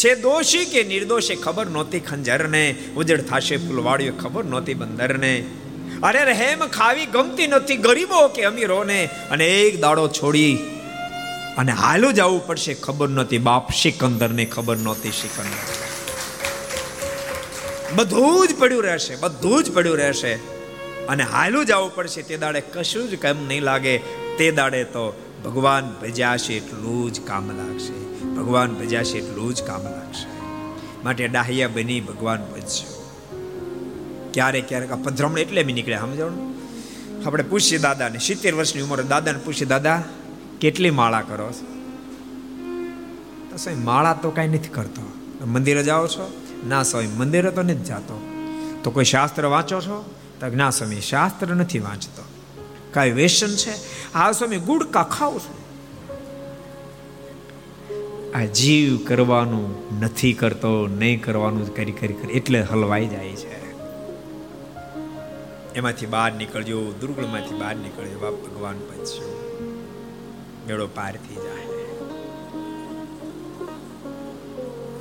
છે 0.05 0.15
દોષી 0.15 0.65
કે 0.65 0.85
નિર્દોષે 0.85 1.35
ખબર 1.35 1.67
નહોતી 1.67 2.01
ખંજરને? 2.01 2.75
ઉજળ 2.97 3.21
થાશે 3.21 3.57
ફૂલવાળીઓ, 3.57 4.13
ખબર 4.13 4.45
નહોતી 4.45 4.75
બંદરને. 4.75 5.45
અરે 6.03 6.25
રહેમ 6.25 6.67
ખાવી 6.67 7.07
ગમતી 7.07 7.47
નથી 7.47 7.77
ગરીબો 7.77 8.29
કે 8.29 8.43
અમીરોને. 8.43 9.09
અને 9.31 9.47
એક 9.47 9.81
દાડો 9.81 10.09
છોડી 10.09 10.59
અને 11.59 11.73
હાલું 11.73 12.15
જવું 12.15 12.47
પડશે 12.47 12.75
ખબર 12.75 13.09
નહોતી 13.09 13.39
બાપ 13.39 13.73
સિકંદરને, 13.73 14.45
ખબર 14.45 14.77
નહોતી 14.77 15.11
સિકંદર. 15.11 15.89
બધું 17.95 18.49
જ 18.49 18.59
પડ્યું 18.59 18.83
રહેશે, 18.83 19.17
બધું 19.17 19.65
જ 19.65 19.73
પડ્યું 19.73 19.97
રહેશે. 19.97 20.35
અને 21.09 21.23
હાલું 21.23 21.67
જવું 21.67 21.95
પડશે 21.95 22.23
તે 22.23 22.37
દાડે 22.37 22.61
કશું 22.61 23.11
જ 23.11 23.15
કેમ 23.15 23.49
નહીં 23.49 23.63
લાગે. 23.63 23.99
તે 24.39 24.51
દાડે 24.51 24.85
તો 24.85 25.35
ભગવાન 25.45 25.95
ભજ્યાશે 26.03 26.55
એટલું 26.55 27.13
જ 27.13 27.21
કામ 27.21 27.51
લાગશે. 27.51 28.08
ભગવાન 28.25 28.75
ભજાશે 28.75 29.19
એટલું 29.19 29.55
જ 29.55 29.63
કામ 29.63 29.83
લાગશે. 29.83 30.43
માટે 31.05 31.29
ડાહ્યા 31.29 31.69
બની 31.69 32.01
ભગવાન 32.01 32.45
ભજશે 32.45 32.99
ક્યારેક 34.33 34.69
ક્યારેક 34.69 34.93
આ 34.93 34.97
પધરામણ 34.97 35.39
એટલે 35.39 35.63
બી 35.63 35.73
નીકળે, 35.73 35.99
સમજણ? 35.99 36.33
આપણે 37.27 37.43
પૂછીએ 37.43 37.79
દાદાને, 37.79 38.19
સિત્તેર 38.19 38.55
વર્ષની 38.55 38.83
ઉંમરે 38.83 39.03
દાદાને 39.03 39.39
પૂછીએ, 39.39 39.69
દાદા, 39.69 40.03
કેટલી 40.61 40.91
માળા 40.91 41.21
કરો 41.21 41.53
છો? 41.53 41.79
સ્વામી 43.57 43.75
માળા 43.75 44.15
તો 44.15 44.31
કાંઈ 44.31 44.49
નથી 44.49 44.69
કરતો. 44.69 45.13
મંદિરે 45.47 45.83
જાઓ 45.83 46.07
છો? 46.07 46.41
ના 46.69 46.83
સ્વામી 46.83 47.07
મંદિરે 47.07 47.51
તો 47.51 47.63
નથી 47.63 47.85
જાતો. 47.85 48.23
તો 48.85 48.91
કોઈ 48.91 49.05
શાસ્ત્ર 49.05 49.45
વાંચો 49.45 49.81
છો? 49.81 50.15
તો 50.41 50.47
ના 50.47 50.71
સ્વામી 50.71 51.01
શાસ્ત્ર 51.01 51.49
નથી 51.49 51.79
વાંચતો. 51.79 52.25
કાંઈ 52.93 53.11
વેસન 53.11 53.49
છે? 53.49 53.73
આ 54.13 54.33
સ્વામી 54.33 54.57
ગુડકા 54.57 55.03
ખાઉં 55.03 55.41
છું? 55.41 55.58
આ 58.35 58.45
જીવ 58.45 59.07
કરવાનું 59.07 59.99
નથી 60.01 60.33
કરતો, 60.33 60.87
નહીં 60.87 61.23
કરવાનું 61.23 61.75
કરી 61.75 61.93
કરી 61.93 62.13
કરી 62.13 62.33
એટલે 62.33 62.61
હલવાઈ 62.61 63.07
જાય 63.07 63.29
છે. 63.29 63.69
એમાંથી 65.75 66.07
બહાર 66.07 66.33
નીકળજો 66.33 66.93
દુર્ગળમાંથી 67.01 67.59
બહાર 67.59 67.77
નીકળજો, 67.77 68.19
બાપ 68.19 68.35
ભગવાન 68.35 68.79
પછ્યો 68.79 69.35
મેળો 70.69 70.87
પાર 70.87 71.13
થઈ 71.13 71.35
જાય. 71.35 71.65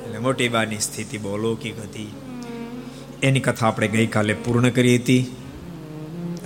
એટલે 0.04 0.18
મોટી 0.18 0.48
બાની 0.48 0.78
સ્થિતિ 0.78 1.18
બહુ 1.18 1.36
લૌકિક 1.36 1.78
હતી. 1.78 2.12
એની 3.22 3.40
કથા 3.40 3.66
આપણે 3.66 3.88
ગઈકાલે 3.88 4.34
પૂર્ણ 4.34 4.68
કરી 4.68 4.96
હતી. 4.96 5.36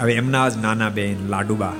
હવે 0.00 0.12
એમના 0.12 0.48
જ 0.48 0.56
નાના 0.56 0.88
બેન 0.88 1.28
લાડુબા 1.28 1.72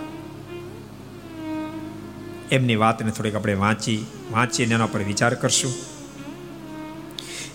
એમની 2.53 2.77
વાતને 2.77 3.11
થોડીક 3.11 3.35
આપણે 3.35 3.55
વાંચી 3.55 4.07
વાંચીને 4.33 4.75
એના 4.75 4.87
પર 4.87 5.03
વિચાર 5.03 5.35
કરશું. 5.35 5.73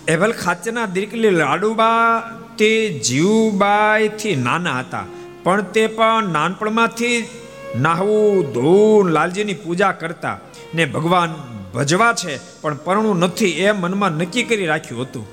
એવલ 0.08 0.32
ખાતેના 0.32 0.86
દીકરી 0.86 1.30
લાડુબા 1.30 2.20
તે 2.58 2.70
જીવબાઈથી 2.98 4.36
નાના 4.36 4.78
હતા, 4.80 5.06
પણ 5.42 5.62
તે 5.62 5.86
પણ 5.86 6.24
નાનપણમાંથી 6.28 7.28
નાહવું, 7.76 8.52
ધોવું, 8.52 9.08
લાલજીની 9.08 9.54
પૂજા 9.54 9.92
કરતા 9.92 10.38
ને 10.74 10.84
ભગવાન 10.84 11.34
ભજવા 11.74 12.12
છે, 12.12 12.60
પણ 12.60 12.74
પરણું 12.74 13.18
નથી 13.18 13.50
એ 13.50 13.72
મનમાં 13.72 14.12
નક્કી 14.12 14.42
કરી 14.42 14.66
રાખ્યું 14.66 15.02
હતું. 15.02 15.26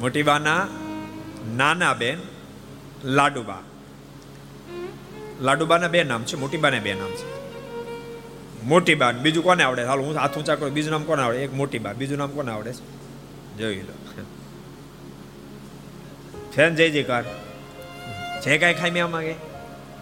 મોટીબાના 0.00 0.66
નાના 1.56 1.94
બેન 1.94 2.18
લાડુબા. 3.04 3.62
લાડુબાના 5.42 5.88
બે 5.88 6.04
નામ 6.04 6.22
છે, 6.22 6.36
મોટીબાના 6.36 6.78
બે 6.78 6.94
નામ 6.94 7.10
છે. 7.10 7.35
મોટી 8.66 8.94
બા 8.94 9.12
બીજું 9.12 9.44
કોને 9.44 9.62
આવડે? 9.64 9.84
હાલ, 9.84 10.00
હું 10.00 10.16
હાથ 10.16 10.38
ઊંચા 10.38 10.54
કરું. 10.54 10.72
બીજું 10.72 10.92
નામ 10.92 11.04
કોને 11.04 11.22
આવડે? 11.22 11.38
એક 11.38 11.54
મોટી 11.54 11.78
બા 11.78 11.92
બીજું 11.92 12.18
નામ 12.18 12.30
કોને 12.30 12.52
આવડે? 12.52 12.72
જોઈ 13.58 13.82
લો. 13.82 13.96
ફેન 16.54 16.74
જય 16.74 16.90
જયકાર 16.90 17.24
જે 18.44 18.58
કાંઈ 18.58 18.74
ખાઈ 18.74 18.90
મેં 18.90 19.10
માગે 19.10 19.32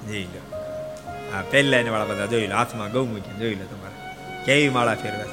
જોઈ 0.07 0.25
લો. 0.25 0.43
હા 1.33 1.43
પહેલા 1.51 1.77
એને 1.77 1.91
વાળા 1.91 2.05
બધા 2.05 2.27
જોઈ 2.27 2.47
લો. 2.47 2.57
હાથમાં 2.57 2.93
ગૌ 2.93 3.05
મૂકી 3.05 3.39
જોઈ 3.39 3.55
લો 3.55 3.65
તમારે. 3.65 3.97
કેવી 4.45 4.69
માળા 4.69 4.95
ફેરવે 4.95 5.25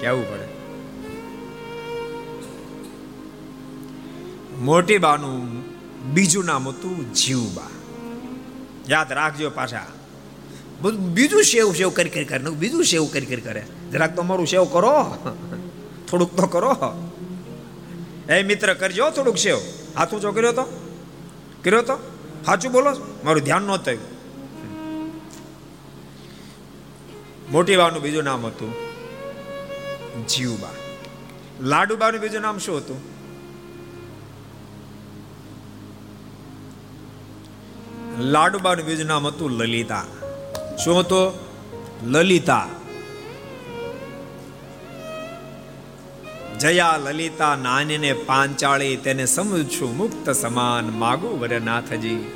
કેવું 0.00 0.24
પડે? 0.30 0.46
મોટી 4.56 4.98
બાનું 4.98 5.62
બીજું 6.14 6.44
નામ 6.44 6.68
હતું 6.68 7.12
જીવબા. 7.12 7.70
યાદ 8.88 9.12
રાખજો 9.12 9.50
પાછા. 9.50 9.86
બધું 10.82 11.14
બીજું 11.14 11.44
સેવ 11.44 11.72
સેવ 11.72 11.90
કરી 11.90 12.10
કરી 12.10 12.24
કરે. 12.24 12.38
બીજું 12.38 12.84
સેવ 12.84 13.04
કરી 13.04 13.26
કરી 13.26 13.40
કરે. 13.40 13.66
જરાક 13.92 14.16
તમારું 14.16 14.46
સેવ 14.46 14.64
કરો. 14.64 15.16
થોડુંક 16.10 16.40
તો 16.40 16.46
કરો. 16.46 16.76
એ 18.32 18.42
મિત્ર 18.42 18.74
કરજો 18.74 19.10
થોડુંક 19.10 19.38
સેવ. 19.38 19.58
હાથ 19.96 20.14
ઊંચો 20.14 20.32
કર્યો 20.32 20.52
તો? 20.52 20.62
કર્યો 21.64 21.82
તો? 21.82 21.96
સાચું 22.46 22.72
બોલો? 22.72 22.90
મારું 23.24 23.42
ધ્યાન 23.42 23.62
ન 23.62 23.76
થયું. 23.76 24.12
મોટી 27.52 27.76
બાનું 27.76 28.02
બીજું 28.02 28.24
નામ 28.24 28.46
હતું 28.46 28.74
જીવબા. 30.28 30.68
લાડુબાનું 31.60 32.20
બીજું 32.20 32.40
નામ 32.40 32.58
શું 32.58 32.76
હતું? 32.76 33.12
લાડુબાનું 38.20 38.86
બીજું 38.86 39.06
નામ 39.06 39.26
હતું 39.26 39.50
લલિતા. 39.50 40.04
શું 40.78 41.00
હતો? 41.00 41.48
લલિતા. 42.04 42.68
જયા 46.60 46.96
લલિતા 46.96 47.56
નાનીને 47.56 48.12
પાંચાળી, 48.12 48.96
તેને 48.96 49.26
સમજ 49.26 49.68
છું 49.68 49.96
મુક્ત 49.96 50.30
સમાન 50.30 50.90
માગુ 50.90 51.40
વરનાથજી. 51.40 52.32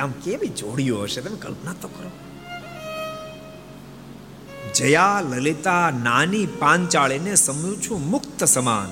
આમ 0.00 0.10
કેવી 0.10 0.48
જોડીઓ 0.48 1.02
હશે? 1.02 1.20
તમે 1.20 1.36
કલ્પના 1.36 1.72
તો 1.72 1.88
કરો. 1.88 2.10
જયા 4.74 5.22
લલિતા 5.28 5.90
નાની 5.90 6.46
પાંચાળીને 6.46 7.34
સમજું 7.34 7.82
છું 7.82 8.10
મુક્ત 8.10 8.44
સમાન. 8.44 8.88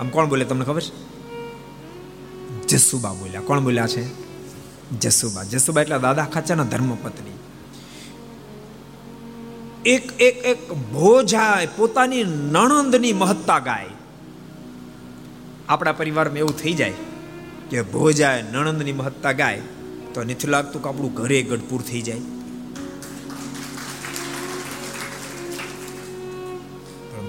આમ 0.00 0.08
કોણ 0.08 0.28
બોલે 0.28 0.44
તમને 0.44 0.64
ખબર 0.64 0.80
છે? 0.80 1.10
જસુબા 2.66 3.12
બોલ્યા. 3.12 3.40
કોણ 3.40 3.60
બોલ્યા 3.60 3.86
છે? 3.86 4.29
જસુબા. 4.98 5.44
જસુબા 5.44 5.82
એટલે 5.82 5.98
દાદા 5.98 6.24
ખાચાના 6.24 6.64
ધર્મપત્ની. 6.64 7.36
એક 9.86 10.22
એક 10.22 10.36
એક 10.44 10.72
ભોજાય 10.72 11.68
પોતાની 11.76 12.24
નણંદની 12.24 13.12
મહત્તા 13.12 13.58
ગાય. 13.58 13.86
આપણા 15.68 15.92
પરિવારમાં 15.92 16.38
એવું 16.38 16.56
થઈ 16.58 16.74
જાય 16.74 16.92
કે 17.70 17.82
ભોજાય 17.82 18.42
નણંદની 18.42 18.92
મહત્તા 18.92 19.32
ગાય, 19.32 19.60
તો 20.14 20.22
નથી 20.22 20.48
લાગતું 20.48 20.82
કે 20.82 20.88
આપણું 20.88 21.14
ઘરે 21.14 21.42
ગઢપુર 21.42 21.82
થઈ 21.82 22.02
જાય. 22.02 22.20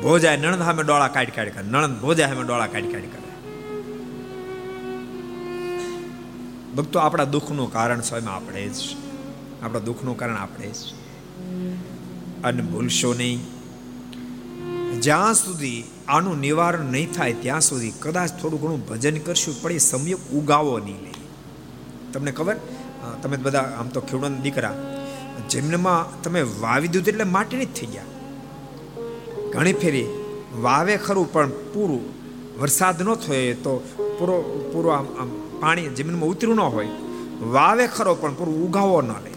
ભોજાય 0.02 0.38
નણંદ 0.38 0.64
સામે 0.64 0.84
ડોળા 0.84 1.08
કાઢ 1.08 1.30
કાઢ 1.30 1.50
કરે. 1.50 1.68
નણંદ 1.68 2.02
ભોજા 2.02 2.28
સામે 2.28 2.44
ડોળા 2.44 2.68
કાઢ 2.68 2.84
કાઢ 2.84 3.02
કરે. 3.02 3.31
ભક્તો, 6.76 7.00
આપણા 7.00 7.24
દુઃખનું 7.26 7.74
કારણ 7.74 8.02
સ્વયં 8.02 8.30
આપણે 8.30 8.68
જ. 8.70 8.80
આપણા 9.64 9.80
દુઃખનું 9.80 10.18
કારણ 10.18 10.38
આપણે 10.38 10.68
જ. 10.68 10.94
અને 12.44 12.62
ભૂલશો 12.62 13.14
નહીં. 13.14 13.40
જ્યાં 15.02 15.34
સુધી 15.34 15.84
આનું 16.08 16.40
નિવારણ 16.40 16.86
નહીં 16.86 17.12
થાય, 17.12 17.34
ત્યાં 17.34 17.62
સુધી 17.62 17.94
કદાચ 18.00 18.32
થોડું 18.42 18.62
ઘણું 18.62 18.88
ભજન 18.88 19.18
કરશું, 19.18 19.62
પણ 19.62 19.72
એ 19.72 19.78
સમય 19.78 20.14
ઉગાવો 20.34 20.80
નહીં 20.80 21.02
લે. 21.02 21.14
તમને 22.14 22.32
ખબર? 22.32 22.56
તમે 23.22 23.38
બધા 23.38 23.60
આમ 23.80 23.88
તો 23.88 24.02
ખેડૂત 24.02 24.42
દીકરા 24.42 24.74
જેમનેમાં 25.50 26.22
તમે 26.24 26.42
વાવી 26.42 26.88
દીધું 26.88 27.08
એટલે 27.08 27.24
માટી 27.24 27.66
જ 27.66 27.74
થઈ 27.76 27.88
ગયા. 27.88 28.04
ઘણી 29.52 29.74
ફેરી 29.74 30.06
વાવે 30.62 30.98
ખરું, 30.98 31.34
પણ 31.34 31.50
પૂરું 31.50 32.04
વરસાદ 32.62 33.02
ન 33.02 33.14
થયો 33.16 33.54
તો 33.54 33.74
પૂરો 34.20 34.38
પૂરો 34.74 34.90
આમ 34.90 35.06
આમ 35.20 35.30
પાણી 35.62 35.90
જમીનમાં 35.98 36.30
ઉતર્યું 36.30 36.58
ન 36.58 36.64
હોય, 36.76 36.92
વાવે 37.56 37.86
ખરો 37.88 38.14
પણ 38.16 38.34
પૂરું 38.34 38.58
ઉગાવો 38.68 39.02
ન 39.02 39.12
લે, 39.26 39.34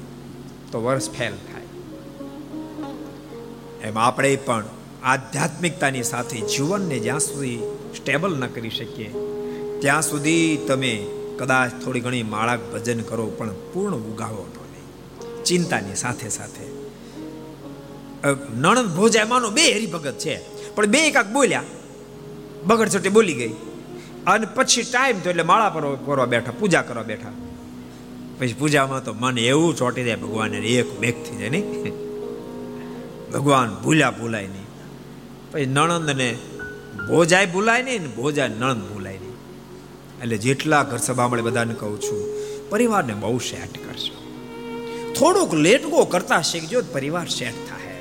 તો 0.73 0.77
વર્ષ 0.85 1.09
ફેલ 1.11 1.35
થાય. 1.49 1.69
એમ 3.83 3.99
આપણે 3.99 4.31
પણ 4.47 4.65
આધ્યાત્મિકતાની 5.05 6.03
સાથે 6.03 6.39
જીવનને 6.53 6.99
જ્યાં 6.99 7.21
સુધી 7.21 7.59
સ્ટેબલ 7.97 8.33
ન 8.37 8.45
કરી 8.47 8.71
શકીએ, 8.71 9.11
ત્યાં 9.81 10.03
સુધી 10.03 10.47
તમે 10.69 10.95
કદાચ 11.39 11.71
થોડી 11.85 12.01
ઘણી 12.01 12.25
માળા 12.35 12.59
ભજન 12.73 13.01
કરો 13.01 13.27
પણ 13.39 13.53
પૂર્ણ 13.73 14.09
ઉગાવો 14.13 14.45
ન 14.47 14.57
લે. 14.73 14.81
ચિંતાની 15.45 16.01
સાથે 16.03 16.29
સાથે. 16.29 16.65
નણંદ 18.57 18.91
ભોજા 18.97 19.27
માનો 19.27 19.49
બે 19.51 19.65
હરિભગત 19.73 20.17
છે, 20.19 20.35
પણ 20.75 20.87
બે 20.87 21.01
એકાક 21.09 21.29
બોલ્યા. 21.33 21.65
બગડ 22.65 22.89
છોટે 22.89 23.11
બોલી 23.11 23.35
ગઈ. 23.35 23.55
અને 24.27 24.47
પછી 24.47 24.83
ટાઈમ 24.83 25.19
તો 25.21 25.31
એટલે 25.31 25.43
માળા 25.43 25.71
પર 25.71 25.85
કરવા 26.07 26.27
બેઠા, 26.27 26.57
પૂજા 26.61 26.83
કરવા 26.83 27.03
બેઠા. 27.03 27.35
પછી 28.39 28.53
પૂજામાં 28.53 29.05
તો 29.05 29.13
મન 29.13 29.39
એવું 29.39 29.77
ચોટી 29.77 30.05
જાય, 30.05 30.17
ભગવાન 30.17 30.55
એક 30.55 30.89
બેગ 31.01 31.17
થઈ 31.25 31.37
જાય 31.37 31.49
નહીં. 31.49 31.95
ભગવાન 33.33 33.71
ભૂલ્યા 33.85 34.11
ભૂલાય 34.11 34.47
નહીં. 34.47 34.69
પછી 35.53 35.67
નણંદને 35.67 36.29
ભોજાય 37.09 37.47
ભૂલાય 37.47 37.83
નહીં 37.83 38.05
ભોજાય 38.17 38.49
નણંદ 38.49 38.83
ભૂલાય 38.91 39.19
નહીં. 39.19 39.39
એટલે 40.23 40.37
જેટલા 40.37 40.83
ઘર 40.83 41.01
સભા 41.07 41.29
મળે 41.29 41.43
બધાને 41.43 41.75
કહું 41.75 41.99
છું, 42.01 42.23
પરિવારને 42.71 43.15
બહુ 43.15 43.39
સેટ 43.39 43.75
કરશો 43.85 44.15
થોડુંક 45.15 45.53
લેટકો 45.55 46.05
કરતા 46.05 46.43
શીખજો 46.43 46.79
પરિવાર 46.93 47.29
સેટ 47.29 47.59
થાય. 47.69 47.99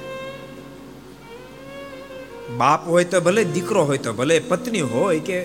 બાપ 2.58 2.88
હોય 2.88 3.06
તો 3.12 3.22
ભલે, 3.22 3.44
દીકરો 3.56 3.84
હોય 3.84 3.98
તો 3.98 4.14
ભલે, 4.14 4.36
પત્ની 4.40 4.82
હોય 4.94 5.20
કે 5.20 5.38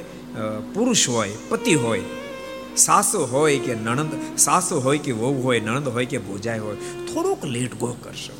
પુરુષ 0.74 1.08
હોય, 1.08 1.32
પતિ 1.50 1.74
હોય, 1.74 2.02
સાસુ 2.76 3.18
હોય 3.26 3.58
કે 3.58 3.74
નણંદ, 3.74 4.12
સાસુ 4.36 4.80
હોય 4.80 4.98
કે 4.98 5.12
વહુ 5.12 5.42
હોય, 5.42 5.60
નણંદ 5.60 5.88
હોય 5.88 6.06
કે 6.06 6.18
ભોજાય 6.18 6.58
હોય, 6.58 6.76
થોડુંક 7.08 7.44
લેટ 7.44 7.74
ગો 7.78 7.96
કરશો. 8.02 8.32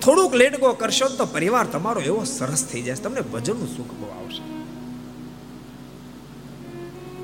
થોડુંક 0.00 0.34
લેટ 0.34 0.60
ગો 0.60 0.72
કરશો 0.72 1.08
તો 1.08 1.26
પરિવાર 1.26 1.66
તમારો 1.66 2.00
એવો 2.00 2.24
સરસ 2.24 2.64
થઈ 2.64 2.82
જાય 2.82 2.96
તમને 2.96 3.20
ભજનનું 3.20 3.70
સુખ 3.76 3.94
બહુ 4.00 4.06
આવશે. 4.18 4.42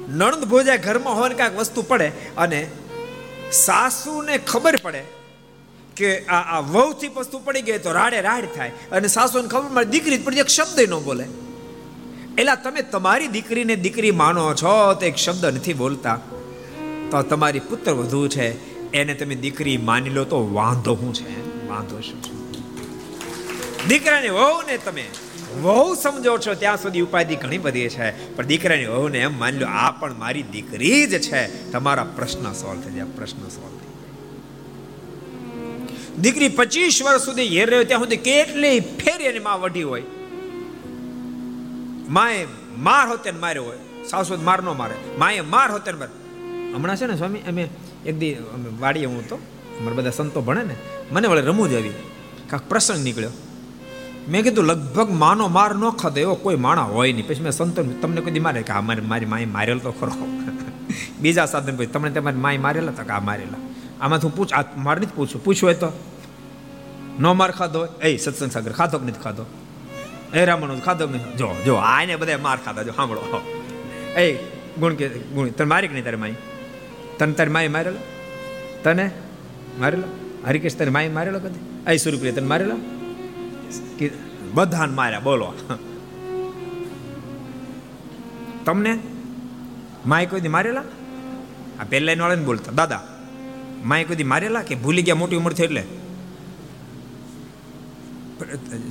નણંદ 0.08 0.44
ભોજાય 0.44 0.78
ઘરમાં 0.78 1.16
હોય 1.16 1.34
કાંઈક 1.34 1.58
વસ્તુ 1.58 1.82
પડે 1.82 2.08
અને 2.36 2.60
સાસુને 3.50 4.34
ખબર 4.38 4.76
પડે 4.82 5.02
કે 5.96 6.10
આ 6.26 6.42
આ 6.56 6.60
વહુથી 6.60 7.08
વસ્તુ 7.08 7.38
પડી 7.38 7.62
ગઈ 7.62 7.78
તો 7.78 7.92
રાડે 7.92 8.20
રાડ 8.20 8.46
થાય 8.56 8.72
અને 8.92 9.08
સાસુને 9.08 9.48
ખબર 9.48 9.70
પડે, 9.74 9.90
દીકરી 9.90 10.18
પડી 10.18 10.44
એક 10.44 10.48
શબ્દ 10.48 10.78
ન 10.90 10.94
બોલે. 11.08 11.26
એટલે 12.38 12.56
તમે 12.64 12.82
તમારી 12.82 13.26
દીકરીને 13.26 13.76
દીકરી 13.76 14.10
માનો 14.10 14.54
છો, 14.54 14.94
તો 14.94 15.06
એક 15.06 15.16
શબ્દ 15.16 15.44
નથી 15.44 15.72
બોલતા. 15.72 16.20
તો 17.10 17.22
તમારી 17.22 17.60
પુત્ર 17.60 17.92
વધુ 17.92 18.28
છે, 18.28 18.46
એને 18.92 19.14
તમે 19.14 19.34
દીકરી 19.34 19.76
માની 19.76 20.10
લો, 20.10 20.24
તો 20.24 20.54
વાંધો 20.54 20.94
શું 20.94 21.14
છે? 21.14 21.66
વાંધો 21.68 22.00
શું 22.00 22.22
છે? 22.22 22.32
દીકરાની 23.88 24.28
વહુને 24.28 24.76
તમે 24.76 25.04
વહુ 25.62 25.94
સમજો 25.94 26.38
છો, 26.38 26.54
ત્યાં 26.54 26.76
સુધી 26.76 27.00
ઉપાધિ 27.00 27.36
ઘણી 27.36 27.58
બધી 27.58 27.88
છે, 27.88 28.36
પણ 28.36 28.46
દીકરાની 28.46 28.86
વહુને 28.86 29.18
એમ 29.18 29.38
માની 29.38 29.58
લો, 29.58 29.66
આ 29.66 29.90
પણ 29.90 30.18
મારી 30.18 30.42
દીકરી 30.42 31.06
જ 31.06 31.20
છે. 31.20 31.70
તમારા 31.70 32.04
પ્રશ્ન 32.04 32.52
સોલ્વ 32.52 32.80
થઈ 32.80 32.92
જાય, 32.92 33.04
પ્રશ્ન 33.04 33.48
સોલ્વ 33.48 33.78
થઈ 33.78 33.92
દીકરી 36.20 36.48
પચીસ 36.48 37.02
વર્ષ 37.02 37.22
સુધી 37.22 37.48
ઘેર 37.48 37.70
રહ્યો, 37.70 37.84
ત્યાં 37.84 38.00
સુધી 38.00 38.16
કેટલી 38.16 38.80
ફેરી 38.80 39.24
એની 39.24 39.38
માં 39.38 39.60
વઢી 39.60 39.82
હોય. 39.82 40.02
માએ 42.08 42.46
માર 42.78 43.08
હોતે 43.08 43.30
માર્યો 43.30 43.64
હોય. 43.64 43.78
સાસુ 44.10 44.42
માર 44.42 44.62
નો 44.62 44.74
મારે. 44.74 44.94
માએ 45.18 45.40
માર 45.40 45.70
હોતે 45.70 45.92
મારે 45.92 46.24
હમણાં 46.74 46.96
છે 46.96 47.06
ને 47.06 47.16
સ્વામી, 47.16 47.38
અમે 47.38 47.68
એક 48.06 48.18
દી, 48.18 48.34
અમે 48.34 48.64
વાડીએ 48.80 49.04
હું 49.04 49.28
તો 49.28 49.36
અમારા 49.36 49.96
બધા 49.96 50.10
સંતો 50.10 50.40
ભણે 50.42 50.62
ને. 50.62 50.76
મને 51.12 51.28
વળે 51.28 51.40
રમૂજ 51.40 51.74
આવી. 51.74 51.90
કાંક 52.50 52.62
પ્રસંગ 52.68 53.04
નીકળ્યો. 53.04 53.30
મેં 54.28 54.42
કીધું, 54.42 54.64
લગભગ 54.64 55.10
માનો 55.10 55.48
માર 55.48 55.74
ન 55.74 55.90
ખાધો 55.90 56.20
એવો 56.20 56.34
કોઈ 56.34 56.56
માણા 56.56 56.82
હોય 56.82 57.12
નહીં. 57.12 57.28
પછી 57.28 57.42
મેં 57.42 57.52
સંતો 57.52 57.82
તમને 57.82 58.20
કોઈ 58.20 58.38
મારે 58.38 58.62
કે, 58.62 58.72
આ 58.72 58.80
મારી 58.80 59.00
મારી 59.00 59.26
માએ 59.26 59.44
મારેલો 59.44 59.78
તો 59.78 59.92
ખરો. 59.92 60.12
બીજા 61.20 61.46
સાધન 61.46 61.76
પછી 61.76 61.86
તમને 61.86 62.10
તમારી 62.10 62.36
માએ 62.36 62.58
મારેલા 62.58 62.92
તો 62.92 63.02
કે 63.02 63.10
આ 63.10 63.20
મારેલા. 63.20 63.58
આમાં 64.00 64.18
હું 64.18 64.36
પૂછ, 64.36 64.52
આ 64.52 64.64
મારી 64.76 65.06
જ 65.06 65.08
પૂછું 65.08 65.44
પૂછ્યું 65.44 65.66
હોય 65.66 65.74
તો. 65.74 65.92
નો 67.20 67.34
માર 67.34 67.50
ખાધો 67.50 67.86
એ, 67.86 68.16
સત્સંગ 68.16 68.50
સાગર, 68.50 68.72
ખાધો 68.72 68.98
કે 68.98 69.06
નથી 69.06 69.20
ખાધો? 69.22 69.46
એ 70.34 70.44
રામણો 70.44 70.76
ખાધો 70.76 71.06
નહીં 71.06 71.36
જો 71.36 71.54
જો, 71.64 71.74
આને 71.74 72.16
બધા 72.16 72.38
માર 72.38 72.58
ખાધા. 72.64 72.82
જો, 72.82 72.92
સાંભળો. 72.92 73.42
એ, 74.16 74.32
ગુણ 74.78 74.94
કે, 74.94 75.08
ગુણ, 75.08 75.48
તને 75.48 75.66
મારી 75.66 75.88
કે 75.88 75.92
નહીં 75.92 76.04
તારે 76.04 76.16
માઈ? 76.16 76.34
તને 77.18 77.32
તારી 77.32 77.50
માએ 77.50 77.68
મારેલો? 77.68 77.96
તને 78.84 79.10
મારેલો? 79.78 80.02
હરિકેશ, 80.46 80.76
તારી 80.76 80.90
માએ 80.90 81.08
મારેલો 81.08 81.38
કદી? 81.38 81.92
એ, 81.92 81.96
સુરપ્રિય, 81.96 82.32
તને 82.32 82.46
મારેલા? 82.46 82.76
કે, 83.98 84.10
બધાને 84.54 84.92
માર્યા, 84.92 85.20
બોલો. 85.20 85.54
તમને 88.64 88.98
માય 90.06 90.26
કોઈ 90.26 90.40
મારેલા? 90.40 90.80
આ 91.80 91.84
પહેલા 91.88 92.22
વાળા 92.22 92.34
ને 92.34 92.44
બોલતા. 92.44 92.72
દાદા 92.72 93.02
માય 93.84 94.04
કોઈ 94.04 94.22
મારેલા 94.22 94.62
કે 94.62 94.74
ભૂલી 94.74 95.02
ગયા 95.02 95.14
મોટી 95.14 95.36
ઉંમર 95.36 95.52
થઈ 95.52 95.64
એટલે? 95.64 95.82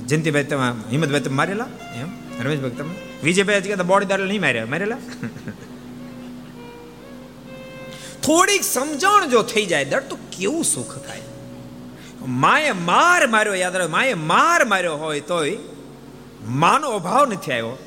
જયંતિભાઈ 0.08 0.44
તમે 0.44 0.90
હિંમતભાઈ 0.90 1.20
તમે 1.20 1.34
મારેલા? 1.34 1.66
એમ? 1.94 2.08
રમેશભાઈ 2.44 2.70
તમે? 2.70 2.94
વિજયભાઈ 3.24 3.60
કહેતા 3.60 3.82
બોડી 3.82 4.06
દાડે 4.06 4.24
નહીં 4.24 4.40
માર્યા. 4.40 4.66
મારેલા? 4.66 4.96
થોડીક 8.22 8.64
સમજણ 8.64 9.30
જો 9.30 9.42
થઈ 9.42 9.66
જાય 9.66 9.84
દર 9.84 10.00
તો 10.00 10.16
કેવું 10.16 10.64
સુખ 10.64 11.06
થાય? 11.06 11.20
માએ 12.26 12.72
માર 12.72 13.26
માર્યો, 13.26 13.54
યાદ 13.54 13.76
રાખ, 13.76 13.90
માએ 13.90 14.14
માર 14.14 14.64
માર્યો 14.64 14.96
હોય 14.96 15.20
તોય 15.20 15.58
માનો 16.46 16.88
અભાવ 16.88 17.32
નથી 17.32 17.52
આવ્યો. 17.52 17.78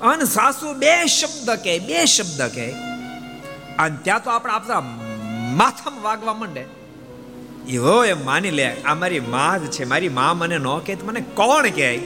અન 0.00 0.24
સાસુ 0.24 0.74
બે 0.74 1.06
શબ્દ 1.06 1.50
કે 1.50 1.78
બે 1.78 2.04
શબ્દ 2.04 2.42
કહે. 2.42 2.70
અને 3.78 3.96
ત્યાં 4.02 4.24
તો 4.24 4.30
આપણે 4.30 4.52
આપણા 4.52 4.80
માથામાં 5.52 6.02
વાગવા 6.02 6.34
માંડે. 6.34 6.79
એવો 7.70 8.04
એમ 8.04 8.24
માની 8.24 8.50
લે, 8.50 8.82
આ 8.82 8.94
મારી 8.94 9.20
માં 9.20 9.64
જ 9.64 9.70
છે, 9.70 9.84
મારી 9.84 10.08
મા 10.08 10.34
મને 10.34 10.58
ન 10.58 10.68
કહે 10.78 10.94
તો 10.94 11.06
મને 11.06 11.20
કોણ 11.20 11.70
કહે? 11.70 11.98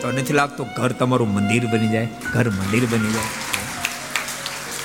તો 0.00 0.10
નથી 0.10 0.32
લાગતું 0.32 0.66
ઘર 0.76 0.92
તમારું 0.92 1.34
મંદિર 1.34 1.66
બની 1.66 1.88
જાય, 1.88 2.08
ઘર 2.34 2.50
મંદિર 2.50 2.86
બની 2.86 3.12
જાય. 3.12 3.32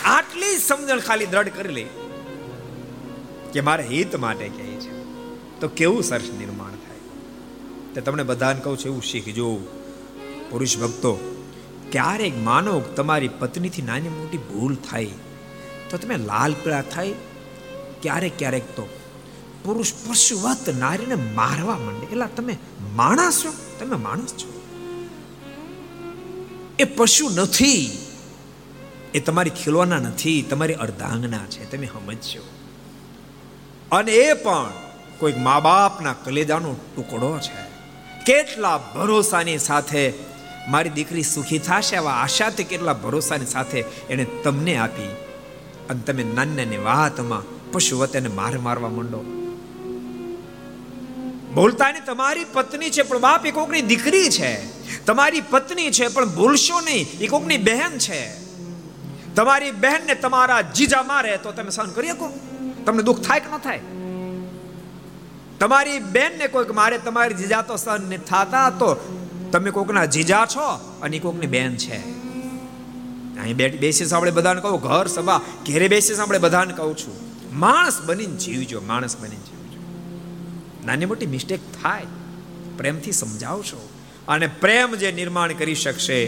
આટલી 0.05 0.57
સમજણ 0.57 0.99
ખાલી 0.99 1.25
દ્રઢ 1.25 1.47
કરી 1.47 1.73
લે 1.73 1.85
કે 3.53 3.61
મારે 3.61 3.83
હિત 3.83 4.15
માટે 4.15 4.49
કહે 4.49 4.67
છે. 4.67 4.91
તો 5.59 5.67
કેવું 5.67 6.03
સરસ 6.03 6.29
નિર્માણ 6.39 6.71
થાય? 6.71 7.01
તે 7.93 8.01
તમને 8.01 8.23
બધાને 8.23 8.59
કહું 8.59 8.77
છું, 8.77 8.85
એવું 8.85 9.01
શીખજો. 9.01 9.49
પુરુષ 10.49 10.77
ભક્તો, 10.77 11.13
ક્યારેક 11.91 12.37
માનો 12.37 12.79
તમારી 12.79 13.27
પત્નીથી 13.27 13.81
નાની 13.81 14.09
મોટી 14.09 14.37
ભૂલ 14.37 14.75
થાય, 14.75 15.05
તો 15.89 15.97
તમે 15.97 16.17
લાલ 16.17 16.53
પીળા 16.53 16.81
થાય, 16.81 17.11
ક્યારેક 18.01 18.37
ક્યારેક 18.37 18.63
તો 18.75 18.85
પુરુષ 19.65 19.93
પશુવત 19.93 20.69
નારીને 20.69 21.15
મારવા 21.15 21.77
માંડે. 21.77 22.05
એટલે 22.05 22.25
તમે 22.35 22.57
માણસ 22.95 23.45
છો? 23.45 23.53
તમે 23.79 23.95
માણસ 23.95 24.33
છો? 24.33 24.61
એ 26.79 26.83
પશુ 26.83 27.29
નથી. 27.29 27.97
એ 29.13 29.19
તમારી 29.19 29.49
ખીલવાના 29.49 29.99
નથી, 29.99 30.41
તમારી 30.41 30.73
અર્ધાંગના 30.73 31.37
છે. 31.37 31.71
તમે 31.71 31.87
સમજશો 31.87 32.49
અને 33.91 34.11
એ 34.11 34.33
પણ 34.33 34.69
કોઈક 35.19 35.37
મા 35.37 35.59
બાપના 35.59 36.13
કલેજાનો 36.13 36.75
ટુકડો 36.95 37.39
છે. 37.39 37.65
કેટલા 38.25 38.77
ભરોસાની 38.77 39.57
સાથે 39.57 40.13
મારી 40.67 40.89
દીકરી 40.89 41.23
સુખી 41.23 41.59
થશે 41.59 41.95
એવા 41.95 42.11
આશાથી 42.11 42.63
કેટલા 42.63 42.93
ભરોસાની 42.93 43.45
સાથે 43.45 43.79
એને 44.09 44.25
તમને 44.43 44.77
આપી. 44.77 45.07
અને 45.89 45.99
તમે 45.99 46.23
નાની 46.23 46.55
નાની 46.55 46.77
વાતમાં 46.77 47.71
પશુવત 47.71 48.15
એને 48.15 48.29
માર 48.29 48.57
મારવા 48.57 48.89
માંડો. 48.89 49.44
બોલતાની 51.55 51.99
તમારી 51.99 52.45
પત્ની 52.53 52.89
છે, 52.89 53.01
પણ 53.01 53.17
બાપ 53.17 53.45
એ 53.45 53.51
કોકની 53.51 53.81
દીકરી 53.81 54.29
છે. 54.29 54.75
તમારી 55.05 55.41
પત્ની 55.41 55.91
છે, 55.91 56.07
પણ 56.07 56.25
ભૂલશો 56.25 56.81
નહીં, 56.81 57.07
એ 57.19 57.27
કોકની 57.27 57.57
બહેન 57.57 57.97
છે. 57.97 58.45
તમારી 59.35 59.71
બહેનને 59.71 60.15
તમારા 60.15 60.61
જીજા 60.61 61.03
મારે 61.03 61.37
તો 61.37 61.51
તમે 61.51 61.69
સહન 61.69 61.91
કરી 61.91 62.07
શકો. 62.07 62.29
તમને 62.85 63.03
દુઃખ 63.03 63.21
થાય 63.21 63.39
કે 63.39 63.55
ન 63.55 63.57
થાય? 63.57 63.79
તમારી 65.59 65.99
બેનને 65.99 66.47
કોઈક 66.47 66.71
મારે 66.71 66.97
તમારી 66.97 67.33
જીજા 67.33 67.61
તો 67.61 67.75
સહન 67.75 68.09
ને 68.09 68.17
થતા, 68.17 68.69
તો 68.69 68.95
તમે 69.51 69.71
કોકના 69.71 70.05
જીજા 70.05 70.45
છો 70.45 70.67
અને 71.01 71.19
કોકની 71.19 71.47
બહેન 71.47 71.75
છે. 71.75 71.97
અહીં 73.39 73.55
બેઠ 73.55 73.79
બેસી 73.79 74.05
સાંભળે 74.05 74.31
બધાને 74.31 74.61
કહું, 74.61 74.81
ઘર 74.81 75.07
સભા, 75.07 75.41
ઘેરે 75.65 75.87
બેસી 75.87 76.15
સાંભળે 76.15 76.37
બધાને 76.37 76.73
કહું 76.73 76.97
છું. 76.97 77.15
માણસ 77.59 78.01
બનીને 78.01 78.35
જીવજો, 78.35 78.81
માણસ 78.81 79.17
બનીને 79.17 79.54
નાની 80.85 81.05
મોટી 81.05 81.25
મિસ્ટેક 81.25 81.59
થાય. 81.83 82.05
પ્રેમથી 82.77 83.11
સમજાવશો. 83.11 83.89
અને 84.27 84.47
પ્રેમ 84.47 84.95
જે 84.95 85.11
નિર્માણ 85.11 85.53
કરી 85.53 85.75
શકશે 85.75 86.23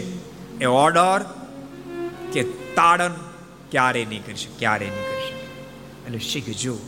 એ 0.60 0.64
ઓર્ડર 0.64 1.24
કે 2.32 2.42
તાડન 2.76 3.14
ક્યારે 3.70 4.04
નહીં 4.04 4.26
કરી 4.26 4.34
શકે, 4.34 4.58
ક્યારે 4.58 4.86
નહીં 4.86 5.02
કરી 5.02 5.28
શકે. 5.28 5.46
એટલે 6.06 6.18
શીખજો. 6.18 6.78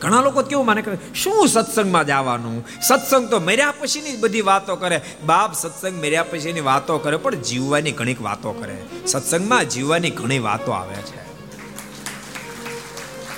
ઘણા 0.00 0.20
લોકો 0.20 0.42
કેવું 0.42 0.66
માને 0.66 0.82
કે 0.82 1.14
શું 1.14 1.48
સત્સંગમાં 1.48 2.06
જવાનું 2.06 2.64
સત્સંગ 2.88 3.30
તો 3.30 3.40
મર્યા 3.40 3.74
પછીની 3.80 4.16
બધી 4.16 4.40
વાતો 4.40 4.76
કરે. 4.76 5.00
બાપ 5.26 5.54
સત્સંગ 5.54 5.98
મર્યા 5.98 6.22
પછીની 6.22 6.60
વાતો 6.60 6.98
કરે, 6.98 7.16
પણ 7.16 7.34
જીવવાની 7.34 7.92
ઘણી 7.92 8.16
વાતો 8.20 8.52
કરે. 8.52 8.78
સત્સંગમાં 9.06 9.68
જીવવાની 9.68 10.10
ઘણી 10.10 10.38
વાતો 10.38 10.72
આવે 10.72 10.94
છે. 10.94 11.25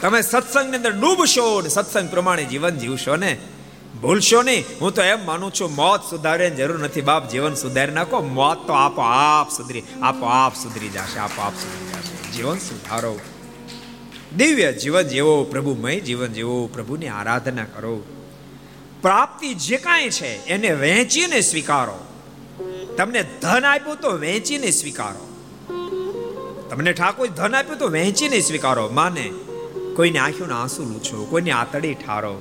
તમે 0.02 0.20
સત્સંગની 0.20 0.76
અંદર 0.76 0.92
ડૂબશો 0.92 1.60
ને 1.60 1.68
સત્સંગ 1.68 2.10
પ્રમાણે 2.10 2.44
જીવન 2.44 2.78
જીવશો 2.78 3.16
ને? 3.16 3.38
ભૂલશો 4.02 4.42
નહીં. 4.42 4.64
હું 4.80 4.94
તો 4.94 5.02
એમ 5.02 5.26
માનું 5.26 5.52
છું, 5.52 5.74
મોત 5.74 6.00
સુધારે 6.10 6.50
જરૂર 6.50 6.78
નથી. 6.78 7.00
બાપ 7.00 7.28
જીવન 7.28 7.54
સુધારી 7.54 7.92
નાખો. 7.92 8.20
મોત 8.20 8.66
તો 8.66 8.72
આપો 8.72 9.02
આપ 9.02 9.50
સુધરી 9.50 9.82
આપો 10.02 10.26
આપ 10.26 10.56
સુધરી 10.56 10.88
જશે 10.88 11.18
આપો 11.18 11.42
આપ 11.42 11.52
સુધરી 11.52 11.88
જશે. 11.88 12.32
જીવન 12.32 12.58
સુધારો. 12.58 13.20
દિવ્ય 14.36 14.72
જીવન 14.72 15.02
જેવો 15.02 15.44
પ્રભુમય, 15.44 16.00
જીવન 16.00 16.32
જેવો 16.32 16.66
પ્રભુની 16.66 17.08
આરાધના 17.08 17.64
કરો. 17.64 18.04
પ્રાપ્તિ 19.02 19.54
જે 19.54 19.76
કાંઈ 19.76 20.10
છે, 20.10 20.46
એને 20.46 20.74
વહેંચીને 20.74 21.40
સ્વીકારો. 21.40 22.04
તમને 22.96 23.24
ધન 23.42 23.64
આપ્યું 23.64 23.96
તો 23.96 24.10
વહેંચીને 24.10 24.70
સ્વીકારો. 24.70 25.28
તમને 26.70 26.92
ઠાકોર 26.92 27.26
ધન 27.26 27.54
આપ્યું 27.54 27.78
તો 27.78 27.88
વહેંચીને 27.88 28.40
સ્વીકારો. 28.40 28.88
માને 28.88 29.30
કોઈની 29.98 30.18
આંખોના 30.18 30.58
આંસુ 30.62 30.82
લૂછો 30.82 31.24
કોઈને 31.30 31.50
આતડી 31.50 31.94
ઠારો. 31.94 32.34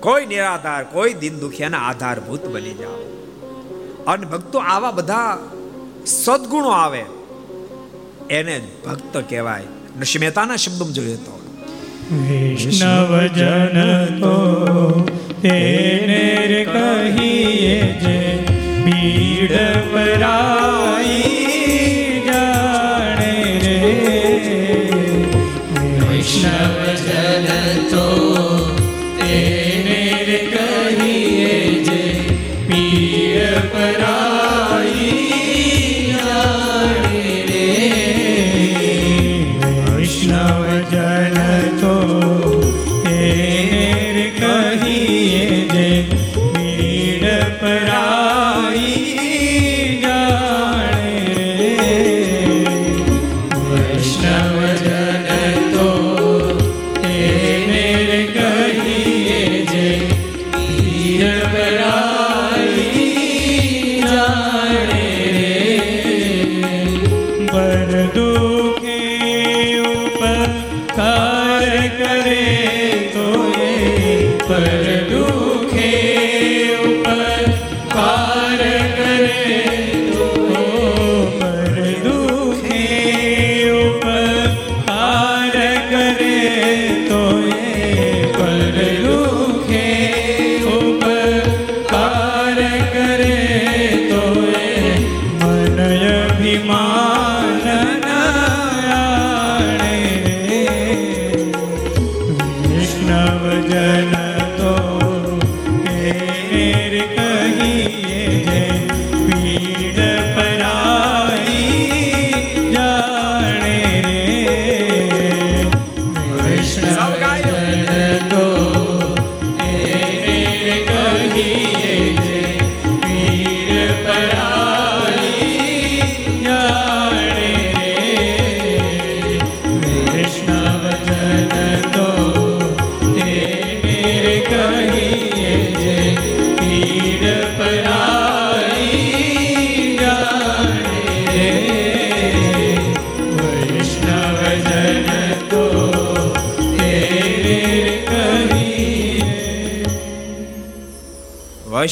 કોઈ 0.00 0.26
નિરાધાર, 0.26 0.82
કોઈ 0.84 1.12
દિન 1.12 1.38
દુખિયાના 1.38 1.78
આધારભૂત 1.78 2.44
બની 2.46 2.74
જાઓ. 2.74 2.98
અને 4.06 4.26
ભક્તો 4.26 4.58
આવા 4.58 4.90
બધા 4.90 5.38
સદગુણો 6.06 6.70
આવે, 6.70 7.02
એને 8.30 8.56
ભક્ત 8.86 9.14
કહેવાય. 9.30 9.64
નરસિંહ 9.98 10.22
મહેતાના 10.24 10.56
શબ્દમાં 10.56 10.92
જોઈએ 10.92 11.16
તો 11.16 11.34
વૈષ્ણવજન 12.12 13.78
તો 14.20 14.34
તેને 15.42 16.20
કહીએ 16.72 17.78
જે 18.02 18.18
પીડ 18.84 19.54
પરાઈ 19.92 21.35
Krishna. 26.36 26.85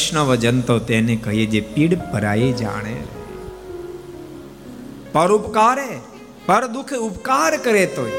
વૈષ્ણવજન 0.04 0.60
તો 0.60 0.78
તેને 0.78 1.16
કહીએ 1.16 1.46
જે 1.46 1.60
પીડ 1.60 1.98
પરાઈ 1.98 2.52
જાણે. 2.52 2.96
પર 5.12 5.32
ઉપકારે, 5.32 5.98
પર 6.46 6.66
દુઃખ 6.66 6.92
ઉપકાર 6.92 7.56
કરે 7.56 7.86
તોય. 7.86 8.10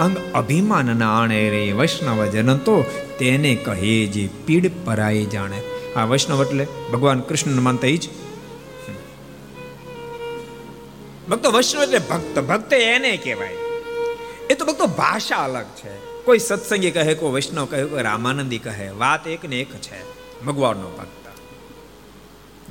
અંગ 0.00 0.16
અભિમાન 0.34 0.96
ના 0.96 1.22
આણે 1.22 1.50
રે 1.50 1.72
વૈષ્ણવજન 1.72 2.56
તો 2.56 2.82
તેને 3.18 3.54
કહીએ 3.54 4.06
જે 4.06 4.28
પીડ 4.46 4.70
પરાય 4.84 5.24
જાણે. 5.24 5.62
આ 5.96 6.04
વૈષ્ણવ 6.04 6.44
એટલે 6.44 6.66
ભગવાન 6.92 7.20
કૃષ્ણ 7.20 7.50
માનતા 7.50 7.88
જ. 7.88 8.08
ભક્તો 11.28 11.50
વૈષ્ણવ 11.50 11.82
એટલે 11.82 11.98
ભક્ત 11.98 12.38
ભક્ત 12.38 12.72
એને 12.72 13.16
કહેવાય. 13.16 13.54
એ 14.50 14.54
તો 14.54 14.64
ભક્તો 14.64 14.86
ભાષા 14.86 15.36
અલગ 15.36 15.64
છે. 15.64 16.24
કોઈ 16.24 16.38
સત્સંગી 16.38 16.90
કહે, 16.90 17.14
કોઈ 17.14 17.32
વૈષ્ણવ 17.32 17.64
કહે, 17.64 17.84
કોઈ 17.84 18.02
રામાનંદી 18.02 18.58
કહે, 18.58 18.90
વાત 18.90 19.26
એક 19.26 19.44
ને 19.44 19.60
એક 19.60 19.74
છે. 19.74 20.25
ભગવાનનો 20.44 20.90
ભક્ત. 20.90 21.26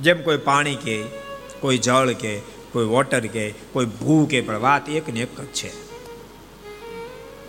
જેમ 0.00 0.22
કોઈ 0.22 0.36
પાણી 0.36 0.76
કે, 0.76 1.02
કોઈ 1.60 1.78
જળ 1.78 2.12
કે, 2.12 2.38
કોઈ 2.72 2.84
વોટર 2.84 3.26
કે, 3.26 3.50
કોઈ 3.50 3.86
ભૂ 3.86 4.26
કે, 4.26 4.40
પણ 4.40 4.58
વાત 4.58 4.88
એક 4.88 5.08
ને 5.08 5.20
એક 5.20 5.40
જ 5.40 5.44
છે. 5.44 5.86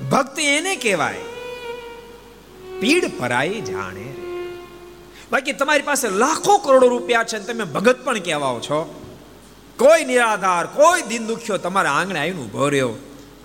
ભક્ત 0.09 0.39
એને 0.39 0.75
કહેવાય, 0.75 1.17
પીડ 2.79 3.19
પરાઈ 3.19 3.61
જાણે 3.61 4.13
બાકી 5.31 5.53
તમારી 5.53 5.81
પાસે 5.81 6.09
લાખો 6.09 6.57
કરોડો 6.57 6.87
રૂપિયા 6.87 7.23
છે 7.23 7.39
તમે 7.39 7.63
ભગત 7.63 8.05
પણ 8.05 8.19
કહેવાઓ 8.19 8.59
છો. 8.59 9.03
કોઈ 9.77 10.05
નિરાધાર, 10.05 10.65
કોઈ 10.65 11.01
દિન 11.01 11.25
દુખ્યો 11.25 11.57
તમારા 11.57 11.91
આંગણે 11.91 12.19
આવીને 12.19 12.41
ઊભો 12.41 12.69
રહ્યો. 12.69 12.93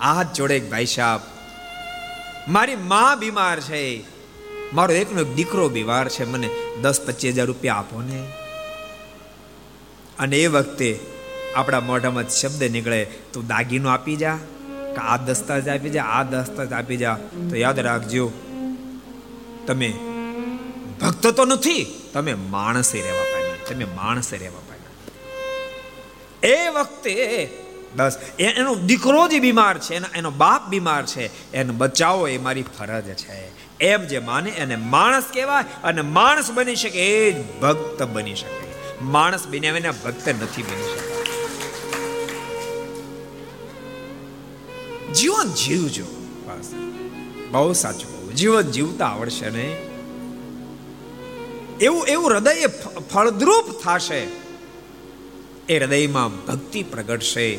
હાથ 0.01 0.33
જોડે 0.33 0.57
એક 0.57 0.71
ભાઈ 0.71 0.87
સાહેબ, 0.87 1.21
મારી 2.53 2.77
માં 2.77 3.19
બીમાર 3.19 3.61
છે. 3.61 4.01
મારો 4.73 4.95
એકનો 4.95 5.21
એક 5.21 5.35
દીકરો 5.35 5.69
બીવાર 5.69 6.09
છે, 6.09 6.25
મને 6.25 6.49
દસ 6.83 7.01
પચીસ 7.01 7.35
હજાર 7.35 7.47
રૂપિયા 7.47 7.75
આપો 7.75 8.01
ને. 8.01 8.21
અને 10.19 10.37
એ 10.37 10.47
વખતે 10.47 10.99
આપણા 11.55 11.81
મોઢામાં 11.81 12.29
શબ્દ 12.29 12.63
નીકળે, 12.63 13.05
તું 13.05 13.47
દાગીનો 13.47 13.89
આપી 13.89 14.17
જા, 14.17 14.39
કે 14.95 15.01
આ 15.01 15.17
દસ્તાવેજ 15.17 15.69
આપી 15.69 15.91
જા, 15.91 16.03
આ 16.03 16.23
દસ્તાવેજ 16.23 16.73
આપી 16.73 16.97
જા. 16.97 17.17
તો 17.51 17.57
યાદ 17.57 17.79
રાખજો, 17.79 18.33
તમે 19.67 19.93
ભક્ત 21.01 21.27
તો 21.27 21.45
નથી, 21.45 21.85
તમે 22.13 22.35
માણસે 22.35 23.01
રહેવા 23.01 23.25
પામ્યા, 23.25 23.69
તમે 23.69 23.85
માણસે 23.85 24.37
રહેવા 24.37 24.61
પામ્યા. 24.69 24.95
એ 26.43 26.69
વખતે 26.69 27.49
બસ 27.97 28.19
એનો 28.39 28.75
દીકરો 28.75 29.29
જે 29.29 29.39
બીમાર 29.39 29.79
છે, 29.79 29.95
એનો 29.95 30.07
એનો 30.15 30.31
બાપ 30.31 30.69
બીમાર 30.69 31.07
છે, 31.07 31.53
એને 31.53 31.73
બચાવો 31.73 32.29
એ 32.29 32.39
મારી 32.39 32.63
ફરજ 32.63 33.05
છે. 33.05 33.63
એમ 33.83 34.05
જે 34.05 34.19
માને 34.19 34.51
એને 34.51 34.77
માણસ 34.77 35.25
કહેવાય 35.35 35.65
અને 35.85 36.03
માણસ 36.03 36.51
બની 36.51 36.77
શકે 36.77 37.07
એ 37.07 37.33
જ 37.33 37.61
ભક્ત 37.61 38.03
બની 38.03 38.35
શકે. 38.35 38.73
માણસ 39.05 39.47
બન્યા 39.47 39.73
વિના 39.73 39.91
ભક્ત 39.91 40.29
નથી 40.29 40.63
બની 40.63 40.85
શકે. 40.85 41.13
જીવન 45.13 45.53
જીવજો 45.53 46.05
બસ. 46.47 46.75
બહુ 47.51 47.73
સાચું 47.73 48.35
જીવન 48.35 48.63
જીવતા 48.63 49.07
આવડશે 49.07 49.51
ને 49.51 49.77
એવું 51.81 52.07
એવું 52.07 52.31
હૃદય 52.31 52.67
ફળદ્રુપ 53.13 53.83
થશે. 53.83 54.27
એ 55.69 55.79
હૃદયમાં 55.79 56.47
ભક્તિ 56.47 56.83
પ્રગટશે 56.83 57.55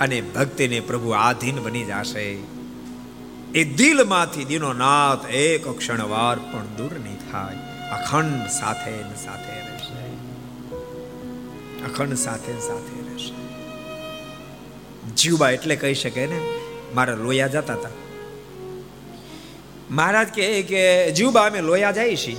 અને 0.00 0.20
ભક્તિને 0.20 0.80
પ્રભુ 0.80 1.10
આધીન 1.10 1.56
બની 1.56 1.84
જશે. 1.84 2.57
એ 3.54 3.64
દિલમાંથી 3.64 4.44
દીનો 4.44 4.72
નાથ 4.72 5.30
એક 5.30 5.68
ક્ષણ 5.68 6.02
વાર 6.02 6.38
પણ 6.38 6.66
દૂર 6.76 6.92
નહીં 6.92 7.32
થાય. 7.32 7.54
અખંડ 7.90 8.46
સાથે 8.46 9.02
સાથે 9.24 9.60
રહેશે. 9.60 10.08
અખંડ 11.84 12.14
સાથે 12.14 12.52
સાથે 12.52 13.10
રહેશે. 13.10 13.48
જીવબા 15.16 15.50
એટલે 15.50 15.76
કહી 15.76 15.94
શકે 15.94 16.26
ને, 16.26 16.40
મારા 16.94 17.14
લોયા 17.14 17.46
જતા 17.46 17.74
હતા 17.74 17.88
મહારાજ 19.90 20.28
કહે 20.34 20.62
કે 20.62 21.12
જીવબા 21.12 21.40
અમે 21.40 21.60
લોયા 21.60 21.92
જઈએ 21.92 22.16
છીએ 22.16 22.34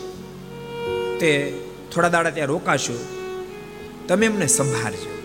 તે 1.20 1.62
થોડા 1.94 2.10
દાડા 2.10 2.30
ત્યાં 2.30 2.48
રોકાશું. 2.48 3.00
તમે 4.08 4.26
એમને 4.26 4.48
સંભાળજો. 4.48 5.18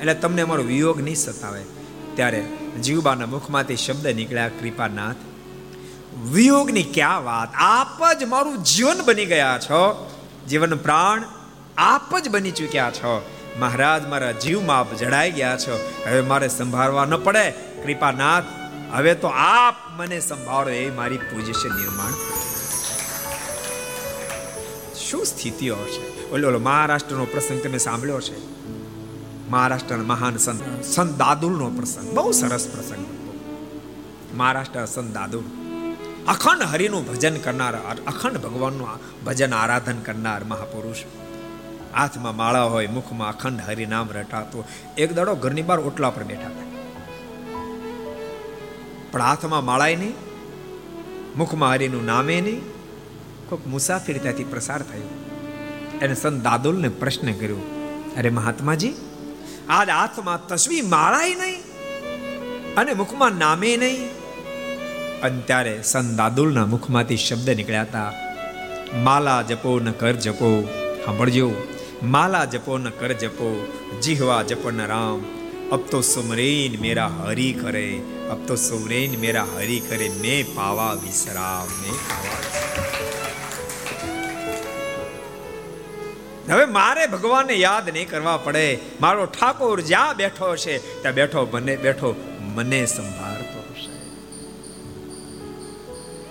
એટલે 0.00 0.14
તમને 0.14 0.42
અમારો 0.42 0.62
વિયોગ 0.62 1.00
નહીં 1.00 1.16
સતાવે. 1.16 1.62
ત્યારે 2.14 2.44
જીવબાના 2.82 3.26
મુખમાંથી 3.26 3.76
શબ્દ 3.76 4.06
નીકળ્યા, 4.06 4.48
કૃપાનાથ 4.48 5.16
વિયોગની 6.18 6.82
ક્યાં 6.82 7.24
વાત? 7.24 7.48
આપ 7.54 8.14
જ 8.14 8.24
મારું 8.24 8.64
જીવન 8.64 9.02
બની 9.04 9.24
ગયા 9.24 9.58
છો. 9.58 10.10
જીવન 10.48 10.74
પ્રાણ 10.74 11.24
આપ 11.78 12.18
જ 12.18 12.28
બની 12.28 12.50
ચૂક્યા 12.50 12.90
છો. 12.90 13.30
મહારાજ, 13.58 14.06
મારા 14.06 14.32
જીવમાં 14.32 14.78
આપ 14.78 14.94
જડાઈ 14.94 15.30
ગયા 15.32 15.56
છો. 15.56 15.90
હવે 16.06 16.20
મારે 16.20 16.48
સંભાળવા 16.48 17.04
ન 17.04 17.16
પડે. 17.16 17.50
કૃપાનાથ, 17.50 18.44
હવે 18.92 19.14
તો 19.14 19.28
આપ 19.28 19.74
મને 19.96 20.20
સંભાળો. 20.20 20.68
એ 20.68 20.90
મારી 20.90 21.16
પોઝિશન 21.16 21.76
નિર્માણ. 21.76 22.12
શું 24.94 25.26
સ્થિતિઓ 25.26 25.74
છે? 25.74 26.30
ઓલો 26.30 26.48
ઓલો, 26.48 26.58
મહારાષ્ટ્રનો 26.58 27.24
પ્રસંગ 27.24 27.62
તમે 27.62 27.78
સાંભળ્યો 27.78 28.20
છે? 28.20 28.50
મહારાષ્ટ્રના 29.50 30.02
મહાન 30.02 30.36
સંત 30.36 30.84
સંત 30.84 31.18
દાદુલનો 31.18 31.70
પ્રસંગ. 31.70 32.12
બહુ 32.14 32.32
સરસ 32.32 32.68
પ્રસંગ 32.68 33.06
મહારાષ્ટ્ર 34.34 34.84
સંત 34.84 35.14
દાદુલ. 35.14 35.59
અખંડ 36.28 36.62
હરિનું 36.62 37.06
ભજન 37.08 37.36
કરનાર, 37.36 37.74
અખંડ 38.06 38.38
ભગવાનનું 38.38 38.88
ભજન 39.24 39.54
આરાધન 39.54 39.98
કરનાર 39.98 40.44
મહાપુરુષ. 40.44 41.04
હાથમાં 41.94 42.36
માળા 42.36 42.62
હોય, 42.62 42.86
મુખમાં 42.86 43.28
અખંડ 43.28 43.60
હરિનામ 43.60 44.08
રટાતો, 44.10 44.64
એક 44.98 45.12
દડો 45.12 45.34
ઘરની 45.34 45.62
બહાર 45.62 45.80
ઓટલા 45.80 46.10
પર 46.10 46.22
બેઠા 46.22 46.46
હતા 46.46 46.68
પણ 49.12 49.20
હાથમાં 49.20 49.64
માળાય 49.64 49.96
નહીં, 49.96 50.14
મુખમાં 51.36 51.72
હરિનું 51.72 52.04
નામે 52.04 52.40
નહીં, 52.40 52.62
કોઈક 53.48 53.66
મુસાફિર 53.66 54.18
ત્યાંથી 54.18 54.44
પ્રસાર 54.44 54.82
થયો. 54.82 55.10
એને 56.02 56.14
સંત 56.14 56.42
દાદુલને 56.42 56.88
પ્રશ્ન 56.88 57.32
કર્યો, 57.32 57.56
અરે 58.16 58.30
મહાત્માજી, 58.30 58.94
આજ 59.68 59.88
હાથમાં 59.88 60.46
તસવી 60.46 60.80
માળાય 60.80 61.34
નહીં 61.34 61.60
અને 62.74 62.94
મુખમાં 62.94 63.32
નામે 63.32 63.76
નહીં? 63.76 64.19
અને 65.22 65.40
ત્યારે 65.40 65.82
સંત 65.82 66.16
દાદુલના 66.16 66.66
મુખમાંથી 66.66 67.16
શબ્દ 67.16 67.50
નીકળ્યા 67.50 67.82
હતા, 67.82 68.12
માલા 68.94 69.42
જપો 69.42 69.80
ન 69.80 69.90
કર 69.90 70.12
જપો. 70.12 70.50
સાંભળજો, 71.04 71.50
માલા 72.02 72.44
જપો 72.44 72.78
ન 72.78 72.88
કર 72.88 73.12
જપો, 73.12 73.48
જીહવા 74.02 74.42
જપો 74.42 74.70
ન 74.70 74.86
રામ. 74.86 75.20
અબ 75.72 75.80
તો 75.90 76.00
સુમરેન 76.00 76.80
મેરા 76.80 77.06
હરી 77.06 77.52
કરે, 77.52 78.00
અબ 78.30 78.46
તો 78.46 78.54
સુમરેન 78.56 79.10
મેરા 79.20 79.46
હરી 79.56 79.80
કરે, 79.80 80.08
મે 80.08 80.42
પાવા 80.42 80.92
વિસરામ 80.92 81.68
મે 81.82 81.88
પાવા 81.88 82.40
હવે 86.50 86.64
મારે 86.64 87.06
ભગવાનને 87.06 87.54
યાદ 87.54 87.88
નહીં 87.88 88.08
કરવા 88.10 88.36
પડે. 88.36 88.78
મારો 89.00 89.26
ઠાકોર 89.26 89.80
જ્યાં 89.80 90.16
બેઠો 90.16 90.56
છે, 90.56 91.02
ત્યાં 91.02 91.14
બેઠો 91.14 91.48
મને 91.52 91.76
બેઠો 91.76 92.10
મને 92.40 92.86
સંભાળતો 92.86 93.38
છે 93.38 93.39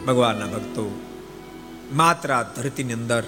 ભગવાનના 0.07 0.45
ભક્તો, 0.45 1.01
માત્ર 1.93 2.33
આ 2.33 2.43
ધરતીની 2.43 2.93
અંદર 2.93 3.23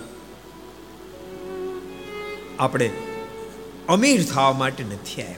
આપણે 2.60 2.92
અમીર 3.90 4.24
થવા 4.24 4.52
માટે 4.52 4.84
નથી 4.84 5.22
આવ્યા. 5.22 5.36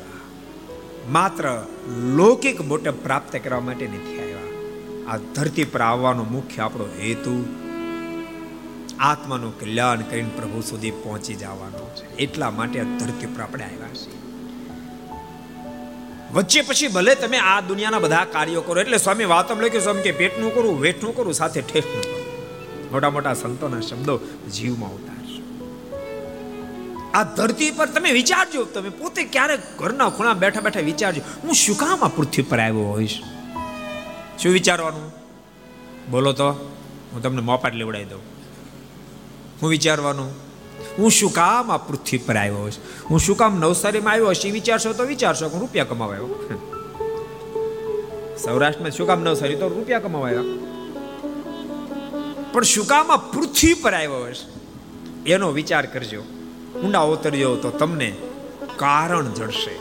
માત્ર 1.09 1.65
લૌકિક 2.15 2.61
મોટે 2.61 2.89
પ્રાપ્ત 2.89 3.35
કરવા 3.43 3.59
માટે 3.59 3.87
નથી 3.87 4.19
આવ્યા. 4.19 4.33
આ 5.07 5.17
ધરતી 5.17 5.63
પર 5.63 5.81
આવવાનો 5.81 6.23
મુખ્ય 6.23 6.61
આપણો 6.61 6.85
હેતુ 6.85 7.45
આત્માનું 8.99 9.59
કલ્યાણ 9.59 10.01
કરીને 10.01 10.29
પ્રભુ 10.35 10.61
સુધી 10.61 10.91
પહોંચી 10.91 11.33
જવાનો 11.33 11.95
છે. 11.95 12.17
એટલા 12.17 12.51
માટે 12.51 12.79
આ 12.79 12.83
ધરતી 12.83 13.25
પર 13.25 13.41
આપણે 13.41 13.63
આવ્યા 13.63 13.87
છીએ. 13.87 14.22
વચ્ચે 16.33 16.61
પછી 16.61 16.87
ભલે 16.87 17.15
તમે 17.15 17.37
આ 17.37 17.61
દુનિયાના 17.61 17.99
બધા 17.99 18.25
કાર્યો 18.25 18.61
કરો, 18.61 18.81
એટલે 18.81 18.97
સ્વામી 18.97 19.25
વાતમ 19.25 19.59
લખ્યું, 19.59 19.83
સ્વામી 19.83 20.01
કે 20.01 20.11
પેટનું 20.11 20.55
કરું, 20.55 20.81
વેઠનું 20.81 21.15
કરું, 21.15 21.33
સાથે 21.33 21.61
ઠેઠનું 21.61 22.01
કરું. 22.01 22.91
મોટા 22.91 23.09
મોટા 23.09 23.33
સંતોના 23.33 23.79
શબ્દો 23.79 24.19
જીવમાં 24.53 24.93
ઉતારશો. 24.93 25.43
આ 27.13 27.23
ધરતી 27.23 27.71
પર 27.71 27.85
તમે 27.85 28.11
વિચારજો, 28.11 28.63
તમે 28.63 28.89
પોતે 28.89 29.23
ક્યારેક 29.23 29.77
ઘરના 29.77 30.09
ખૂણા 30.09 30.33
બેઠા 30.33 30.61
બેઠા 30.61 30.79
વિચારજો, 30.79 31.21
હું 31.43 31.53
શું 31.53 31.77
કામ 31.77 32.03
આ 32.03 32.07
પૃથ્વી 32.07 32.41
પર 32.41 32.59
આવ્યો 32.59 32.83
હોઈશ? 32.83 33.21
શું 34.39 34.51
વિચારવાનું? 34.51 35.11
બોલો 36.11 36.33
તો, 36.33 36.51
હું 37.13 37.21
તમને 37.21 37.41
મોપાટ 37.41 37.73
લેવડાવી 37.73 38.05
દઉં. 38.05 38.21
હું 39.61 39.69
વિચારવાનું? 39.69 40.42
હું 40.97 41.09
શું 41.11 41.31
કામ 41.33 41.71
આ 41.71 41.77
પૃથ્વી 41.77 42.17
પર 42.17 42.37
આવ્યો 42.37 42.61
હોઈશ? 42.61 42.79
હું 43.09 43.19
શું 43.19 43.37
કામ 43.37 43.53
નવસારીમાં 43.59 44.13
આવ્યો 44.13 44.31
હશે 44.31 44.51
વિચારશો 44.51 44.93
તો 44.93 45.07
વિચારશો 45.13 45.49
કે 45.49 45.57
રૂપિયા 45.63 45.85
કમાવા 45.85 46.17
આવ્યો 46.17 46.59
સૌરાષ્ટ્રમાં 48.43 48.91
શું 48.91 49.07
કામ 49.07 49.23
નવસારી? 49.23 49.55
તો 49.55 49.69
રૂપિયા 49.69 50.05
કમાવા 50.05 50.43
પણ 52.53 52.63
શું 52.63 52.87
કામ 52.87 53.11
આ 53.11 53.21
પૃથ્વી 53.33 53.73
પર 53.73 53.93
આવ્યો 53.93 54.25
હશે 54.25 54.45
એનો 55.25 55.47
વિચાર 55.51 55.85
કરજો. 55.85 56.21
ઊંડા 56.83 57.05
ઉતરજો 57.13 57.55
તો 57.55 57.69
તમને 57.71 58.09
કારણ 58.77 59.27
જડશે 59.37 59.73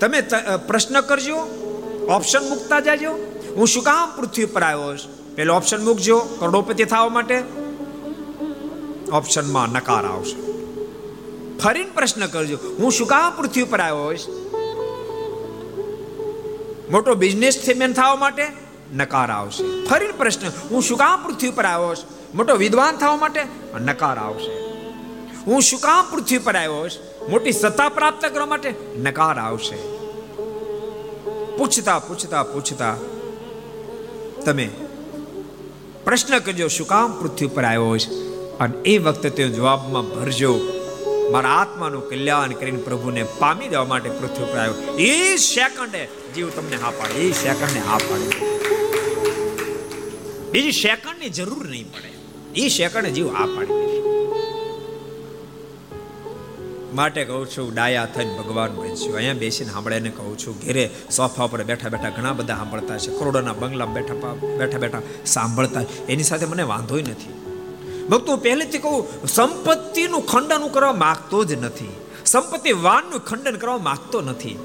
તમે 0.00 0.20
પ્રશ્ન 0.68 0.96
કરજો, 1.08 1.38
ઓપ્શન 2.08 2.48
મૂકતા 2.48 2.80
જાજો. 2.80 3.12
હું 3.56 3.66
શું 3.66 3.84
કામ 3.84 4.08
પૃથ્વી 4.16 4.46
પર 4.46 4.62
આવ્યો 4.62 4.96
છું 4.96 5.12
પેલો 5.36 5.56
ઓપ્શન 5.56 5.84
મૂકજો, 5.84 6.18
કરોડોપતિ 6.40 6.84
થવા 6.84 7.08
માટે. 7.08 7.63
ઓપ્શનમાં 9.14 9.68
નકાર 9.68 10.04
આવશે. 10.06 10.36
ફરીને 11.58 11.90
પ્રશ્ન 11.90 12.26
કરજો, 12.26 12.56
હું 12.78 12.92
શું 12.92 13.06
કામ 13.06 13.36
પૃથ્વી 13.36 13.64
પર 13.64 13.80
આવ્યો 13.80 14.04
હોઈશ? 14.04 14.26
મોટો 16.90 17.14
બિઝનેસ 17.14 17.62
મેન 17.76 17.92
થવા 17.92 18.16
માટે? 18.16 18.46
નકાર 18.94 19.30
આવશે. 19.30 19.86
ફરીને 19.86 20.12
પ્રશ્ન, 20.12 20.48
હું 20.70 20.82
શું 20.82 20.98
કામ 20.98 21.24
પૃથ્વી 21.24 21.50
પર 21.50 21.64
આવ્યો 21.64 21.86
હોઈશ? 21.86 22.02
મોટો 22.34 22.56
વિદ્વાન 22.56 22.96
થવા 22.96 23.16
માટે? 23.16 23.44
નકાર 23.80 24.18
આવશે. 24.18 24.52
હું 25.46 25.62
શું 25.62 25.80
કામ 25.80 26.10
પૃથ્વી 26.10 26.38
પર 26.38 26.56
આવ્યો 26.56 26.74
હોઈશ? 26.74 26.98
મોટી 27.28 27.52
સત્તા 27.52 27.88
પ્રાપ્ત 27.88 28.26
કરવા 28.26 28.46
માટે? 28.46 28.74
નકાર 28.98 29.38
આવશે. 29.38 29.76
પૂછતા 31.56 31.98
પૂછતા 31.98 32.42
પૂછતા 32.42 32.96
તમે 34.44 34.70
પ્રશ્ન 36.04 36.38
કરજો, 36.38 36.68
શું 36.68 36.86
કામ 36.86 37.20
પૃથ્વી 37.20 37.46
પર 37.46 37.64
આવ્યો 37.64 37.98
છે 37.98 38.33
અને 38.60 38.78
એ 38.84 38.98
વખતે 38.98 39.30
તે 39.30 39.48
જવાબમાં 39.48 40.02
ભરજો. 40.02 40.60
મારા 41.30 41.48
આત્માનું 41.48 42.08
કલ્યાણ 42.08 42.52
કરીને 42.52 42.82
પ્રભુને 42.82 43.22
પામી 43.22 43.68
દેવા 43.68 43.84
માટે 43.84 44.10
પૃથ્વી 44.10 44.44
પર 44.44 44.58
આવ્યો. 44.58 44.96
એ 44.96 45.36
સેકન્ડે 45.36 46.08
જીવ 46.34 46.50
તમને 46.50 46.76
હા 46.76 46.90
પાડે. 46.90 47.14
એ 47.14 47.32
સેકન્ડને 47.32 47.80
હા 47.80 47.98
પાડે. 47.98 48.54
બીજી 50.52 50.72
સેકન્ડની 50.72 51.28
જરૂર 51.28 51.68
નહીં 51.68 51.92
પડે. 51.92 52.10
એ 52.60 52.68
સેકન્ડે 52.68 53.10
જીવ 53.10 53.28
હા 53.28 53.46
પાડી 53.46 53.84
માટે 56.94 57.24
કહું 57.24 57.46
છું, 57.46 57.74
ડાયા 57.74 58.06
થઈને 58.06 58.38
ભગવાન 58.38 58.70
બનશું. 58.74 59.16
અહીંયા 59.16 59.34
બેસીને 59.34 59.72
સાંભળે 59.72 60.00
કહું 60.00 60.38
છું, 60.38 60.58
ઘેરે 60.58 60.90
સોફા 61.10 61.46
પર 61.46 61.64
બેઠા 61.64 61.88
બેઠા 61.88 62.10
ઘણા 62.10 62.32
બધા 62.32 62.54
સાંભળતા 62.54 62.98
છે 62.98 63.18
કરોડોના 63.18 63.52
બંગલા 63.52 63.86
બેઠા 63.86 64.34
બેઠા 64.58 64.78
બેઠા 64.78 65.02
સાંભળતા 65.26 65.82
એની 66.08 66.22
સાથે 66.22 66.46
મને 66.46 66.62
વાંધોય 66.62 67.02
નથી. 67.02 67.43
ભક્તો 68.08 68.36
પહેલેથી 68.36 68.78
કહું, 68.78 69.26
સંપત્તિનું 69.26 70.26
ખંડન 70.26 70.68
કરવા 70.68 70.92
માગતો 70.92 71.44
જ 71.44 71.52
નથી. 71.52 72.00
સંપત્તિ 72.26 72.72
વાનનું 72.72 73.24
ખંડન 73.24 73.56
કરવા 73.56 73.78
માગતો 73.78 74.20
નથી. 74.20 74.58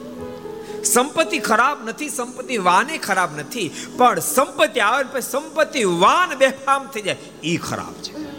સંપત્તિ 0.84 1.40
ખરાબ 1.40 1.90
નથી, 1.90 2.10
સંપત્તિ 2.10 2.58
વાને 2.58 2.98
ખરાબ 2.98 3.40
નથી, 3.40 3.72
પણ 3.98 4.20
સંપત્તિ 4.20 4.80
આવે 4.80 5.04
પછી 5.04 5.22
સંપત્તિ 5.22 5.84
વાન 5.84 6.36
બેફામ 6.36 6.88
થઈ 6.88 7.02
જાય 7.02 7.16
એ 7.44 7.58
ખરાબ 7.58 7.94
છે. 7.94 8.30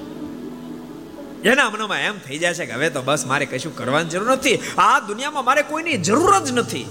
એના 1.43 1.71
મનમાં 1.71 1.99
એમ 1.99 2.19
થઈ 2.19 2.39
જાય 2.39 2.55
છે 2.55 2.67
કે 2.67 2.73
હવે 2.73 2.91
તો 2.91 3.03
બસ 3.03 3.27
મારે 3.27 3.47
કશું 3.47 3.77
કરવાની 3.77 4.09
જરૂર 4.09 4.31
નથી. 4.31 4.59
આ 4.79 5.01
દુનિયામાં 5.01 5.45
મારે 5.45 5.63
કોઈની 5.63 5.97
જરૂર 5.97 6.39
જ 6.39 6.53
નથી. 6.53 6.87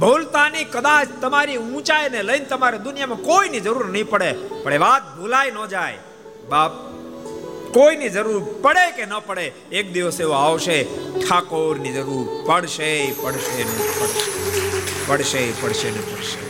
ભૂલતાની 0.00 0.64
કદાચ 0.64 1.08
તમારી 1.20 1.56
ઊંચાઈને 1.56 2.22
લઈને 2.22 2.44
તમારે 2.44 2.78
દુનિયામાં 2.78 3.18
કોઈની 3.18 3.60
જરૂર 3.60 3.88
નહીં 3.88 4.08
પડે. 4.08 4.32
પણ 4.32 4.72
એ 4.72 4.78
વાત 4.78 5.18
ભૂલાય 5.18 5.50
ન 5.50 5.66
જાય. 5.66 5.98
બાપ 6.48 6.85
કોઈની 7.76 8.08
જરૂર 8.08 8.44
પડે 8.62 8.90
કે 8.90 9.06
ન 9.06 9.18
પડે, 9.26 9.52
એક 9.72 9.92
દિવસ 9.92 10.20
એવો 10.20 10.32
આવશે, 10.32 10.84
ઠાકોરની 11.28 11.92
જરૂર 11.92 12.46
પડશે 12.46 13.14
પડશે 13.22 13.64
પડશે. 15.08 15.52
પડશે 15.60 15.90
ને 15.90 15.98
પડશે. 15.98 16.46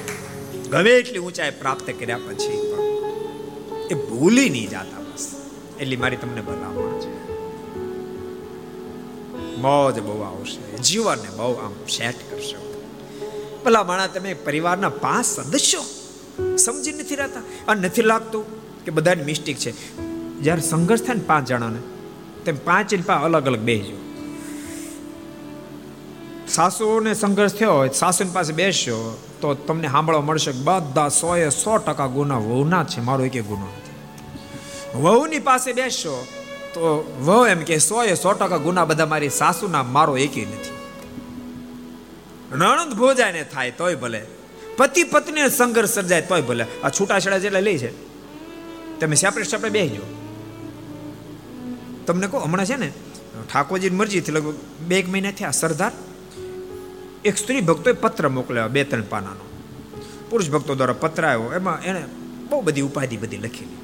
ગમે 0.69 0.91
એટલી 0.91 1.19
ઊંચાઈ 1.19 1.51
પ્રાપ્ત 1.51 1.91
કર્યા 1.99 2.19
પછી 2.19 2.73
એ 3.91 3.95
ભૂલી 3.95 4.51
નહીં 4.51 4.71
જાતા 4.71 5.01
બસ. 5.01 5.33
એટલી 5.81 5.97
મારી 5.97 6.17
તમને 6.17 6.41
ભલામણ 6.41 7.01
છે. 7.01 7.33
મોજ 9.57 9.99
બહુ 9.99 10.23
આવશે. 10.23 10.77
જીવનને 10.77 11.37
બહુ 11.37 11.53
આમ 11.53 11.73
સેટ 11.87 12.15
કરશો. 12.31 12.85
ભલા 13.65 13.85
માણા 13.85 14.07
તમે 14.07 14.35
પરિવારના 14.35 14.89
પાંચ 14.89 15.27
સદસ્યો. 15.27 15.83
સમજી 16.57 16.93
નથી 16.93 17.17
રહેતા. 17.17 17.43
અને 17.69 17.81
નથી 17.81 18.03
લાગતું 18.03 18.45
કે 18.85 18.91
બધાની 18.91 19.23
મિસ્ટેક 19.23 19.57
છે. 19.57 20.06
જ્યારે 20.43 20.61
સંઘર્ષ 20.61 21.03
થાય 21.03 21.15
ને 21.15 21.21
પાંચ 21.21 21.49
જણાને, 21.49 21.79
તેમ 22.45 22.57
પાંચ 22.57 22.95
પા 23.07 23.15
અલગ 23.15 23.47
અલગ 23.47 23.59
બેસજો. 23.59 23.97
સાસુને 26.49 27.15
સંઘર્ષ 27.15 27.53
થયો 27.53 27.73
હોય 27.73 27.89
સાસુની 27.89 28.31
પાસે 28.31 28.53
બેસશો 28.53 29.19
તો 29.41 29.55
તમને 29.55 29.89
સાંભળવા 29.89 30.21
મળશે 30.21 30.53
બધા 30.53 31.09
સો 31.09 31.37
એ 31.37 31.51
સો 31.51 31.79
ટકા 31.79 32.07
ગુના 32.07 32.39
વહુના 32.39 32.85
છે, 32.85 33.01
મારો 33.01 33.25
એક 33.25 33.45
ગુનો 33.47 33.67
વહુની 34.95 35.39
પાસે 35.39 35.73
બેસશો 35.73 36.27
તો 36.75 36.81
વહુ 37.25 37.47
એમ 37.47 37.59
કે 37.59 37.79
સો 37.79 38.03
એ 38.03 38.15
સો 38.15 38.33
ટકા 38.33 38.57
ગુના 38.57 38.85
બધા 38.85 39.07
મારી 39.07 39.29
સાસુના, 39.29 39.83
મારો 39.83 40.17
એકે 40.17 40.45
નથી. 40.45 40.77
નણંદ 42.53 42.95
ભોજાને 42.95 43.45
થાય 43.45 43.71
તોય 43.71 43.95
ભલે. 43.95 44.23
પતિ 44.77 45.05
પત્ની 45.05 45.51
સંઘર્ષ 45.51 45.89
સર્જાય 45.89 46.23
તોય 46.23 46.43
ભલે. 46.43 46.67
આ 46.85 46.91
છૂટાછેડા 46.91 47.39
જેટલા 47.39 47.61
લે 47.61 47.79
છે. 47.79 47.91
તમે 49.01 49.15
સેપરેટ 49.15 49.49
સેપરેટ 49.49 49.73
બેસજો. 49.73 50.26
તમને 52.07 52.27
કહો, 52.27 52.39
હમણાં 52.39 52.67
છે 52.67 52.77
ને, 52.77 52.93
ઠાકોરજીની 53.53 53.97
મરજીથી 53.97 54.33
લગભગ 54.33 54.55
બે 54.81 54.99
એક 54.99 55.09
મહિના 55.09 55.31
થયા, 55.31 55.51
સરદાર, 55.51 55.93
એક 57.25 57.37
સ્ત્રી 57.37 57.61
ભક્તોએ 57.61 57.93
પત્ર 57.93 58.29
મોકલ્યો 58.29 58.69
બે 58.69 58.85
ત્રણ 58.85 59.03
પાનાનો. 59.03 59.45
પુરુષ 60.31 60.51
ભક્તો 60.51 60.75
દ્વારા 60.75 60.93
પત્ર 60.93 61.27
આવ્યો, 61.27 61.53
એમાં 61.53 61.83
એણે 61.83 62.03
બહુ 62.49 62.61
બધી 62.61 62.81
ઉપાધિ 62.81 63.17
બધી 63.17 63.37
લખેલી. 63.37 63.77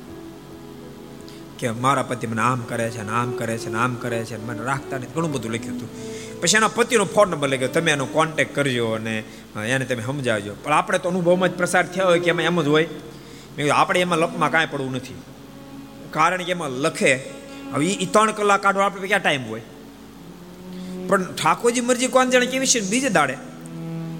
કે 1.59 1.71
મારા 1.71 2.03
પતિ 2.03 2.27
મને 2.27 2.43
આમ 2.43 2.61
કરે 2.61 2.91
છે, 2.91 3.03
ને 3.03 3.13
આમ 3.13 3.31
કરે 3.31 3.59
છે, 3.59 3.71
ને 3.71 3.79
આમ 3.79 3.95
કરે 3.95 4.25
છે 4.25 4.45
મને 4.45 4.65
રાખતા 4.65 4.97
નથી, 4.97 5.07
ઘણું 5.07 5.33
બધું 5.33 5.53
લખ્યું 5.53 5.77
હતું. 5.77 5.89
પછી 6.41 6.57
એના 6.57 6.69
પતિનો 6.69 7.05
ફોન 7.05 7.29
નંબર 7.31 7.49
લખ્યો, 7.49 7.69
તમે 7.69 7.91
એનો 7.91 8.07
કોન્ટેક 8.07 8.55
કરજો 8.55 8.87
અને 8.87 9.25
એને 9.67 9.85
તમે 9.85 10.03
સમજાવજો. 10.03 10.55
પણ 10.63 10.73
આપણે 10.73 10.99
તો 10.99 11.09
અનુભવમાં 11.09 11.49
જ 11.49 11.53
પ્રસાર 11.53 11.87
થયા 11.87 12.05
હોય 12.05 12.21
કે 12.21 12.31
એમાં 12.31 12.45
એમ 12.45 12.63
જ 12.63 12.69
હોય. 12.69 12.89
મેં 13.59 13.75
આપણે 13.75 14.01
એમાં 14.01 14.19
લપમાં 14.19 14.51
કાંઈ 14.51 14.67
પડવું 14.71 14.93
નથી. 14.93 15.15
કારણ 16.11 16.43
કે 16.43 16.51
એમાં 16.51 16.71
લખે 16.71 17.42
હવે 17.73 17.87
એ 17.87 18.07
ત્રણ 18.07 18.33
કલાક 18.33 18.63
કાઢવા 18.63 18.85
આપણે 18.85 19.07
ક્યાં 19.07 19.23
ટાઈમ 19.23 19.49
હોય? 19.49 19.63
પણ 21.09 21.35
ઠાકોરજી 21.35 21.81
મરજી 21.81 22.07
કોણ 22.07 22.31
જાણે 22.31 22.47
કેવી 22.47 22.67
છે 22.67 22.81
બીજે 22.81 23.09
દાડે? 23.09 23.35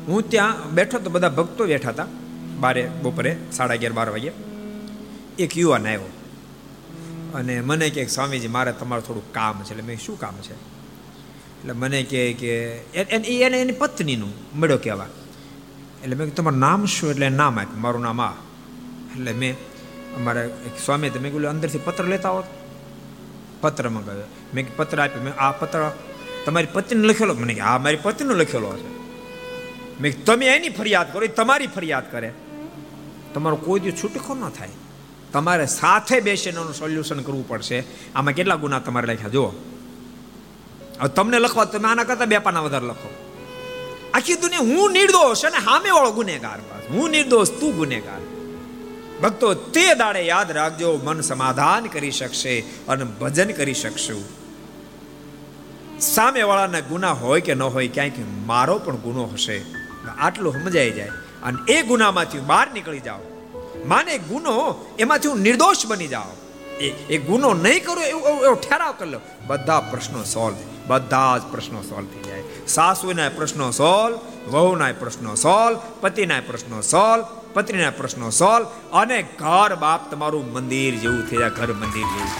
હું 0.07 0.31
ત્યાં 0.31 0.71
બેઠો 0.71 0.99
તો 0.99 1.11
બધા 1.11 1.29
ભક્તો 1.29 1.67
બેઠા 1.67 1.89
હતા, 1.89 2.07
બારે 2.61 2.91
બપોરે 3.03 3.37
સાડા 3.53 3.75
અગિયાર, 3.75 3.93
બાર 3.93 4.09
વાગે 4.09 4.33
એક 5.39 5.59
યુવાન 5.59 5.87
આવ્યો. 5.87 6.11
અને 7.35 7.61
મને 7.61 7.91
કે, 7.91 8.07
સ્વામીજી, 8.07 8.49
મારે 8.49 8.73
તમારું 8.73 9.07
થોડું 9.07 9.33
કામ 9.33 9.63
છે. 9.63 9.71
એટલે 9.71 9.83
મેં 9.83 9.99
શું 9.99 10.21
કામ 10.21 10.35
છે? 10.43 10.53
એટલે 10.53 11.73
મને 11.73 12.03
કહે 12.03 12.33
કે 12.33 12.67
એને 12.95 13.59
એની 13.59 13.73
પત્નીનું 13.73 14.59
મળ્યો 14.59 14.79
કહેવા. 14.79 15.07
એટલે 16.03 16.17
મેં 16.17 16.35
તમારું 16.35 16.59
નામ 16.59 16.85
શું? 16.87 17.11
એટલે 17.11 17.29
નામ 17.29 17.61
આપ્યું. 17.61 17.81
મારું 17.81 18.03
નામ 18.03 18.21
આ. 18.21 18.33
એટલે 19.13 19.33
મેં 19.33 19.57
અમારે 20.17 20.45
એક 20.47 20.85
સ્વામી 20.85 21.11
તમે 21.11 21.31
બોલે 21.31 21.49
અંદરથી 21.49 21.79
પત્ર 21.79 22.05
લેતા 22.05 22.31
હોત 22.31 22.45
પત્ર 23.63 23.89
મંગાવ્યો. 23.89 24.25
મેં 24.55 24.77
પત્ર 24.77 25.01
આપ્યો. 25.01 25.23
મેં 25.23 25.35
આ 25.39 25.53
પત્ર 25.53 25.91
તમારી 26.47 26.67
પત્નીને 26.73 27.09
લખેલો. 27.09 27.35
મને 27.35 27.61
આ 27.61 27.79
મારી 27.79 27.97
પત્નીનો 27.97 28.35
લખેલો 28.35 28.77
છે. 28.77 29.03
મેં 30.01 30.25
તમે 30.25 30.47
એની 30.47 30.69
ફરિયાદ 30.69 31.13
કરો, 31.13 31.23
એ 31.23 31.29
તમારી 31.29 31.67
ફરિયાદ 31.67 32.13
કરે. 32.13 32.33
તમારો 33.35 33.57
કોઈ 33.57 33.81
દિવસ 33.81 34.03
છૂટકો 34.03 34.35
ન 34.35 34.49
થાય. 34.49 34.69
તમારે 35.33 35.67
સાથે 35.67 36.21
બેસીને 36.21 36.61
એનું 36.61 36.75
સોલ્યુશન 36.75 37.21
કરવું 37.21 37.49
પડશે. 37.49 37.85
આમાં 38.15 38.35
કેટલા 38.35 38.55
ગુના 38.55 38.79
તમારે 38.79 39.15
લખ્યા? 39.15 39.29
જુઓ. 39.29 39.53
હવે 41.01 41.09
તમને 41.09 41.39
લખવા 41.39 41.65
તમે 41.65 41.89
આના 41.89 42.05
કરતા 42.05 42.25
બે 42.25 42.39
પાના 42.39 42.61
વધારે 42.61 42.87
લખો. 42.87 43.15
આખી 44.15 44.35
દુનિયા 44.35 44.59
હું 44.59 44.93
નિર્દોષ 44.93 45.45
અને 45.45 45.59
સામે 45.59 45.91
વાળો 45.91 46.13
ગુનેગાર 46.13 46.59
હું 46.91 47.11
નિર્દોષ, 47.11 47.49
તું 47.49 47.77
ગુનેગાર. 47.77 48.42
ભક્તો, 49.21 49.55
તે 49.55 49.95
દાડે 49.95 50.21
યાદ 50.21 50.51
રાખજો, 50.51 51.01
મન 51.05 51.21
સમાધાન 51.21 51.85
કરી 51.85 52.11
શકશે 52.11 52.61
અને 52.61 53.05
ભજન 53.05 53.51
કરી 53.51 53.75
શકશું. 53.75 54.25
સામે 56.01 56.43
વાળાના 56.43 56.81
ગુના 56.81 57.13
હોય 57.13 57.41
કે 57.41 57.55
ન 57.55 57.63
હોય, 57.63 57.89
ક્યાંક 57.89 58.13
મારો 58.47 58.79
પણ 58.79 58.97
ગુનો 58.97 59.25
હશે. 59.25 59.65
આટલું 60.19 60.53
સમજાઈ 60.53 60.91
જાય. 60.91 61.09
અને 61.43 61.73
એ 61.73 61.83
ગુનામાંથી 61.83 62.39
બહાર 62.39 62.73
નીકળી 62.73 63.01
જાઓ. 63.01 63.19
માને 63.87 64.19
ગુનો, 64.19 64.85
એમાંથી 64.99 65.29
હું 65.29 65.39
નિર્દોષ 65.39 65.87
બની 65.87 66.09
જાઓ. 66.09 66.37
એ 66.81 66.91
એ 66.91 67.19
ગુનો 67.19 67.55
નહીં 67.55 67.85
કરો, 67.85 68.03
એવું, 68.03 68.23
એવો 68.23 68.55
ઠેરાવ 68.55 68.95
કરી 68.99 69.11
લો. 69.11 69.21
બધા 69.47 69.81
પ્રશ્નો 69.81 70.25
સોલ્વ 70.25 70.57
બધા 70.87 71.39
જ 71.39 71.43
પ્રશ્નો 71.43 71.83
સોલ્વ 71.83 72.07
થઈ 72.07 72.31
જાય. 72.31 72.43
સાસુના 72.67 73.29
પ્રશ્નો 73.29 73.71
સોલ્વ 73.71 74.19
વહુના 74.51 74.93
પ્રશ્નો 74.99 75.35
સોલ્વ 75.35 75.79
પતિના 76.01 76.41
પ્રશ્નો 76.47 76.81
સોલ્વ 76.81 77.25
પત્નીના 77.55 77.91
પ્રશ્નો 77.91 78.31
સોલ્વ 78.31 78.67
અને 78.93 79.23
ઘર 79.23 79.75
બાપ 79.75 80.11
તમારું 80.11 80.53
મંદિર 80.53 80.95
જેવું 80.95 81.31
થઈ 81.31 81.37
જાય, 81.37 81.51
ઘર 81.51 81.73
મંદિર 81.73 82.07
જેવું 82.07 82.31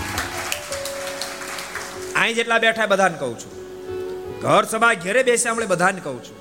અહીં 2.13 2.35
જેટલા 2.35 2.59
બેઠા 2.59 2.87
બધાને 2.87 3.19
કહું 3.19 3.39
છું. 3.39 3.53
ઘર 4.41 4.65
સભા 4.65 4.95
ઘેરે 4.95 5.23
બેસે 5.23 5.49
આપણે 5.49 5.67
બધાને 5.67 6.01
કહું 6.01 6.25
છું. 6.25 6.37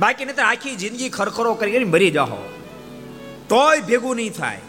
બાકી 0.00 0.24
નહીં 0.24 0.46
આખી 0.46 0.76
જિંદગી 0.76 1.08
ખરખરો 1.08 1.54
કરી 1.54 1.84
મરી 1.84 2.10
જાઓ. 2.10 2.42
તોય 3.48 3.80
ભેગું 3.80 4.16
નહીં 4.16 4.32
થાય. 4.32 4.60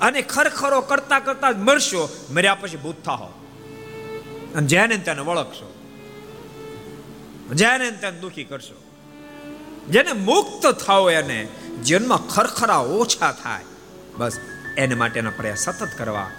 અને 0.00 0.22
ખરખરો 0.22 0.80
કરતા 0.80 1.18
કરતા 1.18 1.50
મરશો, 1.50 2.08
મર્યા 2.30 2.54
પછી 2.54 2.76
ભૂત 2.76 3.04
થાઓ 3.04 3.30
અને 4.54 4.66
જેને 4.66 4.96
તેને 4.96 5.20
વળખશો 5.20 5.72
જેને 7.54 7.90
તેને 7.90 8.18
દુખી 8.18 8.44
કરશો. 8.44 8.82
જેને 9.88 10.12
મુક્ત 10.12 10.66
થાઓ 10.66 11.10
એને 11.10 11.48
જીવનમાં 11.84 12.28
ખરખરા 12.28 12.76
ઓછા 12.76 13.32
થાય. 13.32 13.62
બસ, 14.18 14.38
એને 14.76 14.94
માટેના 14.94 15.30
પ્રયાસ 15.30 15.58
સતત 15.58 15.88
કરવા. 15.98 16.30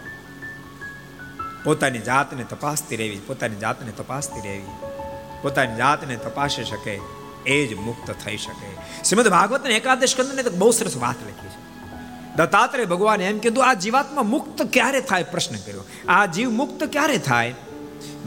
પોતાની 1.63 1.99
જાતને 1.99 2.43
તપાસતી 2.43 2.95
રહેવી, 2.95 3.19
પોતાની 3.27 3.55
જાતને 3.55 3.91
તપાસતી 3.91 4.41
રહેવી. 4.41 4.67
પોતાની 5.41 5.75
જાતને 5.75 6.15
તપાસી 6.15 6.63
શકે, 6.63 6.99
એ 7.45 7.67
જ 7.67 7.73
મુક્ત 7.73 8.15
થઈ 8.25 8.37
શકે. 8.37 9.03
શ્રીમદ 9.03 9.27
ભાગવતને 9.27 9.75
એકાદશ 9.75 10.15
કંદને 10.15 10.43
તો 10.43 10.49
બહુ 10.49 10.71
સરસ 10.71 10.97
વાત 10.97 11.15
લખી 11.23 11.47
છે. 11.47 11.67
દત્તાત્રેય 12.35 12.85
ભગવાને 12.85 13.25
એમ 13.25 13.39
કીધું, 13.39 13.69
આ 13.69 13.73
જીવાત્મા 13.73 14.23
મુક્ત 14.23 14.61
ક્યારે 14.61 15.01
થાય? 15.01 15.23
પ્રશ્ન 15.23 15.55
કર્યો. 15.55 15.85
આ 16.07 16.25
જીવ 16.25 16.49
મુક્ત 16.49 16.83
ક્યારે 16.83 17.17
થાય? 17.17 17.55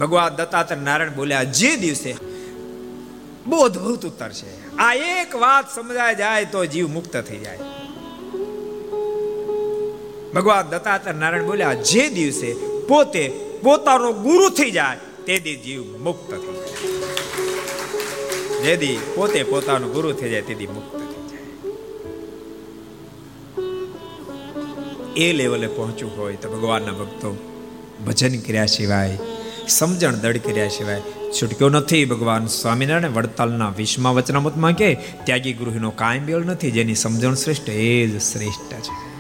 ભગવાન 0.01 0.29
દત્તાત્રેય 0.29 0.81
નારાયણ 0.81 1.15
બોલ્યા, 1.15 1.43
જે 1.43 1.77
દિવસે. 1.77 2.17
બહુ 3.47 3.59
અદભુત 3.59 4.07
ઉત્તર 4.07 4.29
છે. 4.29 4.70
આ 4.79 4.95
એક 4.95 5.37
વાત 5.37 5.75
સમજાય 5.75 6.15
જાય 6.15 6.45
તો 6.45 6.65
જીવ 6.65 6.89
મુક્ત 6.89 7.17
થઈ 7.17 7.39
જાય. 7.39 7.59
ભગવાન 10.35 10.69
દત્તાત્રેય 10.69 11.15
નારાયણ 11.15 11.47
બોલ્યા, 11.47 11.75
જે 11.75 12.09
દિવસે 12.09 12.53
પોતે 12.89 13.29
પોતાનો 13.63 14.13
ગુરુ 14.13 14.51
થઈ 14.51 14.71
જાય, 14.71 14.97
તે 15.27 15.39
દી 15.39 15.57
જીવ 15.57 15.97
મુક્ત 15.97 16.31
થઈ 16.31 16.41
જાય. 16.41 17.01
જેદી 18.63 18.99
પોતે 19.15 19.43
પોતાનો 19.43 19.89
ગુરુ 19.89 20.13
થઈ 20.13 20.31
જાય 20.31 20.43
તેથી 20.43 20.67
મુક્ત 20.67 20.97
થઈ 20.97 21.01
જાય. 21.01 21.49
એ 25.17 25.33
લેવલે 25.33 25.67
પહોંચવું 25.67 26.19
હોય 26.19 26.37
તો 26.37 26.53
ભગવાનના 26.53 26.93
ભક્તો 26.93 27.37
ભજન 28.07 28.41
કર્યા 28.41 28.67
સિવાય, 28.67 29.19
સમજણ 29.69 30.15
દળ 30.15 30.37
કર્યા 30.37 30.69
સિવાય 30.69 31.01
છૂટક્યો 31.43 31.69
નથી. 31.69 32.05
ભગવાન 32.05 32.47
સ્વામિનારાયણ 32.47 33.13
વડતાલના 33.13 33.69
વિશ્વમાં 33.69 34.15
વચનામતમાં 34.15 34.73
કે 34.73 34.95
ત્યાગી 34.95 35.53
ગૃહનો 35.53 35.91
કાયમ 35.91 36.25
બેળ 36.25 36.45
નથી, 36.45 36.71
જેની 36.71 36.95
સમજણ 36.95 37.35
શ્રેષ્ઠ 37.35 37.69
એ 37.69 38.07
જ 38.07 38.21
શ્રેષ્ઠ 38.21 38.73
છે. 38.73 39.11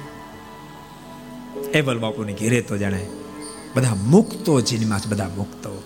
એવલ 1.71 1.99
બાપુની 1.99 2.33
ઘેરે 2.33 2.61
તો 2.61 2.77
જાણે 2.77 3.07
બધા 3.77 3.95
મુક્તો 3.95 4.61
જીનમાં 4.61 5.01
બધા 5.09 5.29
મુક્તો. 5.37 5.83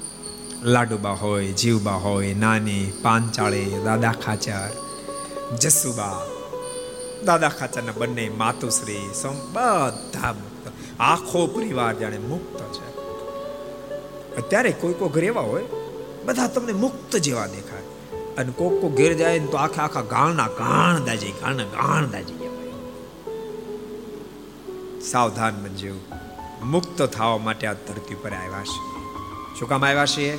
લાડુબા 0.62 1.11
હોય, 1.11 1.53
જીવબા 1.53 1.93
હોય, 1.93 2.35
નાની, 2.35 2.93
પાંચાળી, 3.03 3.64
દાદા 3.85 4.12
ખાચર, 4.12 4.70
જસુબા. 5.61 6.27
દાદા 7.25 7.49
ખાચરના 7.49 7.93
બંને 7.93 8.29
માતુશ્રી 8.29 9.11
બધા 9.53 10.33
મુક્ત. 10.33 10.72
આખો 11.01 11.47
પરિવાર 11.47 11.99
જાણે 11.99 12.18
મુક્ત 12.18 12.61
છે. 12.61 12.95
અત્યારે 14.37 14.70
કોઈ 14.70 14.93
કોઈ 14.93 15.09
ઘરે 15.09 15.27
એવા 15.27 15.41
હોય 15.41 15.64
બધા 16.27 16.47
તમને 16.47 16.72
મુક્ત 16.72 17.16
જેવા 17.16 17.47
દેખાય. 17.47 17.83
અને 18.37 18.53
કોક 18.53 18.81
કોક 18.81 18.95
ઘેર 18.95 19.14
જાય 19.14 19.41
તો 19.41 19.57
આખા 19.57 19.83
આખા 19.83 20.01
ગાણના 20.01 20.49
ગાણ 20.49 21.05
દાજી, 21.05 21.31
ગાળના 21.31 21.64
ગાણ 21.64 22.11
દાજી 22.11 22.35
સાવધાન 25.01 25.62
બનજો. 25.64 25.95
મુક્ત 26.62 27.03
થવા 27.03 27.39
માટે 27.39 27.66
આ 27.66 27.72
ધરતી 27.72 28.14
પર 28.14 28.31
આવ્યા 28.31 28.62
છે 28.62 28.95
શું 29.59 29.68
કામ 29.68 29.85
આવ્યા 29.85 30.07
છે 30.07 30.37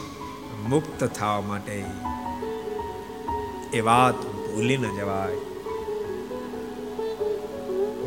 મુક્ત 0.70 1.04
થવા 1.04 1.42
માટે. 1.42 1.86
એ 3.74 3.80
વાત 3.80 4.22
ભૂલી 4.22 4.78
ન 4.78 4.98
જવાય. 4.98 5.36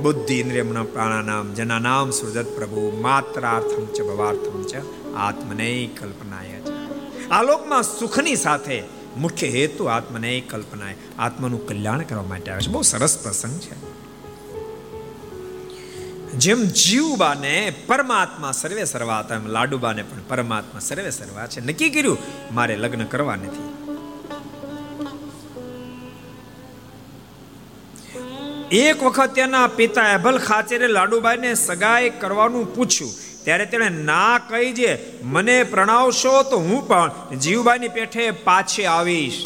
બુદ્ધિ 0.02 0.40
ઇન્દ્રિયમના 0.40 0.82
પ્રાણાનામ 0.82 1.54
જનાનામ 1.54 2.10
સુરજત 2.10 2.56
પ્રભુ, 2.56 2.98
માત્રાર્થમ 3.00 3.86
ચ, 3.86 4.02
ભવાર્થમ 4.02 4.62
ચ, 4.62 4.74
આત્મને 5.16 5.90
કલ્પનાય 6.00 6.57
આલોકમાં 7.30 7.82
સુખની 7.82 8.36
સાથે 8.36 8.82
મુખ્ય 9.16 9.48
હેતુ 9.48 9.84
આત્મને 9.84 10.40
કલ્પના 10.40 10.86
આત્માનું 11.18 11.66
કલ્યાણ 11.66 12.02
કરવા 12.02 12.22
માટે 12.22 12.50
આવે 12.50 12.60
છે. 12.60 12.68
બહુ 12.68 12.82
સરસ 12.82 13.18
પ્રસંગ 13.18 13.60
છે. 13.60 13.98
જેમ 16.32 16.62
જીવબાને 16.62 17.72
પરમાત્મા 17.86 18.52
સર્વે 18.52 18.84
સર્વા 18.84 19.20
હતા, 19.20 19.34
એમ 19.34 19.46
લાડુબાને 19.46 20.02
પણ 20.02 20.18
પરમાત્મા 20.28 20.80
સર્વે 20.80 21.10
સર્વા 21.10 21.46
છે. 21.46 21.60
નક્કી 21.60 21.90
કર્યું, 21.90 22.18
મારે 22.54 22.76
લગ્ન 22.76 23.04
કરવા 23.04 23.36
નથી. 23.36 23.74
એક 28.76 29.02
વખત 29.02 29.34
તેના 29.34 29.66
પિતા 29.66 30.08
એભલ 30.08 30.38
ખાચરે 30.38 30.86
લાડુબાઈને 30.86 31.54
સગાઈ 31.54 32.10
કરવાનું 32.10 32.74
પૂછ્યું. 32.74 33.27
ત્યારે 33.44 33.66
તેણે 33.66 33.88
ના 33.88 34.38
કહી 34.48 34.72
જે, 34.72 34.92
મને 35.22 35.56
પ્રણાવશો 35.64 36.42
તો 36.42 36.58
હું 36.58 36.88
પણ 36.88 37.38
જીવબાની 37.38 37.88
પેઠે 37.88 38.30
પાછે 38.30 38.84
આવીશ. 38.86 39.38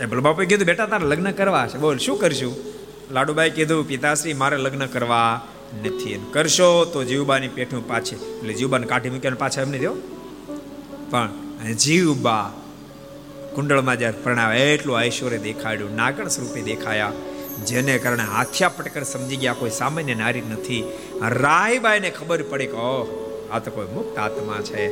એભલ 0.00 0.20
બાપુએ 0.20 0.46
કીધું, 0.46 0.66
બેટા, 0.66 0.86
તારે 0.86 1.06
લગ્ન 1.06 1.30
કરવા 1.30 1.66
છે. 1.66 1.78
બોલ, 1.78 1.98
શું 1.98 2.18
કરશું? 2.18 2.54
લાડુબાઈ 3.10 3.50
કીધું, 3.50 3.88
પિતાશ્રી, 3.88 4.34
મારે 4.34 4.56
લગ્ન 4.56 4.86
કરવા 4.86 5.46
નથી. 5.84 6.26
કરશો 6.32 6.84
તો 6.84 7.04
જીવબાની 7.04 7.48
પેઠું 7.48 7.88
પાછી 7.88 8.16
એટલે 8.16 8.54
જીવબાને 8.54 8.86
કાઢી 8.86 9.10
મૂક્યા 9.10 9.36
પાછા 9.38 9.62
એમને 9.62 9.78
દો 9.78 9.94
પણ 11.10 11.30
જીવબા 11.74 12.52
કુંડળમાં 13.54 13.98
જ્યારે 13.98 14.18
પ્રણાવે, 14.22 14.74
એટલું 14.74 15.02
ઐશ્વર્ય 15.02 15.38
દેખાડ્યું, 15.38 15.96
નાગણ 15.96 16.28
સ્વરૂપે 16.28 16.60
દેખાયા. 16.62 17.12
જેને 17.66 17.98
કારણે 17.98 18.24
હાથિયા 18.24 18.68
પટકર 18.68 19.04
સમજી 19.04 19.36
ગયા, 19.36 19.52
કોઈ 19.52 19.70
સામાન્ય 19.70 20.14
નારી 20.14 20.40
નથી. 20.40 20.82
રાયબાઈને 21.44 22.10
ખબર 22.10 22.42
પડી 22.42 22.66
કે, 22.66 22.72
ઓહ, 22.72 23.06
આ 23.52 23.58
તો 23.58 23.70
કોઈ 23.70 23.86
મુક્ત 23.86 24.18
આત્મા 24.18 24.60
છે. 24.62 24.82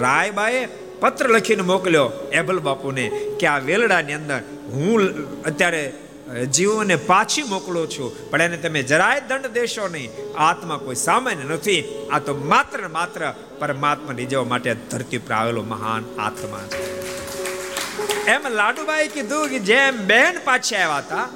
રાયબાએ 0.00 0.66
પત્ર 1.00 1.28
લખીને 1.28 1.62
મોકલ્યો 1.62 2.10
એબલ 2.32 2.58
બાપુને 2.58 3.08
કે 3.40 3.46
આ 3.46 3.58
વેલડાની 3.58 4.12
અંદર 4.12 4.40
હું 4.72 5.00
અત્યારે 5.42 5.82
જીવોને 6.54 6.96
પાછી 6.96 7.42
મોકલો 7.42 7.86
છું. 7.86 8.30
પણ 8.30 8.42
એને 8.42 8.56
તમે 8.56 8.82
જરાય 8.82 9.20
દંડ 9.20 9.46
દેશો 9.46 9.88
નહીં. 9.88 10.10
આત્મા 10.38 10.76
કોઈ 10.76 10.94
સામાન્ય 10.94 11.44
નથી. 11.44 11.80
આ 12.12 12.18
તો 12.18 12.34
માત્ર 12.34 12.88
માત્ર 12.88 13.34
પરમાત્મા 13.58 14.12
રીઝવવા 14.16 14.44
માટે 14.44 14.74
ધરતી 14.90 15.18
પર 15.18 15.32
આવેલો 15.32 15.62
મહાન 15.62 16.04
આત્મા 16.18 16.64
છે. 16.68 16.82
એમ 18.26 18.48
લાડુબાઈ 18.48 19.08
કીધું 19.08 19.48
કે 19.48 19.58
જેમ 19.58 19.96
બેન 20.06 20.34
પાછી 20.44 20.76
આવ્યા 20.76 20.98
હતા 20.98 21.28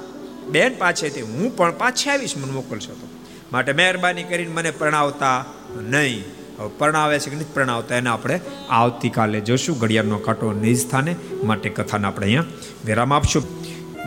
બેન 0.48 0.74
પાછેથી 0.78 1.20
હું 1.20 1.56
પણ 1.56 1.72
પાછી 1.72 2.10
આવીશ, 2.10 2.36
મને 2.36 2.52
મોકલશો 2.52 2.92
તો. 2.92 3.08
માટે 3.52 3.72
મહેરબાની 3.72 4.22
કરીને 4.22 4.52
મને 4.52 4.70
પ્રણાવતા 4.70 5.44
નહીં. 5.80 6.24
હવે 6.58 6.70
પરણાવે 6.78 7.18
છે 7.18 7.30
કે 7.30 7.36
નથી 7.36 7.44
પ્રણાવતા, 7.54 7.96
એને 7.96 8.10
આપણે 8.10 8.40
આવતીકાલે 8.70 9.40
જોશું. 9.40 9.78
ઘડિયાળનો 9.78 10.18
કાંટો 10.18 10.52
નિજ 10.52 10.80
સ્થાને, 10.80 11.16
માટે 11.44 11.68
કથાને 11.68 12.06
આપણે 12.06 12.26
અહીંયા 12.26 12.44
વિરામ 12.84 13.12
આપશું. 13.12 13.42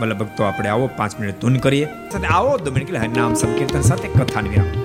ભલે 0.01 0.15
ભક્તો, 0.15 0.43
આપણે 0.43 0.69
આવો 0.69 0.89
પાંચ 0.97 1.19
મિનિટ 1.19 1.41
ધૂન 1.41 1.57
કરીએ. 1.57 1.87
સાથે 2.11 2.27
આવો 2.27 2.57
દો 2.57 2.71
મિનિટ 2.71 3.17
નામ 3.17 3.33
સંકીર્તન 3.33 3.81
સાથે 3.81 4.07
કથાને 4.07 4.49
વિરામ. 4.49 4.84